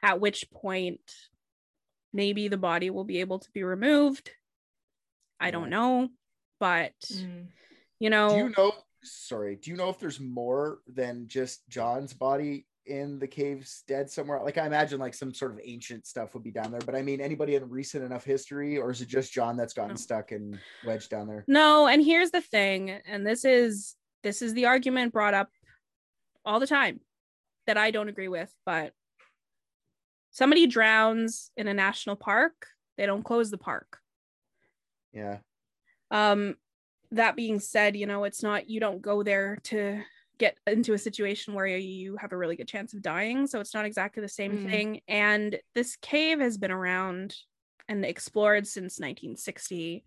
At 0.00 0.20
which 0.20 0.48
point, 0.52 1.00
maybe 2.12 2.46
the 2.46 2.56
body 2.56 2.88
will 2.90 3.04
be 3.04 3.18
able 3.18 3.40
to 3.40 3.50
be 3.50 3.64
removed. 3.64 4.30
I 5.40 5.50
don't 5.50 5.70
know, 5.70 6.08
but 6.60 6.94
Mm. 7.10 7.48
you 7.98 8.10
know, 8.10 8.30
Do 8.30 8.36
you 8.36 8.52
know? 8.56 8.72
Sorry, 9.04 9.56
do 9.56 9.70
you 9.70 9.76
know 9.76 9.88
if 9.90 9.98
there's 9.98 10.20
more 10.20 10.80
than 10.86 11.28
just 11.28 11.68
John's 11.68 12.12
body 12.12 12.66
in 12.86 13.18
the 13.18 13.26
caves 13.26 13.82
dead 13.86 14.10
somewhere? 14.10 14.40
Like 14.42 14.58
I 14.58 14.66
imagine, 14.66 14.98
like 14.98 15.14
some 15.14 15.32
sort 15.32 15.52
of 15.52 15.60
ancient 15.62 16.06
stuff 16.06 16.34
would 16.34 16.42
be 16.42 16.50
down 16.50 16.70
there. 16.70 16.80
But 16.80 16.94
I 16.96 17.02
mean, 17.02 17.20
anybody 17.20 17.54
in 17.54 17.68
recent 17.68 18.04
enough 18.04 18.24
history, 18.24 18.78
or 18.78 18.90
is 18.90 19.00
it 19.00 19.08
just 19.08 19.32
John 19.32 19.56
that's 19.56 19.74
gotten 19.74 19.92
No. 19.92 19.96
stuck 19.96 20.32
and 20.32 20.58
wedged 20.84 21.10
down 21.10 21.26
there? 21.26 21.44
No, 21.46 21.86
and 21.86 22.02
here's 22.02 22.30
the 22.30 22.40
thing, 22.40 22.90
and 22.90 23.26
this 23.26 23.44
is 23.44 23.96
this 24.22 24.40
is 24.42 24.54
the 24.54 24.66
argument 24.66 25.12
brought 25.12 25.34
up 25.34 25.50
all 26.44 26.60
the 26.60 26.66
time 26.66 27.00
that 27.66 27.76
I 27.76 27.90
don't 27.90 28.08
agree 28.08 28.28
with, 28.28 28.52
but 28.64 28.92
somebody 30.30 30.66
drowns 30.66 31.50
in 31.56 31.68
a 31.68 31.74
national 31.74 32.16
park, 32.16 32.66
they 32.96 33.06
don't 33.06 33.22
close 33.22 33.50
the 33.50 33.58
park. 33.58 33.98
Yeah, 35.12 35.38
Um 36.10 36.56
that 37.14 37.36
being 37.36 37.60
said, 37.60 37.96
you 37.96 38.06
know, 38.06 38.24
it's 38.24 38.42
not 38.42 38.68
you 38.68 38.80
don't 38.80 39.02
go 39.02 39.22
there 39.22 39.58
to 39.64 40.02
get 40.38 40.56
into 40.66 40.94
a 40.94 40.98
situation 40.98 41.54
where 41.54 41.66
you 41.66 42.16
have 42.16 42.32
a 42.32 42.36
really 42.36 42.56
good 42.56 42.68
chance 42.68 42.92
of 42.94 43.02
dying, 43.02 43.46
so 43.46 43.60
it's 43.60 43.74
not 43.74 43.84
exactly 43.84 44.20
the 44.20 44.28
same 44.28 44.58
Mm. 44.58 44.70
thing. 44.70 45.00
And 45.08 45.58
this 45.74 45.96
cave 45.96 46.40
has 46.40 46.58
been 46.58 46.72
around 46.72 47.36
and 47.88 48.04
explored 48.04 48.66
since 48.66 48.98
1960 48.98 50.04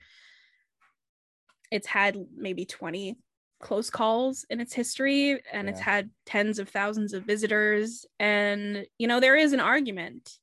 it's 1.69 1.85
had 1.87 2.17
maybe 2.35 2.65
20 2.65 3.17
close 3.59 3.89
calls 3.89 4.45
in 4.49 4.59
its 4.61 4.73
history 4.73 5.41
and 5.51 5.67
it's 5.67 5.79
had 5.81 6.09
tens 6.25 6.59
of 6.59 6.69
thousands 6.69 7.13
of 7.13 7.23
visitors 7.25 8.05
and 8.19 8.85
you 8.97 9.07
know 9.07 9.19
there 9.19 9.35
is 9.35 9.51
an 9.53 9.59
argument 9.59 10.37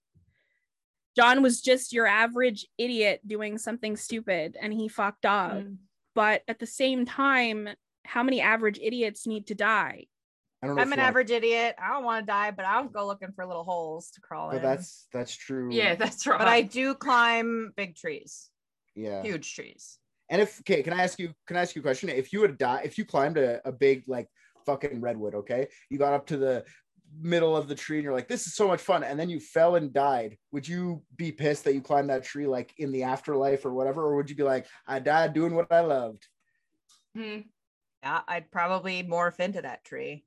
john 1.16 1.42
was 1.42 1.60
just 1.62 1.92
your 1.92 2.06
average 2.06 2.66
idiot 2.76 3.20
doing 3.26 3.56
something 3.56 3.96
stupid 3.96 4.56
and 4.60 4.72
he 4.72 4.86
fucked 4.88 5.24
up 5.26 5.52
Mm. 5.52 5.76
But 6.14 6.42
at 6.48 6.58
the 6.58 6.66
same 6.66 7.04
time 7.04 7.68
how 8.04 8.22
many 8.22 8.40
average 8.40 8.78
idiots 8.82 9.26
need 9.26 9.46
to 9.46 9.54
die 9.54 10.06
I 10.62 10.66
don't 10.66 10.76
know. 10.76 10.82
I'm 10.82 10.92
an 10.92 10.98
you 10.98 11.02
want- 11.02 11.08
average 11.08 11.30
idiot. 11.30 11.74
I 11.78 11.92
don't 11.92 12.04
want 12.04 12.24
to 12.24 12.32
die, 12.32 12.50
but 12.50 12.64
I'll 12.64 12.88
go 12.88 13.06
looking 13.06 13.32
for 13.32 13.44
little 13.44 13.64
holes 13.64 14.10
to 14.12 14.22
crawl 14.22 14.48
but 14.48 14.56
in. 14.56 14.62
that's 14.62 15.06
that's 15.12 15.36
true. 15.36 15.68
Yeah, 15.70 15.94
that's 15.94 16.26
right. 16.26 16.38
but 16.38 16.48
I 16.48 16.62
do 16.62 16.94
climb 16.94 17.72
big 17.76 17.96
trees, 17.96 18.48
yeah. 18.94 19.22
huge 19.22 19.54
trees. 19.54 19.98
And 20.30 20.40
if 20.40 20.60
okay, 20.60 20.82
can 20.82 20.94
I 20.94 21.02
ask 21.02 21.18
you? 21.18 21.34
Can 21.46 21.58
I 21.58 21.60
ask 21.60 21.76
you 21.76 21.80
a 21.80 21.82
question? 21.82 22.08
If 22.08 22.32
you 22.32 22.40
would 22.40 22.56
die, 22.56 22.80
if 22.82 22.96
you 22.96 23.04
climbed 23.04 23.36
a, 23.36 23.60
a 23.68 23.72
big 23.72 24.04
like 24.06 24.26
fucking 24.64 25.02
redwood, 25.02 25.34
okay, 25.34 25.68
you 25.90 25.98
got 25.98 26.14
up 26.14 26.26
to 26.28 26.38
the 26.38 26.64
middle 27.20 27.56
of 27.56 27.68
the 27.68 27.74
tree 27.74 27.96
and 27.98 28.04
you're 28.04 28.12
like, 28.12 28.28
this 28.28 28.46
is 28.46 28.54
so 28.54 28.66
much 28.68 28.80
fun, 28.80 29.04
and 29.04 29.18
then 29.18 29.28
you 29.30 29.40
fell 29.40 29.76
and 29.76 29.92
died. 29.92 30.36
Would 30.52 30.66
you 30.66 31.02
be 31.16 31.32
pissed 31.32 31.64
that 31.64 31.74
you 31.74 31.80
climbed 31.80 32.10
that 32.10 32.24
tree 32.24 32.46
like 32.46 32.72
in 32.78 32.92
the 32.92 33.04
afterlife 33.04 33.64
or 33.64 33.72
whatever, 33.72 34.02
or 34.02 34.16
would 34.16 34.30
you 34.30 34.36
be 34.36 34.42
like, 34.42 34.66
I 34.86 34.98
died 34.98 35.32
doing 35.34 35.54
what 35.54 35.70
I 35.72 35.80
loved? 35.80 36.26
Mm. 37.16 37.44
Yeah, 38.02 38.20
I'd 38.28 38.50
probably 38.50 39.02
morph 39.02 39.40
into 39.40 39.62
that 39.62 39.84
tree. 39.84 40.24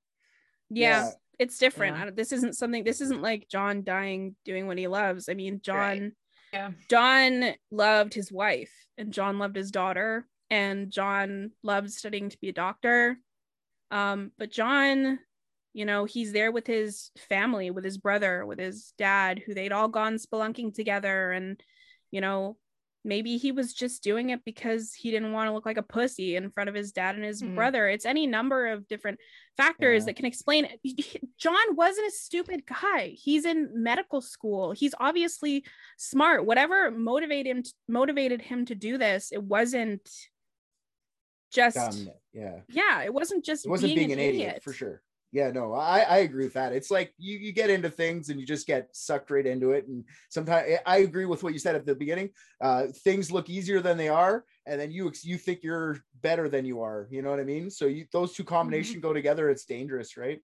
yeah, 0.69 1.05
Yeah. 1.05 1.11
it's 1.39 1.57
different 1.59 1.95
Yeah. 1.95 2.01
I 2.01 2.05
don't- 2.05 2.15
this 2.15 2.31
isn't 2.31 2.55
something 2.57 2.83
this 2.83 2.99
isn't 3.01 3.21
like 3.21 3.47
john 3.47 3.83
dying 3.83 4.35
doing 4.43 4.67
what 4.67 4.77
he 4.77 4.87
loves 4.87 5.29
i 5.29 5.33
mean 5.33 5.61
john 5.63 6.13
Yeah. 6.51 6.71
John 6.89 7.53
loved 7.71 8.13
his 8.13 8.31
wife 8.31 8.73
and 8.97 9.13
John 9.13 9.37
loved 9.37 9.55
his 9.57 9.69
daughter 9.69 10.25
and 10.49 10.89
John 10.89 11.51
loved 11.61 11.91
studying 11.91 12.29
to 12.29 12.37
be 12.39 12.47
a 12.49 12.53
doctor. 12.53 13.17
Um, 13.91 14.31
but 14.37 14.49
John, 14.49 15.19
you 15.77 15.85
know, 15.85 16.05
he's 16.05 16.31
there 16.33 16.51
with 16.51 16.65
his 16.65 17.11
family, 17.29 17.69
with 17.69 17.83
his 17.83 17.99
brother, 17.99 18.43
with 18.47 18.57
his 18.57 18.93
dad, 18.97 19.37
who 19.45 19.53
they'd 19.53 19.71
all 19.71 19.87
gone 19.87 20.15
spelunking 20.15 20.73
together. 20.73 21.31
And, 21.31 21.61
you 22.09 22.19
know, 22.19 22.57
maybe 23.05 23.37
he 23.37 23.51
was 23.51 23.75
just 23.75 24.01
doing 24.01 24.31
it 24.31 24.43
because 24.43 24.91
he 24.95 25.11
didn't 25.11 25.33
want 25.33 25.47
to 25.49 25.53
look 25.53 25.67
like 25.67 25.77
a 25.77 25.83
pussy 25.83 26.35
in 26.35 26.49
front 26.49 26.67
of 26.67 26.73
his 26.75 26.91
dad 26.91 27.13
and 27.13 27.23
his 27.23 27.43
Mm. 27.43 27.53
brother. 27.53 27.87
It's 27.87 28.07
any 28.07 28.25
number 28.25 28.65
of 28.73 28.87
different 28.87 29.19
factors 29.55 30.01
Yeah. 30.01 30.05
that 30.07 30.15
can 30.15 30.25
explain 30.25 30.65
it. 30.65 31.21
John 31.37 31.75
wasn't 31.75 32.07
a 32.07 32.11
stupid 32.11 32.65
guy. 32.65 33.09
He's 33.09 33.45
in 33.45 33.69
medical 33.75 34.19
school. 34.19 34.71
He's 34.71 34.95
obviously 34.99 35.63
smart. 35.97 36.43
Whatever 36.43 36.89
motivated 36.89 37.55
him 37.55 37.63
motivated 37.87 38.41
him 38.41 38.65
to 38.65 38.73
do 38.73 38.97
this, 38.97 39.31
it 39.31 39.43
wasn't 39.43 40.09
just 41.51 41.75
Dumb. 41.77 42.09
Yeah. 42.33 42.61
yeah, 42.67 43.03
it 43.03 43.13
wasn't 43.13 43.45
just 43.45 43.67
It 43.67 43.69
wasn't 43.69 43.93
being, 43.95 44.07
being, 44.07 44.19
an 44.19 44.25
idiot. 44.25 44.63
for 44.63 44.73
sure. 44.73 45.03
Yeah, 45.37 45.51
no, 45.51 45.71
I, 45.75 45.99
I 45.99 46.17
agree 46.17 46.45
with 46.45 46.55
that. 46.55 46.73
It's 46.73 46.89
like 46.89 47.13
you, 47.19 47.37
you 47.37 47.51
get 47.51 47.69
into 47.69 47.91
things 47.91 48.29
and 48.29 48.39
you 48.39 48.45
just 48.47 48.65
get 48.65 48.89
sucked 48.91 49.29
right 49.29 49.45
into 49.45 49.69
it. 49.69 49.87
And 49.87 50.03
sometimes 50.29 50.79
I 50.83 50.97
agree 50.97 51.25
with 51.25 51.43
what 51.43 51.53
you 51.53 51.59
said 51.59 51.75
at 51.75 51.85
the 51.85 51.93
beginning. 51.93 52.31
Uh, 52.59 52.87
things 53.03 53.31
look 53.31 53.47
easier 53.47 53.79
than 53.79 53.97
they 53.97 54.09
are, 54.09 54.45
and 54.65 54.81
then 54.81 54.89
you 54.89 55.11
you 55.21 55.37
think 55.37 55.61
you're 55.61 55.99
better 56.23 56.49
than 56.49 56.65
you 56.65 56.81
are. 56.81 57.07
You 57.11 57.21
know 57.21 57.29
what 57.29 57.39
I 57.39 57.43
mean? 57.43 57.69
So 57.69 57.85
you 57.85 58.07
those 58.11 58.33
two 58.33 58.43
combination 58.43 58.99
go 58.99 59.13
together. 59.13 59.51
It's 59.51 59.65
dangerous, 59.65 60.17
right? 60.17 60.39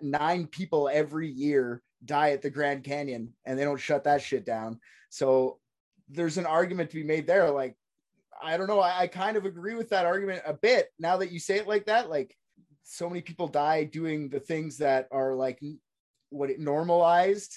Nine 0.00 0.46
people 0.46 0.88
every 0.90 1.28
year 1.28 1.82
die 2.02 2.30
at 2.30 2.40
the 2.40 2.48
Grand 2.48 2.84
Canyon, 2.84 3.34
and 3.44 3.58
they 3.58 3.64
don't 3.64 3.76
shut 3.76 4.04
that 4.04 4.22
shit 4.22 4.46
down. 4.46 4.80
So 5.10 5.58
there's 6.08 6.38
an 6.38 6.46
argument 6.46 6.88
to 6.88 6.96
be 6.96 7.04
made 7.04 7.26
there. 7.26 7.50
Like, 7.50 7.76
I 8.42 8.56
don't 8.56 8.68
know. 8.68 8.80
I, 8.80 9.00
I 9.00 9.06
kind 9.08 9.36
of 9.36 9.44
agree 9.44 9.74
with 9.74 9.90
that 9.90 10.06
argument 10.06 10.40
a 10.46 10.54
bit 10.54 10.88
now 10.98 11.18
that 11.18 11.32
you 11.32 11.38
say 11.38 11.58
it 11.58 11.68
like 11.68 11.84
that. 11.84 12.08
Like, 12.08 12.34
so 12.90 13.06
many 13.06 13.20
people 13.20 13.46
die 13.46 13.84
doing 13.84 14.30
the 14.30 14.40
things 14.40 14.78
that 14.78 15.08
are 15.10 15.34
like 15.34 15.62
what 16.30 16.48
it 16.48 16.58
normalized, 16.58 17.54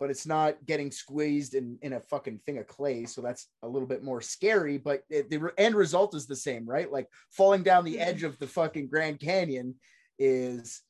but 0.00 0.10
it's 0.10 0.26
not 0.26 0.56
getting 0.66 0.90
squeezed 0.90 1.54
in, 1.54 1.78
in 1.82 1.92
a 1.92 2.00
fucking 2.00 2.40
thing 2.44 2.58
of 2.58 2.66
clay. 2.66 3.04
So 3.04 3.20
that's 3.20 3.46
a 3.62 3.68
little 3.68 3.86
bit 3.86 4.02
more 4.02 4.20
scary, 4.20 4.78
but 4.78 5.04
it, 5.08 5.30
the 5.30 5.36
re- 5.36 5.52
end 5.56 5.76
result 5.76 6.16
is 6.16 6.26
the 6.26 6.34
same, 6.34 6.68
right? 6.68 6.90
Like 6.90 7.08
falling 7.30 7.62
down 7.62 7.84
the 7.84 8.00
edge 8.00 8.24
of 8.24 8.36
the 8.40 8.46
fucking 8.48 8.88
Grand 8.88 9.20
Canyon 9.20 9.76
is 10.18 10.82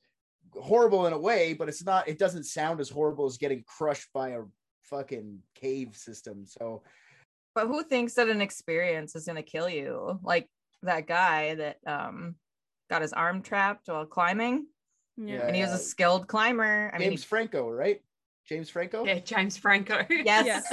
horrible 0.55 1.07
in 1.07 1.13
a 1.13 1.19
way, 1.19 1.53
but 1.53 1.69
it's 1.69 1.85
not, 1.85 2.09
it 2.09 2.19
doesn't 2.19 2.45
sound 2.45 2.81
as 2.81 2.89
horrible 2.89 3.27
as 3.27 3.37
getting 3.37 3.63
crushed 3.67 4.09
by 4.15 4.31
a 4.31 4.41
fucking 4.85 5.39
cave 5.55 5.95
system. 5.95 6.47
So 6.47 6.83
But 7.55 7.67
who 7.67 7.85
thinks 7.85 8.15
that 8.15 8.31
an 8.31 8.41
experience 8.41 9.15
is 9.15 9.27
gonna 9.27 9.43
kill 9.43 9.69
you? 9.69 10.19
Like 10.23 10.49
that 10.83 11.07
guy 11.07 11.55
that 11.57 11.77
um 11.87 12.37
got 12.93 13.03
his 13.03 13.13
arm 13.15 13.41
trapped 13.43 13.89
while 13.89 14.05
climbing, 14.05 14.67
yeah. 15.17 15.47
and 15.47 15.57
he 15.57 15.63
was 15.63 15.73
a 15.73 15.79
skilled 15.79 16.29
climber. 16.29 16.91
I 16.95 16.99
mean, 16.99 17.09
James 17.11 17.25
Franco, 17.25 17.71
right? 17.71 18.03
James 18.47 18.69
Franco. 18.69 19.05
Yeah, 19.07 19.19
James 19.21 19.57
Franco. 19.57 20.05
Yes, 20.11 20.45
Yes. 20.47 20.67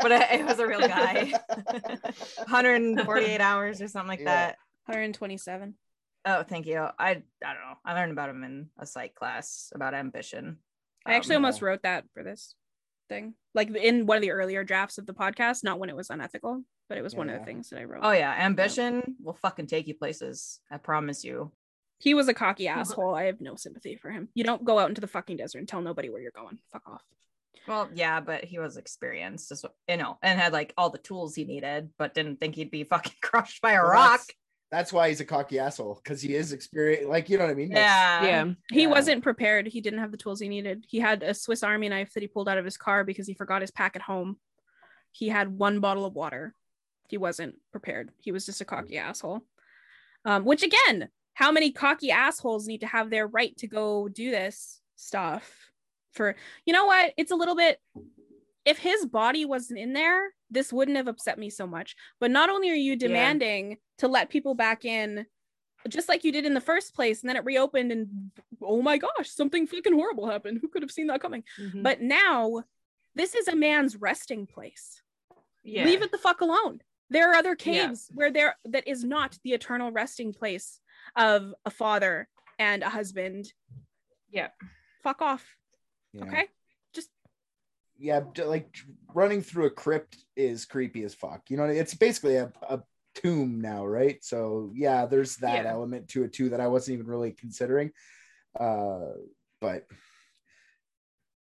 but 0.00 0.12
it, 0.12 0.22
it 0.40 0.44
was 0.46 0.58
a 0.60 0.66
real 0.66 0.80
guy. 0.86 1.32
148 2.46 3.40
hours 3.40 3.80
or 3.82 3.88
something 3.88 4.08
like 4.08 4.20
Yeah. 4.20 4.24
that. 4.26 4.56
127. 4.86 5.74
Oh, 6.26 6.42
thank 6.42 6.66
you. 6.66 6.78
I 6.78 6.92
I 7.08 7.14
don't 7.14 7.22
know. 7.42 7.76
I 7.84 7.94
learned 7.94 8.12
about 8.12 8.30
him 8.30 8.44
in 8.44 8.68
a 8.78 8.86
psych 8.86 9.14
class 9.14 9.72
about 9.74 9.94
ambition. 9.94 10.58
I 11.06 11.14
actually 11.14 11.36
Um, 11.36 11.44
almost 11.44 11.60
wrote 11.62 11.82
that 11.82 12.04
for 12.14 12.22
this 12.22 12.54
thing, 13.08 13.34
like 13.54 13.74
in 13.74 14.06
one 14.06 14.16
of 14.18 14.22
the 14.22 14.30
earlier 14.30 14.64
drafts 14.64 14.96
of 14.98 15.06
the 15.06 15.12
podcast, 15.12 15.64
not 15.64 15.78
when 15.78 15.90
it 15.90 15.96
was 15.96 16.08
unethical, 16.10 16.62
but 16.88 16.96
it 16.98 17.02
was 17.02 17.14
one 17.14 17.28
of 17.28 17.38
the 17.38 17.44
things 17.44 17.68
that 17.70 17.78
I 17.80 17.84
wrote. 17.84 18.00
Oh 18.02 18.12
yeah, 18.12 18.32
ambition 18.38 19.16
will 19.22 19.34
fucking 19.34 19.66
take 19.66 19.86
you 19.86 19.94
places. 19.94 20.60
I 20.70 20.76
promise 20.78 21.24
you. 21.24 21.52
He 22.04 22.12
was 22.12 22.28
a 22.28 22.34
cocky 22.34 22.68
asshole. 22.78 23.14
I 23.14 23.24
have 23.24 23.40
no 23.40 23.56
sympathy 23.56 23.96
for 23.96 24.10
him. 24.10 24.28
You 24.34 24.44
don't 24.44 24.62
go 24.62 24.78
out 24.78 24.90
into 24.90 25.00
the 25.00 25.06
fucking 25.06 25.38
desert 25.38 25.58
and 25.58 25.66
tell 25.66 25.80
nobody 25.80 26.10
where 26.10 26.20
you're 26.20 26.30
going. 26.36 26.58
Fuck 26.70 26.82
off. 26.86 27.02
Well, 27.66 27.88
yeah, 27.94 28.20
but 28.20 28.44
he 28.44 28.58
was 28.58 28.76
experienced, 28.76 29.50
as 29.50 29.64
you 29.88 29.96
know, 29.96 30.18
and 30.22 30.38
had 30.38 30.52
like 30.52 30.74
all 30.76 30.90
the 30.90 30.98
tools 30.98 31.34
he 31.34 31.44
needed, 31.44 31.88
but 31.98 32.12
didn't 32.12 32.38
think 32.40 32.56
he'd 32.56 32.70
be 32.70 32.84
fucking 32.84 33.14
crushed 33.22 33.62
by 33.62 33.72
a 33.72 33.82
Well, 33.82 33.90
rock. 33.92 34.18
That's, 34.20 34.30
that's 34.70 34.92
why 34.92 35.08
he's 35.08 35.20
a 35.20 35.24
cocky 35.24 35.58
asshole 35.58 35.98
because 36.04 36.20
he 36.20 36.34
is 36.34 36.52
experienced. 36.52 37.08
Like 37.08 37.30
you 37.30 37.38
know 37.38 37.44
what 37.44 37.52
I 37.52 37.54
mean? 37.54 37.70
That's- 37.70 38.22
Yeah. 38.26 38.52
He 38.70 38.82
Yeah. 38.82 38.88
wasn't 38.88 39.22
prepared. 39.22 39.66
He 39.66 39.80
didn't 39.80 40.00
have 40.00 40.10
the 40.10 40.18
tools 40.18 40.40
he 40.40 40.48
needed. 40.48 40.84
He 40.86 41.00
had 41.00 41.22
a 41.22 41.32
Swiss 41.32 41.62
Army 41.62 41.88
knife 41.88 42.12
that 42.12 42.22
he 42.22 42.26
pulled 42.26 42.50
out 42.50 42.58
of 42.58 42.66
his 42.66 42.76
car 42.76 43.02
because 43.02 43.26
he 43.26 43.32
forgot 43.32 43.62
his 43.62 43.70
pack 43.70 43.96
at 43.96 44.02
home. 44.02 44.36
He 45.12 45.28
had 45.30 45.48
one 45.56 45.80
bottle 45.80 46.04
of 46.04 46.12
water. 46.14 46.54
He 47.08 47.16
wasn't 47.16 47.54
prepared. 47.72 48.10
He 48.20 48.30
was 48.32 48.44
just 48.44 48.60
a 48.60 48.64
cocky 48.66 48.98
asshole. 48.98 49.40
Um, 50.26 50.44
which 50.44 50.62
again, 50.62 51.08
how 51.34 51.52
many 51.52 51.72
cocky 51.72 52.10
assholes 52.10 52.66
need 52.66 52.80
to 52.80 52.86
have 52.86 53.10
their 53.10 53.26
right 53.26 53.56
to 53.58 53.66
go 53.66 54.08
do 54.08 54.30
this 54.30 54.80
stuff? 54.96 55.70
For 56.12 56.36
you 56.64 56.72
know 56.72 56.86
what? 56.86 57.12
It's 57.16 57.32
a 57.32 57.36
little 57.36 57.56
bit. 57.56 57.80
If 58.64 58.78
his 58.78 59.04
body 59.04 59.44
wasn't 59.44 59.80
in 59.80 59.92
there, 59.92 60.32
this 60.50 60.72
wouldn't 60.72 60.96
have 60.96 61.08
upset 61.08 61.38
me 61.38 61.50
so 61.50 61.66
much. 61.66 61.96
But 62.18 62.30
not 62.30 62.48
only 62.48 62.70
are 62.70 62.74
you 62.74 62.96
demanding 62.96 63.76
to 63.98 64.08
let 64.08 64.30
people 64.30 64.54
back 64.54 64.84
in 64.84 65.26
just 65.88 66.08
like 66.08 66.24
you 66.24 66.32
did 66.32 66.46
in 66.46 66.54
the 66.54 66.60
first 66.62 66.94
place 66.94 67.20
and 67.20 67.28
then 67.28 67.36
it 67.36 67.44
reopened 67.44 67.92
and 67.92 68.30
oh 68.62 68.80
my 68.80 68.96
gosh 68.96 69.28
something 69.28 69.66
fucking 69.66 69.92
horrible 69.92 70.26
happened 70.26 70.58
who 70.62 70.68
could 70.68 70.80
have 70.80 70.90
seen 70.90 71.08
that 71.08 71.20
coming 71.20 71.44
Mhm. 71.60 71.82
but 71.82 72.00
now 72.00 72.62
this 73.14 73.34
is 73.34 73.48
a 73.48 73.54
man's 73.56 73.94
resting 73.96 74.46
place 74.46 75.02
yeah. 75.62 75.84
leave 75.84 76.00
it 76.00 76.10
the 76.10 76.16
fuck 76.16 76.40
alone 76.40 76.80
there 77.10 77.30
are 77.30 77.34
other 77.34 77.50
Yeah. 77.50 77.88
caves 77.88 78.08
where 78.14 78.30
there 78.30 78.56
that 78.64 78.88
is 78.88 79.04
not 79.04 79.38
the 79.44 79.52
eternal 79.52 79.90
resting 79.92 80.32
place 80.32 80.80
of 81.16 81.54
a 81.64 81.70
father 81.70 82.28
and 82.58 82.82
a 82.82 82.88
husband 82.88 83.46
Yeah. 84.30 84.48
fuck 85.02 85.22
off 85.22 85.44
Yeah. 86.12 86.24
okay 86.24 86.48
Just. 86.94 87.10
yeah, 87.98 88.20
like 88.44 88.74
running 89.14 89.42
through 89.42 89.66
a 89.66 89.70
crypt 89.70 90.16
is 90.36 90.64
creepy 90.64 91.02
as 91.04 91.14
fuck. 91.14 91.42
You 91.50 91.56
know, 91.56 91.64
it's 91.64 91.94
basically 91.94 92.36
a, 92.36 92.52
a 92.68 92.82
tomb 93.14 93.60
now, 93.60 93.86
right? 93.86 94.22
So 94.24 94.70
yeah, 94.74 95.06
there's 95.06 95.36
that 95.36 95.64
Yeah. 95.64 95.70
element 95.70 96.08
to 96.08 96.24
it 96.24 96.32
too 96.32 96.50
that 96.50 96.60
I 96.60 96.66
wasn't 96.68 96.94
even 96.94 97.06
really 97.06 97.32
considering. 97.32 97.92
Uh, 98.58 99.12
but 99.60 99.86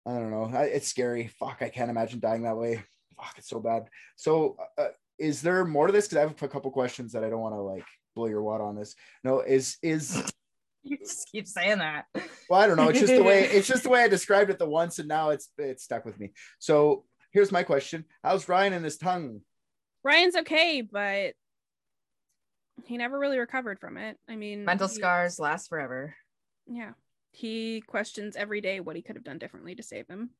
I 0.05 0.13
don't 0.13 0.32
know. 0.32 0.51
I, 0.53 0.65
it's 0.65 0.88
scary. 0.88 1.28
Fuck, 1.28 1.57
I 1.61 1.69
can't 1.69 1.89
imagine 1.89 2.19
dying 2.19 2.43
that 2.43 2.57
way. 2.57 2.84
Fuck, 3.15 3.36
it's 3.38 3.47
so 3.49 3.59
bad. 3.59 3.88
So, 4.15 4.57
uh, 4.78 4.89
is 5.17 5.41
there 5.41 5.63
more 5.65 5.88
to 5.88 5.93
this? 5.93 6.07
Because 6.07 6.17
I 6.17 6.21
have 6.28 6.41
a 6.41 6.47
couple 6.47 6.71
questions 6.71 7.13
that 7.13 7.24
I 7.24 7.30
don't 7.30 7.39
want 7.39 7.55
to 7.55 7.61
like 7.61 7.86
blow 8.16 8.28
your 8.28 8.41
wad 8.43 8.61
on 8.61 8.76
this. 8.76 8.95
No, 9.24 9.41
is 9.41 9.78
is 9.82 10.32
You 10.86 10.97
just 10.97 11.30
keep 11.32 11.47
saying 11.47 11.78
that. 11.78 12.05
well, 12.49 12.59
I 12.59 12.68
don't 12.68 12.76
know. 12.76 12.89
It's 12.89 12.99
just 12.99 13.14
the 13.14 13.24
way 13.24 13.43
it's 13.51 13.68
just 13.68 13.84
the 13.84 13.89
way 13.89 14.03
I 14.03 14.07
described 14.09 14.49
it 14.49 14.59
the 14.59 14.68
once, 14.70 14.99
and 14.99 15.07
now 15.07 15.30
it's 15.30 15.49
it's 15.57 15.84
stuck 15.84 16.03
with 16.05 16.20
me. 16.20 16.32
So 16.59 17.05
here's 17.32 17.51
my 17.51 17.64
question: 17.64 18.05
How's 18.24 18.49
Ryan 18.49 18.74
and 18.74 18.84
his 18.86 18.97
tongue? 18.97 19.41
ryan's 20.05 20.36
okay 20.36 20.82
but 20.82 21.34
he 22.84 22.97
never 22.97 23.18
really 23.18 23.38
recovered 23.39 23.80
from 23.80 23.95
it 23.95 24.18
i 24.28 24.36
mean 24.36 24.66
Mental 24.66 24.89
he- 24.89 24.95
scars 24.95 25.39
last 25.39 25.70
forever. 25.70 26.14
yeah 26.68 26.91
he 27.32 27.80
questions 27.88 28.36
every 28.36 28.59
day 28.59 28.82
what 28.82 28.97
he 28.97 29.01
could 29.01 29.16
have 29.16 29.24
done 29.24 29.38
differently 29.38 29.76
to 29.76 29.82
save 29.82 30.05
him 30.09 30.32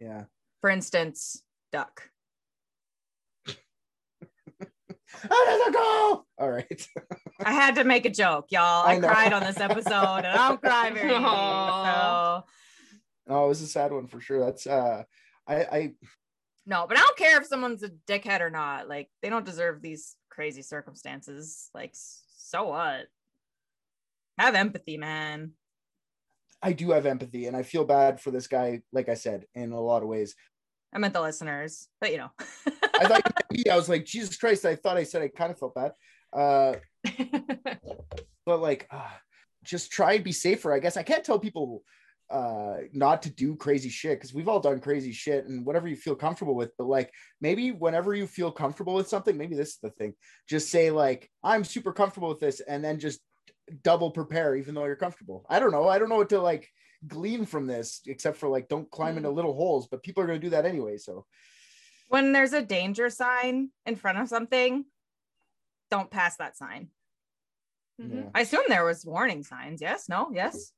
Yeah. 0.00 0.24
For 0.62 0.68
instance, 0.68 1.44
duck. 1.70 2.10
How 5.12 5.44
does 5.44 5.68
it 5.68 5.74
go? 5.74 6.26
All 6.38 6.50
right. 6.50 6.88
I 7.44 7.52
had 7.52 7.74
to 7.76 7.84
make 7.84 8.06
a 8.06 8.10
joke, 8.10 8.46
y'all. 8.50 8.86
I, 8.86 8.96
I 8.96 9.00
cried 9.00 9.32
on 9.32 9.42
this 9.42 9.58
episode, 9.58 10.18
and 10.18 10.26
I 10.26 10.48
don't 10.48 10.60
cry 10.60 10.90
very. 10.94 11.14
Aw. 11.14 12.42
So 12.42 13.34
oh, 13.34 13.44
it 13.44 13.48
was 13.48 13.62
a 13.62 13.66
sad 13.66 13.92
one 13.92 14.06
for 14.06 14.20
sure. 14.20 14.40
That's 14.40 14.66
uh, 14.66 15.02
I 15.46 15.54
I 15.54 15.92
no, 16.66 16.86
but 16.88 16.96
I 16.96 17.00
don't 17.00 17.18
care 17.18 17.40
if 17.40 17.46
someone's 17.46 17.82
a 17.82 17.90
dickhead 18.08 18.40
or 18.40 18.50
not. 18.50 18.88
Like 18.88 19.08
they 19.22 19.30
don't 19.30 19.46
deserve 19.46 19.82
these 19.82 20.16
crazy 20.30 20.62
circumstances. 20.62 21.70
Like 21.74 21.92
so 21.94 22.68
what? 22.68 23.06
Have 24.38 24.54
empathy, 24.54 24.96
man. 24.96 25.52
I 26.62 26.72
do 26.72 26.90
have 26.90 27.06
empathy, 27.06 27.46
and 27.46 27.56
I 27.56 27.62
feel 27.62 27.84
bad 27.84 28.20
for 28.20 28.30
this 28.30 28.46
guy. 28.46 28.82
Like 28.92 29.08
I 29.08 29.14
said, 29.14 29.46
in 29.54 29.72
a 29.72 29.80
lot 29.80 30.02
of 30.02 30.08
ways. 30.08 30.34
I 30.92 30.98
meant 30.98 31.14
the 31.14 31.22
listeners, 31.22 31.88
but 32.00 32.12
you 32.12 32.18
know. 32.18 32.30
I 32.94 33.06
thought 33.06 33.22
you 33.24 33.32
meant 33.56 33.66
me. 33.66 33.70
I 33.70 33.76
was 33.76 33.88
like, 33.88 34.04
Jesus 34.04 34.36
Christ! 34.36 34.64
I 34.64 34.76
thought 34.76 34.96
I 34.96 35.04
said 35.04 35.22
I 35.22 35.28
kind 35.28 35.52
of 35.52 35.58
felt 35.58 35.74
bad. 35.74 35.92
Uh, 36.32 36.74
but 38.46 38.60
like 38.60 38.86
uh, 38.90 39.08
just 39.64 39.90
try 39.90 40.14
and 40.14 40.24
be 40.24 40.32
safer 40.32 40.72
i 40.72 40.78
guess 40.78 40.96
i 40.96 41.02
can't 41.02 41.24
tell 41.24 41.38
people 41.38 41.82
uh 42.30 42.76
not 42.92 43.22
to 43.22 43.30
do 43.30 43.56
crazy 43.56 43.88
shit 43.88 44.18
because 44.18 44.32
we've 44.32 44.48
all 44.48 44.60
done 44.60 44.80
crazy 44.80 45.12
shit 45.12 45.46
and 45.46 45.66
whatever 45.66 45.88
you 45.88 45.96
feel 45.96 46.14
comfortable 46.14 46.54
with 46.54 46.70
but 46.78 46.86
like 46.86 47.12
maybe 47.40 47.72
whenever 47.72 48.14
you 48.14 48.26
feel 48.26 48.52
comfortable 48.52 48.94
with 48.94 49.08
something 49.08 49.36
maybe 49.36 49.56
this 49.56 49.70
is 49.70 49.78
the 49.82 49.90
thing 49.90 50.14
just 50.48 50.70
say 50.70 50.90
like 50.90 51.28
i'm 51.42 51.64
super 51.64 51.92
comfortable 51.92 52.28
with 52.28 52.40
this 52.40 52.60
and 52.60 52.84
then 52.84 52.98
just 52.98 53.20
double 53.82 54.10
prepare 54.10 54.56
even 54.56 54.74
though 54.74 54.84
you're 54.84 54.96
comfortable 54.96 55.44
i 55.48 55.58
don't 55.58 55.72
know 55.72 55.88
i 55.88 55.98
don't 55.98 56.08
know 56.08 56.16
what 56.16 56.28
to 56.28 56.40
like 56.40 56.68
glean 57.08 57.46
from 57.46 57.66
this 57.66 58.00
except 58.06 58.36
for 58.36 58.48
like 58.48 58.68
don't 58.68 58.90
climb 58.90 59.16
into 59.16 59.30
little 59.30 59.54
holes 59.54 59.88
but 59.88 60.02
people 60.02 60.22
are 60.22 60.26
going 60.26 60.38
to 60.40 60.46
do 60.46 60.50
that 60.50 60.66
anyway 60.66 60.98
so 60.98 61.24
when 62.10 62.32
there's 62.32 62.52
a 62.52 62.60
danger 62.60 63.08
sign 63.08 63.70
in 63.86 63.94
front 63.94 64.18
of 64.18 64.28
something, 64.28 64.84
don't 65.92 66.10
pass 66.10 66.36
that 66.38 66.56
sign. 66.56 66.88
Mm-hmm. 68.02 68.16
yeah. 68.18 68.24
I 68.34 68.40
assume 68.40 68.64
there 68.68 68.84
was 68.84 69.06
warning 69.06 69.44
signs. 69.44 69.80
Yes, 69.80 70.08
no, 70.08 70.28
yes. 70.34 70.72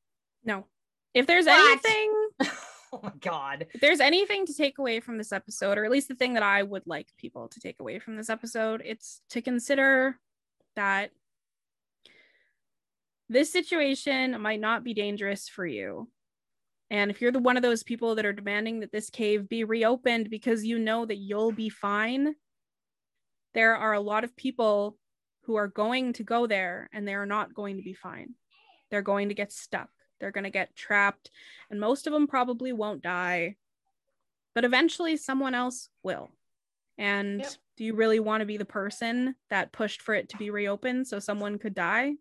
no 0.45 0.67
if 1.15 1.27
there's 1.27 1.47
What? 1.47 1.83
anything 1.87 2.13
oh 2.93 3.01
my 3.03 3.13
god. 3.21 3.67
if 3.75 3.81
there's 3.81 4.01
anything 4.01 4.45
to 4.47 4.55
take 4.55 4.79
away 4.79 5.01
from 5.01 5.17
this 5.17 5.33
episode, 5.33 5.79
or 5.79 5.87
at 5.87 5.91
least 5.91 6.09
the 6.09 6.15
thing 6.15 6.35
that 6.35 6.43
I 6.43 6.63
would 6.63 6.87
like 6.87 7.09
people 7.17 7.49
to 7.49 7.61
take 7.61 7.81
away 7.81 7.99
from 7.99 8.17
this 8.17 8.29
episode, 8.29 8.83
it's 8.85 9.23
to 9.31 9.41
consider 9.41 10.19
that 10.77 11.13
this 13.33 13.53
situation 13.53 14.41
might 14.41 14.61
not 14.61 14.85
be 14.85 14.95
dangerous 14.95 15.49
for 15.49 15.67
you. 15.67 16.09
And 16.91 17.11
if 17.11 17.21
you're 17.21 17.33
the 17.33 17.39
one 17.39 17.57
of 17.57 17.63
those 17.63 17.83
people 17.83 18.15
that 18.17 18.27
are 18.27 18.33
demanding 18.33 18.81
that 18.81 18.93
this 18.93 19.09
cave 19.09 19.49
be 19.49 19.65
reopened 19.65 20.29
because 20.29 20.65
you 20.65 20.79
know 20.79 21.07
that 21.07 21.17
you'll 21.17 21.53
be 21.53 21.71
fine, 21.71 22.35
there 23.55 23.77
are 23.77 23.95
a 23.95 24.01
lot 24.01 24.25
of 24.25 24.37
people 24.37 24.99
who 25.45 25.57
are 25.57 25.69
going 25.69 26.13
to 26.15 26.23
go 26.23 26.47
there 26.47 26.89
and 26.93 27.09
they're 27.09 27.27
not 27.27 27.55
going 27.55 27.77
to 27.77 27.83
be 27.83 27.95
fine. 27.95 28.35
They're 28.91 29.03
going 29.03 29.29
to 29.29 29.35
get 29.35 29.53
stuck. 29.53 29.89
They're 30.21 30.31
going 30.31 30.45
to 30.45 30.51
get 30.51 30.77
trapped 30.77 31.31
and 31.69 31.81
most 31.81 32.07
of 32.07 32.13
them 32.13 32.29
probably 32.29 32.73
won't 32.73 33.03
die 33.03 33.57
but 34.55 34.65
eventually 34.65 35.17
someone 35.17 35.53
else 35.55 35.89
will 36.05 36.31
and 36.97 37.41
Yep. 37.41 37.53
do 37.77 37.85
you 37.85 37.95
really 37.95 38.21
want 38.21 38.41
to 38.41 38.47
be 38.47 38.57
the 38.57 38.65
person 38.65 39.35
that 39.51 39.73
pushed 39.73 40.01
for 40.01 40.15
it 40.15 40.29
to 40.29 40.37
be 40.37 40.51
reopened 40.51 41.09
so 41.09 41.19
someone 41.19 41.59
could 41.59 41.75
die 41.75 42.13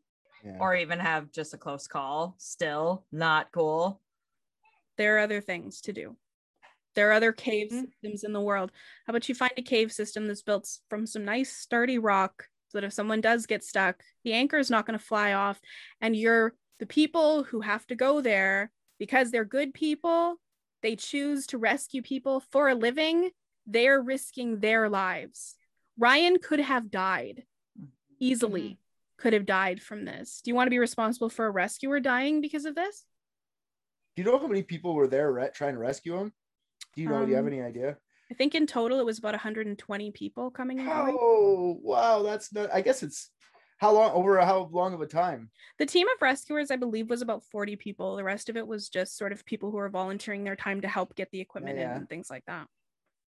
yeah. 0.44 0.58
Or 0.60 0.76
even 0.76 1.00
have 1.00 1.32
just 1.32 1.54
a 1.54 1.58
close 1.58 1.88
call. 1.88 2.36
Still 2.38 3.06
not 3.12 3.52
cool. 3.52 4.02
there 4.98 5.16
are 5.16 5.20
other 5.20 5.42
things 5.42 5.82
to 5.82 5.94
do 5.94 6.16
there 6.94 7.10
are 7.10 7.14
other 7.14 7.32
cave 7.32 7.70
Mhm. 7.72 7.86
systems 7.86 8.24
in 8.24 8.34
the 8.34 8.42
world 8.42 8.72
how 9.08 9.12
about 9.12 9.28
you 9.30 9.34
find 9.34 9.54
a 9.58 9.62
cave 9.62 9.92
system 9.92 10.28
that's 10.28 10.42
built 10.44 10.68
from 10.90 11.08
some 11.08 11.24
nice 11.26 11.52
sturdy 11.56 11.98
rock 11.98 12.50
so 12.68 12.78
that 12.78 12.86
if 12.86 12.94
someone 12.94 13.22
does 13.22 13.46
get 13.48 13.64
stuck 13.64 14.04
the 14.24 14.34
anchor 14.34 14.58
is 14.58 14.70
not 14.70 14.86
going 14.86 15.00
to 15.00 15.04
fly 15.04 15.34
off 15.34 15.60
and 16.02 16.16
you're 16.16 16.54
the 16.80 16.86
people 16.86 17.44
who 17.44 17.62
have 17.62 17.88
to 17.88 17.96
go 17.96 18.22
there 18.22 18.70
because 19.00 19.32
they're 19.32 19.46
good 19.46 19.74
people 19.74 20.36
they 20.84 20.96
choose 20.96 21.48
to 21.48 21.58
rescue 21.58 22.02
people 22.02 22.42
for 22.52 22.68
a 22.70 22.76
living 22.76 23.32
they're 23.66 24.02
risking 24.02 24.60
their 24.60 24.90
lives 24.90 25.56
ryan 25.98 26.38
could 26.38 26.60
have 26.60 26.92
died 26.92 27.46
easily 28.20 28.78
could 29.22 29.34
have 29.34 29.46
died 29.46 29.82
from 29.82 30.04
this 30.06 30.42
do 30.44 30.50
you 30.52 30.56
want 30.56 30.68
to 30.68 30.72
be 30.72 30.80
responsible 30.80 31.30
for 31.30 31.46
a 31.46 31.52
rescuer 31.52 32.00
dying 32.00 32.42
because 32.42 32.66
of 32.66 32.76
this 32.76 33.06
do 34.16 34.24
you 34.24 34.30
know 34.30 34.40
how 34.40 34.48
many 34.48 34.64
people 34.64 34.94
were 34.94 35.08
there 35.08 35.32
re- 35.32 35.50
trying 35.54 35.74
to 35.74 35.80
rescue 35.80 36.18
him 36.18 36.34
do 36.96 37.02
you 37.02 37.10
know 37.10 37.24
do 37.24 37.30
you 37.30 37.36
have 37.36 37.46
Um, 37.46 37.54
any 37.54 37.62
idea 37.62 37.98
I 38.30 38.34
think 38.34 38.56
in 38.56 38.66
total 38.66 39.00
it 39.00 39.06
was 39.06 39.20
about 39.20 39.34
120 39.34 40.12
people 40.12 40.52
coming 40.52 40.80
and 40.80 40.88
going. 40.88 41.18
Oh 41.20 41.78
wow, 41.84 42.24
that's 42.24 42.54
not. 42.54 42.74
I 42.74 42.80
guess 42.80 43.04
it's 43.04 43.30
How 43.80 43.92
long 43.92 44.12
over 44.12 44.40
how 44.40 44.70
long 44.72 44.94
of 44.94 45.02
a 45.02 45.06
time? 45.08 45.50
The 45.80 45.86
team 45.86 46.08
of 46.08 46.22
rescuers, 46.22 46.72
I 46.72 46.78
believe, 46.78 47.10
was 47.10 47.22
about 47.22 47.44
40 47.52 47.76
people. 47.76 48.16
The 48.16 48.24
rest 48.24 48.48
of 48.48 48.56
it 48.56 48.66
was 48.66 48.88
just 48.90 49.18
sort 49.18 49.34
of 49.34 49.44
people 49.46 49.70
who 49.72 49.78
were 49.78 49.90
volunteering 49.90 50.46
their 50.46 50.56
time 50.56 50.82
to 50.82 50.88
help 50.88 51.16
get 51.16 51.30
the 51.32 51.42
equipment 51.42 51.78
yeah. 51.78 51.92
in 51.92 51.98
and 51.98 52.08
things 52.08 52.30
like 52.30 52.46
that. 52.46 52.68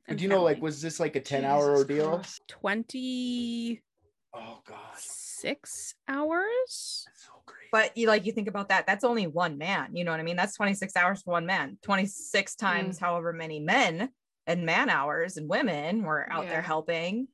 But 0.07 0.13
And 0.13 0.21
you 0.23 0.29
know, 0.29 0.43
like, 0.43 0.63
was 0.63 0.81
this 0.81 1.01
like 1.01 1.17
a 1.17 1.21
10 1.21 1.45
hour 1.45 1.75
ordeal? 1.77 2.19
Christ. 2.19 2.43
26 2.49 3.83
Oh 4.35 4.61
god. 4.67 4.79
six 4.99 5.95
hours? 6.09 7.05
That's 7.07 7.25
so 7.27 7.33
crazy. 7.47 7.69
But 7.71 7.97
you 7.97 8.09
like 8.09 8.27
you 8.27 8.33
think 8.33 8.49
about 8.49 8.69
that, 8.71 8.87
that's 8.87 9.05
only 9.05 9.27
one 9.27 9.59
man. 9.59 9.95
You 9.95 10.05
know 10.05 10.11
what 10.11 10.21
I 10.21 10.25
mean? 10.25 10.37
That's 10.37 10.57
26 10.57 10.97
hours 10.97 11.23
for 11.23 11.33
one 11.33 11.47
man. 11.47 11.79
26 11.83 12.55
times 12.57 12.99
however 12.99 13.33
many 13.33 13.61
men 13.61 14.11
and 14.47 14.67
man 14.67 14.91
hours 14.91 15.37
and 15.37 15.49
women 15.49 16.03
were 16.03 16.31
out 16.31 16.45
Yeah. 16.45 16.51
there 16.51 16.63
helping. 16.63 17.29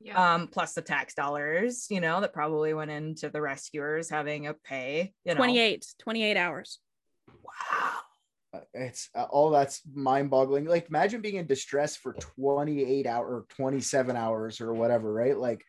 Yeah. 0.00 0.34
Um, 0.34 0.48
plus 0.48 0.72
the 0.74 0.82
tax 0.82 1.14
dollars, 1.14 1.86
you 1.88 2.00
know, 2.00 2.20
that 2.22 2.32
probably 2.32 2.74
went 2.74 2.90
into 2.90 3.28
the 3.30 3.40
rescuers 3.40 4.10
having 4.10 4.48
a 4.48 4.54
pay, 4.54 5.12
you 5.24 5.34
know. 5.34 5.38
28, 5.38 5.86
28 6.00 6.36
hours. 6.36 6.80
Wow. 7.28 7.92
Uh, 8.52 8.60
it's 8.74 9.08
uh, 9.14 9.22
all 9.30 9.50
that's 9.50 9.80
mind 9.94 10.28
boggling. 10.28 10.64
Like, 10.64 10.88
imagine 10.88 11.20
being 11.20 11.36
in 11.36 11.46
distress 11.46 11.94
for 11.96 12.14
28 12.14 13.06
hour 13.06 13.24
or 13.26 13.46
27 13.50 14.16
hours 14.16 14.60
or 14.60 14.74
whatever, 14.74 15.12
right? 15.12 15.38
Like, 15.38 15.64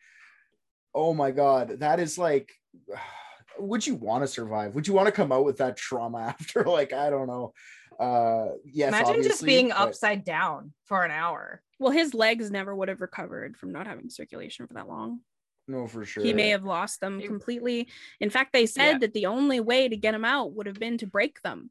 oh 0.94 1.12
my 1.14 1.30
god, 1.30 1.80
that 1.80 2.00
is 2.00 2.18
like, 2.18 2.52
would 3.58 3.86
you 3.86 3.94
want 3.94 4.22
to 4.24 4.28
survive? 4.28 4.74
Would 4.74 4.86
you 4.88 4.94
want 4.94 5.06
to 5.06 5.12
come 5.12 5.32
out 5.32 5.44
with 5.44 5.58
that 5.58 5.76
trauma 5.76 6.18
after? 6.40 6.64
Like, 6.64 6.92
I 6.92 7.10
don't 7.10 7.26
know. 7.26 7.52
Uh, 7.98 8.54
yes, 8.64 8.88
Imagine 8.88 9.22
just 9.22 9.44
being 9.44 9.68
but- 9.68 9.78
upside 9.78 10.24
down 10.24 10.72
for 10.86 11.04
an 11.04 11.10
hour. 11.10 11.62
Well, 11.78 11.92
his 11.92 12.14
legs 12.14 12.50
never 12.50 12.74
would 12.74 12.88
have 12.88 13.00
recovered 13.00 13.56
from 13.56 13.72
not 13.72 13.86
having 13.86 14.08
circulation 14.08 14.66
for 14.66 14.74
that 14.74 14.88
long. 14.88 15.20
No, 15.66 15.86
for 15.86 16.04
sure. 16.04 16.22
He 16.22 16.32
may 16.32 16.50
have 16.50 16.64
lost 16.64 17.00
them 17.00 17.20
completely. 17.20 17.88
In 18.20 18.30
fact, 18.30 18.52
they 18.52 18.66
said 18.66 18.92
Yeah. 18.92 18.98
that 18.98 19.14
the 19.14 19.26
only 19.26 19.60
way 19.60 19.88
to 19.88 19.96
get 19.96 20.14
him 20.14 20.24
out 20.24 20.52
would 20.54 20.66
have 20.66 20.78
been 20.78 20.98
to 20.98 21.06
break 21.06 21.40
them. 21.42 21.70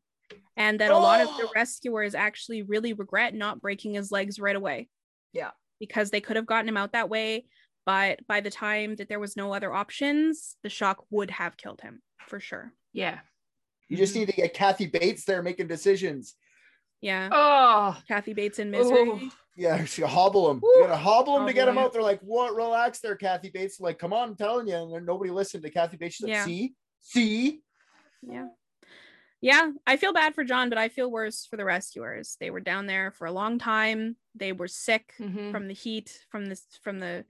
And 0.57 0.79
that 0.79 0.91
a 0.91 0.97
lot 0.97 1.21
of 1.21 1.27
the 1.37 1.43
Oh! 1.47 1.51
rescuers 1.55 2.15
actually 2.15 2.63
really 2.63 2.93
regret 2.93 3.33
not 3.33 3.61
breaking 3.61 3.93
his 3.93 4.11
legs 4.11 4.39
right 4.39 4.55
away. 4.55 4.89
Yeah. 5.31 5.51
Because 5.79 6.09
they 6.09 6.21
could 6.21 6.35
have 6.37 6.45
gotten 6.45 6.67
him 6.69 6.77
out 6.77 6.93
that 6.93 7.09
way. 7.09 7.45
But 7.85 8.25
by 8.27 8.39
the 8.41 8.49
time 8.51 8.95
that 8.95 9.09
there 9.09 9.19
was 9.19 9.35
no 9.35 9.53
other 9.53 9.73
options, 9.73 10.55
the 10.63 10.69
shock 10.69 11.05
would 11.09 11.31
have 11.31 11.57
killed 11.57 11.81
him 11.81 12.01
for 12.27 12.39
sure. 12.39 12.73
yeah. 12.93 13.19
You 13.89 13.97
just 13.97 14.15
need 14.15 14.27
to 14.27 14.33
get 14.33 14.53
Kathy 14.55 14.87
Bates 14.87 15.25
there 15.25 15.43
making 15.43 15.67
decisions. 15.67 16.35
Yeah. 17.01 17.29
Oh. 17.31 18.01
Kathy 18.07 18.33
Bates 18.33 18.57
in 18.57 18.71
misery. 18.71 19.01
Ooh. 19.09 19.29
Yeah, 19.55 19.85
you 19.97 20.07
hobble 20.07 20.49
him. 20.49 20.61
You 20.63 20.77
gotta 20.87 20.95
hobble 20.95 21.37
him 21.37 21.45
to 21.45 21.53
get 21.53 21.67
him 21.67 21.77
out. 21.77 21.93
They're 21.93 22.01
like, 22.01 22.21
"What? 22.21 22.55
Relax, 22.55 23.01
there, 23.01 23.15
Kathy 23.15 23.49
Bates." 23.49 23.79
Like, 23.79 23.99
come 23.99 24.11
on, 24.13 24.29
I'm 24.29 24.35
telling 24.35 24.67
you. 24.67 24.75
And 24.75 24.95
then 24.95 25.05
nobody 25.05 25.29
listened 25.29 25.61
to 25.63 25.69
Kathy 25.69 25.97
Bates. 25.97 26.15
She's 26.15 26.23
like, 26.23 26.33
Yeah. 26.33 26.45
"See, 26.45 26.73
see." 27.01 27.61
Yeah. 28.23 28.47
Yeah, 29.41 29.71
I 29.85 29.97
feel 29.97 30.13
bad 30.13 30.33
for 30.33 30.43
John, 30.45 30.69
but 30.69 30.77
I 30.79 30.87
feel 30.87 31.11
worse 31.11 31.45
for 31.45 31.57
the 31.57 31.65
rescuers. 31.65 32.37
They 32.39 32.49
were 32.49 32.61
down 32.61 32.87
there 32.87 33.11
for 33.11 33.27
a 33.27 33.31
long 33.31 33.59
time. 33.59 34.15
They 34.33 34.53
were 34.53 34.69
sick 34.69 35.13
Mhm. 35.19 35.51
from 35.51 35.67
the 35.67 35.73
heat, 35.75 36.25
from 36.31 36.45
this 36.45 36.65
from 36.81 36.99
the 36.99 37.25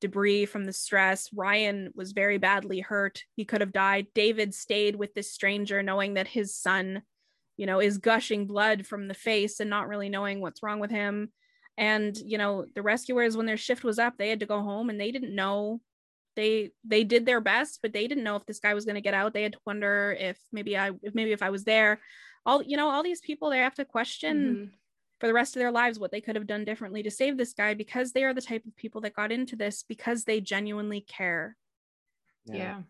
debris, 0.00 0.46
from 0.46 0.64
the 0.64 0.72
stress. 0.72 1.28
Ryan 1.34 1.90
was 1.94 2.12
very 2.12 2.38
badly 2.38 2.80
hurt. 2.80 3.22
He 3.34 3.44
could 3.44 3.60
have 3.60 3.72
died. 3.72 4.06
David 4.14 4.54
stayed 4.54 4.96
with 4.96 5.14
this 5.14 5.32
stranger 5.32 5.82
knowing 5.82 6.14
that 6.14 6.28
his 6.28 6.54
son, 6.54 7.02
you 7.56 7.66
know, 7.66 7.80
is 7.80 7.98
gushing 7.98 8.46
blood 8.46 8.86
from 8.86 9.08
the 9.08 9.14
face 9.14 9.60
and 9.60 9.70
not 9.70 9.88
really 9.88 10.08
knowing 10.08 10.40
what's 10.40 10.62
wrong 10.62 10.80
with 10.80 10.90
him. 10.90 11.32
And, 11.78 12.16
you 12.16 12.38
know, 12.38 12.64
the 12.74 12.82
rescuers 12.82 13.36
when 13.36 13.46
their 13.46 13.56
shift 13.56 13.84
was 13.84 13.98
up, 13.98 14.14
they 14.16 14.28
had 14.28 14.40
to 14.40 14.46
go 14.46 14.62
home 14.62 14.90
and 14.90 15.00
they 15.00 15.10
didn't 15.10 15.34
know 15.34 15.80
they 16.36 16.70
they 16.84 17.02
did 17.02 17.24
their 17.24 17.40
best 17.40 17.80
but 17.82 17.92
they 17.92 18.06
didn't 18.06 18.22
know 18.22 18.36
if 18.36 18.44
this 18.44 18.60
guy 18.60 18.74
was 18.74 18.84
going 18.84 18.94
to 18.94 19.00
get 19.00 19.14
out 19.14 19.32
they 19.32 19.42
had 19.42 19.54
to 19.54 19.58
wonder 19.66 20.14
if 20.20 20.38
maybe 20.52 20.76
i 20.76 20.90
if 21.02 21.14
maybe 21.14 21.32
if 21.32 21.42
i 21.42 21.48
was 21.50 21.64
there 21.64 21.98
all 22.44 22.62
you 22.62 22.76
know 22.76 22.90
all 22.90 23.02
these 23.02 23.22
people 23.22 23.48
they 23.48 23.58
have 23.58 23.74
to 23.74 23.84
question 23.84 24.36
Mhm. 24.36 24.70
For 25.18 25.26
the 25.26 25.32
rest 25.34 25.56
of 25.56 25.60
their 25.60 25.70
lives 25.70 25.98
what 25.98 26.10
they 26.10 26.20
could 26.20 26.36
have 26.36 26.46
done 26.46 26.64
differently 26.64 27.02
to 27.02 27.10
save 27.10 27.36
this 27.36 27.52
guy 27.54 27.74
because 27.74 28.12
they 28.12 28.24
are 28.24 28.34
the 28.34 28.40
type 28.42 28.64
of 28.66 28.76
people 28.76 29.00
that 29.02 29.14
got 29.14 29.32
into 29.32 29.56
this 29.56 29.82
because 29.82 30.24
they 30.24 30.40
genuinely 30.40 31.00
care 31.00 31.56
Yeah. 32.44 32.82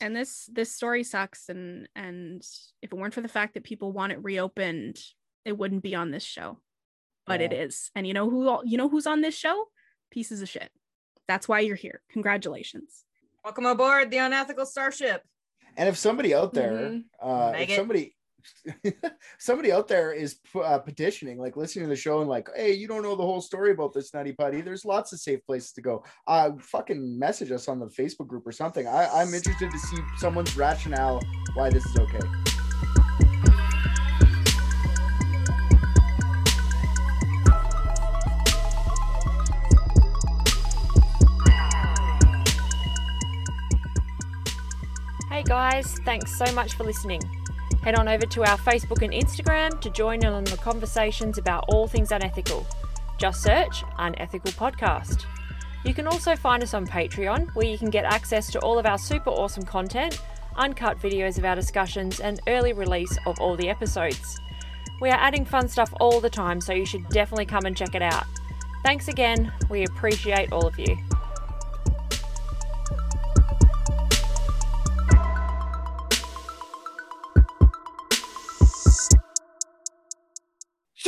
and 0.00 0.14
this 0.14 0.46
this 0.52 0.72
story 0.72 1.02
sucks 1.04 1.48
and 1.48 1.88
and 1.96 2.42
if 2.82 2.92
it 2.92 2.94
weren't 2.96 3.14
for 3.14 3.20
the 3.20 3.28
fact 3.28 3.54
that 3.54 3.64
people 3.64 3.92
want 3.92 4.12
it 4.12 4.22
reopened 4.22 4.98
it 5.44 5.56
wouldn't 5.58 5.82
be 5.82 5.94
on 5.94 6.10
this 6.10 6.24
show 6.24 6.58
but 7.26 7.40
it 7.40 7.52
Yeah. 7.52 7.62
is 7.62 7.90
and 7.94 8.06
you 8.06 8.14
know 8.14 8.30
who 8.30 8.48
all- 8.48 8.64
you 8.64 8.78
know 8.78 8.88
who's 8.88 9.06
on 9.06 9.20
this 9.20 9.36
show 9.36 9.66
pieces 10.10 10.40
of 10.42 10.48
shit 10.48 10.70
that's 11.26 11.48
why 11.48 11.60
you're 11.60 11.76
here 11.76 12.02
congratulations 12.10 13.04
Welcome 13.44 13.66
aboard 13.66 14.10
the 14.10 14.18
unethical 14.18 14.66
starship. 14.66 15.22
And 15.76 15.88
if 15.88 15.96
somebody 15.96 16.34
out 16.34 16.52
there, 16.52 16.72
Mhm. 16.90 17.04
uh, 17.22 17.52
if 17.54 17.58
Maggot. 17.60 17.76
somebody, 17.76 18.16
somebody 19.38 19.72
out 19.72 19.88
there 19.88 20.12
is 20.12 20.38
uh, 20.62 20.78
petitioning, 20.78 21.38
like 21.38 21.56
listening 21.56 21.84
to 21.84 21.88
the 21.88 21.96
show 21.96 22.20
and 22.20 22.28
like, 22.28 22.48
hey, 22.56 22.72
you 22.72 22.88
don't 22.88 23.02
know 23.02 23.16
the 23.16 23.22
whole 23.22 23.40
story 23.40 23.70
about 23.70 23.92
this 23.92 24.12
nutty 24.14 24.32
putty. 24.32 24.60
There's 24.60 24.84
lots 24.84 25.12
of 25.12 25.20
safe 25.20 25.44
places 25.46 25.72
to 25.72 25.82
go. 25.82 26.04
Uh, 26.26 26.50
fucking 26.60 27.18
message 27.18 27.50
us 27.50 27.68
on 27.68 27.78
the 27.78 27.86
Facebook 27.86 28.26
group 28.26 28.46
or 28.46 28.52
something. 28.52 28.86
I, 28.86 29.08
I'm 29.08 29.32
interested 29.34 29.70
to 29.70 29.78
see 29.78 29.98
someone's 30.16 30.56
rationale 30.56 31.20
why 31.54 31.70
this 31.70 31.84
is 31.86 31.96
okay. 31.96 32.20
Hey 45.30 45.44
guys, 45.44 46.00
thanks 46.04 46.36
so 46.36 46.52
much 46.52 46.74
for 46.74 46.82
listening. 46.82 47.20
Head 47.82 47.98
on 47.98 48.08
over 48.08 48.26
to 48.26 48.42
our 48.42 48.58
Facebook 48.58 49.02
and 49.02 49.12
Instagram 49.12 49.80
to 49.80 49.90
join 49.90 50.24
in 50.24 50.32
on 50.32 50.44
the 50.44 50.56
conversations 50.56 51.38
about 51.38 51.64
all 51.68 51.86
things 51.86 52.12
unethical. 52.12 52.66
Just 53.18 53.42
search 53.42 53.84
Unethical 53.98 54.52
Podcast. 54.52 55.24
You 55.84 55.94
can 55.94 56.06
also 56.06 56.36
find 56.36 56.62
us 56.62 56.74
on 56.74 56.86
Patreon, 56.86 57.54
where 57.54 57.66
you 57.66 57.78
can 57.78 57.88
get 57.90 58.04
access 58.04 58.50
to 58.50 58.58
all 58.60 58.78
of 58.78 58.86
our 58.86 58.98
super 58.98 59.30
awesome 59.30 59.64
content, 59.64 60.20
uncut 60.56 61.00
videos 61.00 61.38
of 61.38 61.44
our 61.44 61.54
discussions, 61.54 62.20
and 62.20 62.40
early 62.48 62.72
release 62.72 63.16
of 63.26 63.40
all 63.40 63.56
the 63.56 63.68
episodes. 63.68 64.40
We 65.00 65.10
are 65.10 65.18
adding 65.18 65.44
fun 65.44 65.68
stuff 65.68 65.94
all 66.00 66.20
the 66.20 66.30
time, 66.30 66.60
so 66.60 66.72
you 66.72 66.84
should 66.84 67.08
definitely 67.08 67.46
come 67.46 67.64
and 67.64 67.76
check 67.76 67.94
it 67.94 68.02
out. 68.02 68.24
Thanks 68.84 69.08
again, 69.08 69.52
we 69.70 69.84
appreciate 69.84 70.52
all 70.52 70.66
of 70.66 70.78
you. 70.78 70.96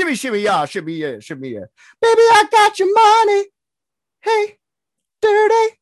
Shimmy, 0.00 0.14
shimmy, 0.14 0.38
yeah, 0.38 0.64
shimmy, 0.64 0.94
yeah, 0.94 1.18
shimmy, 1.20 1.50
yeah. 1.50 1.66
Baby, 2.00 2.22
I 2.22 2.48
got 2.50 2.78
your 2.78 2.88
money. 2.94 3.48
Hey, 4.22 4.58
dirty. 5.20 5.76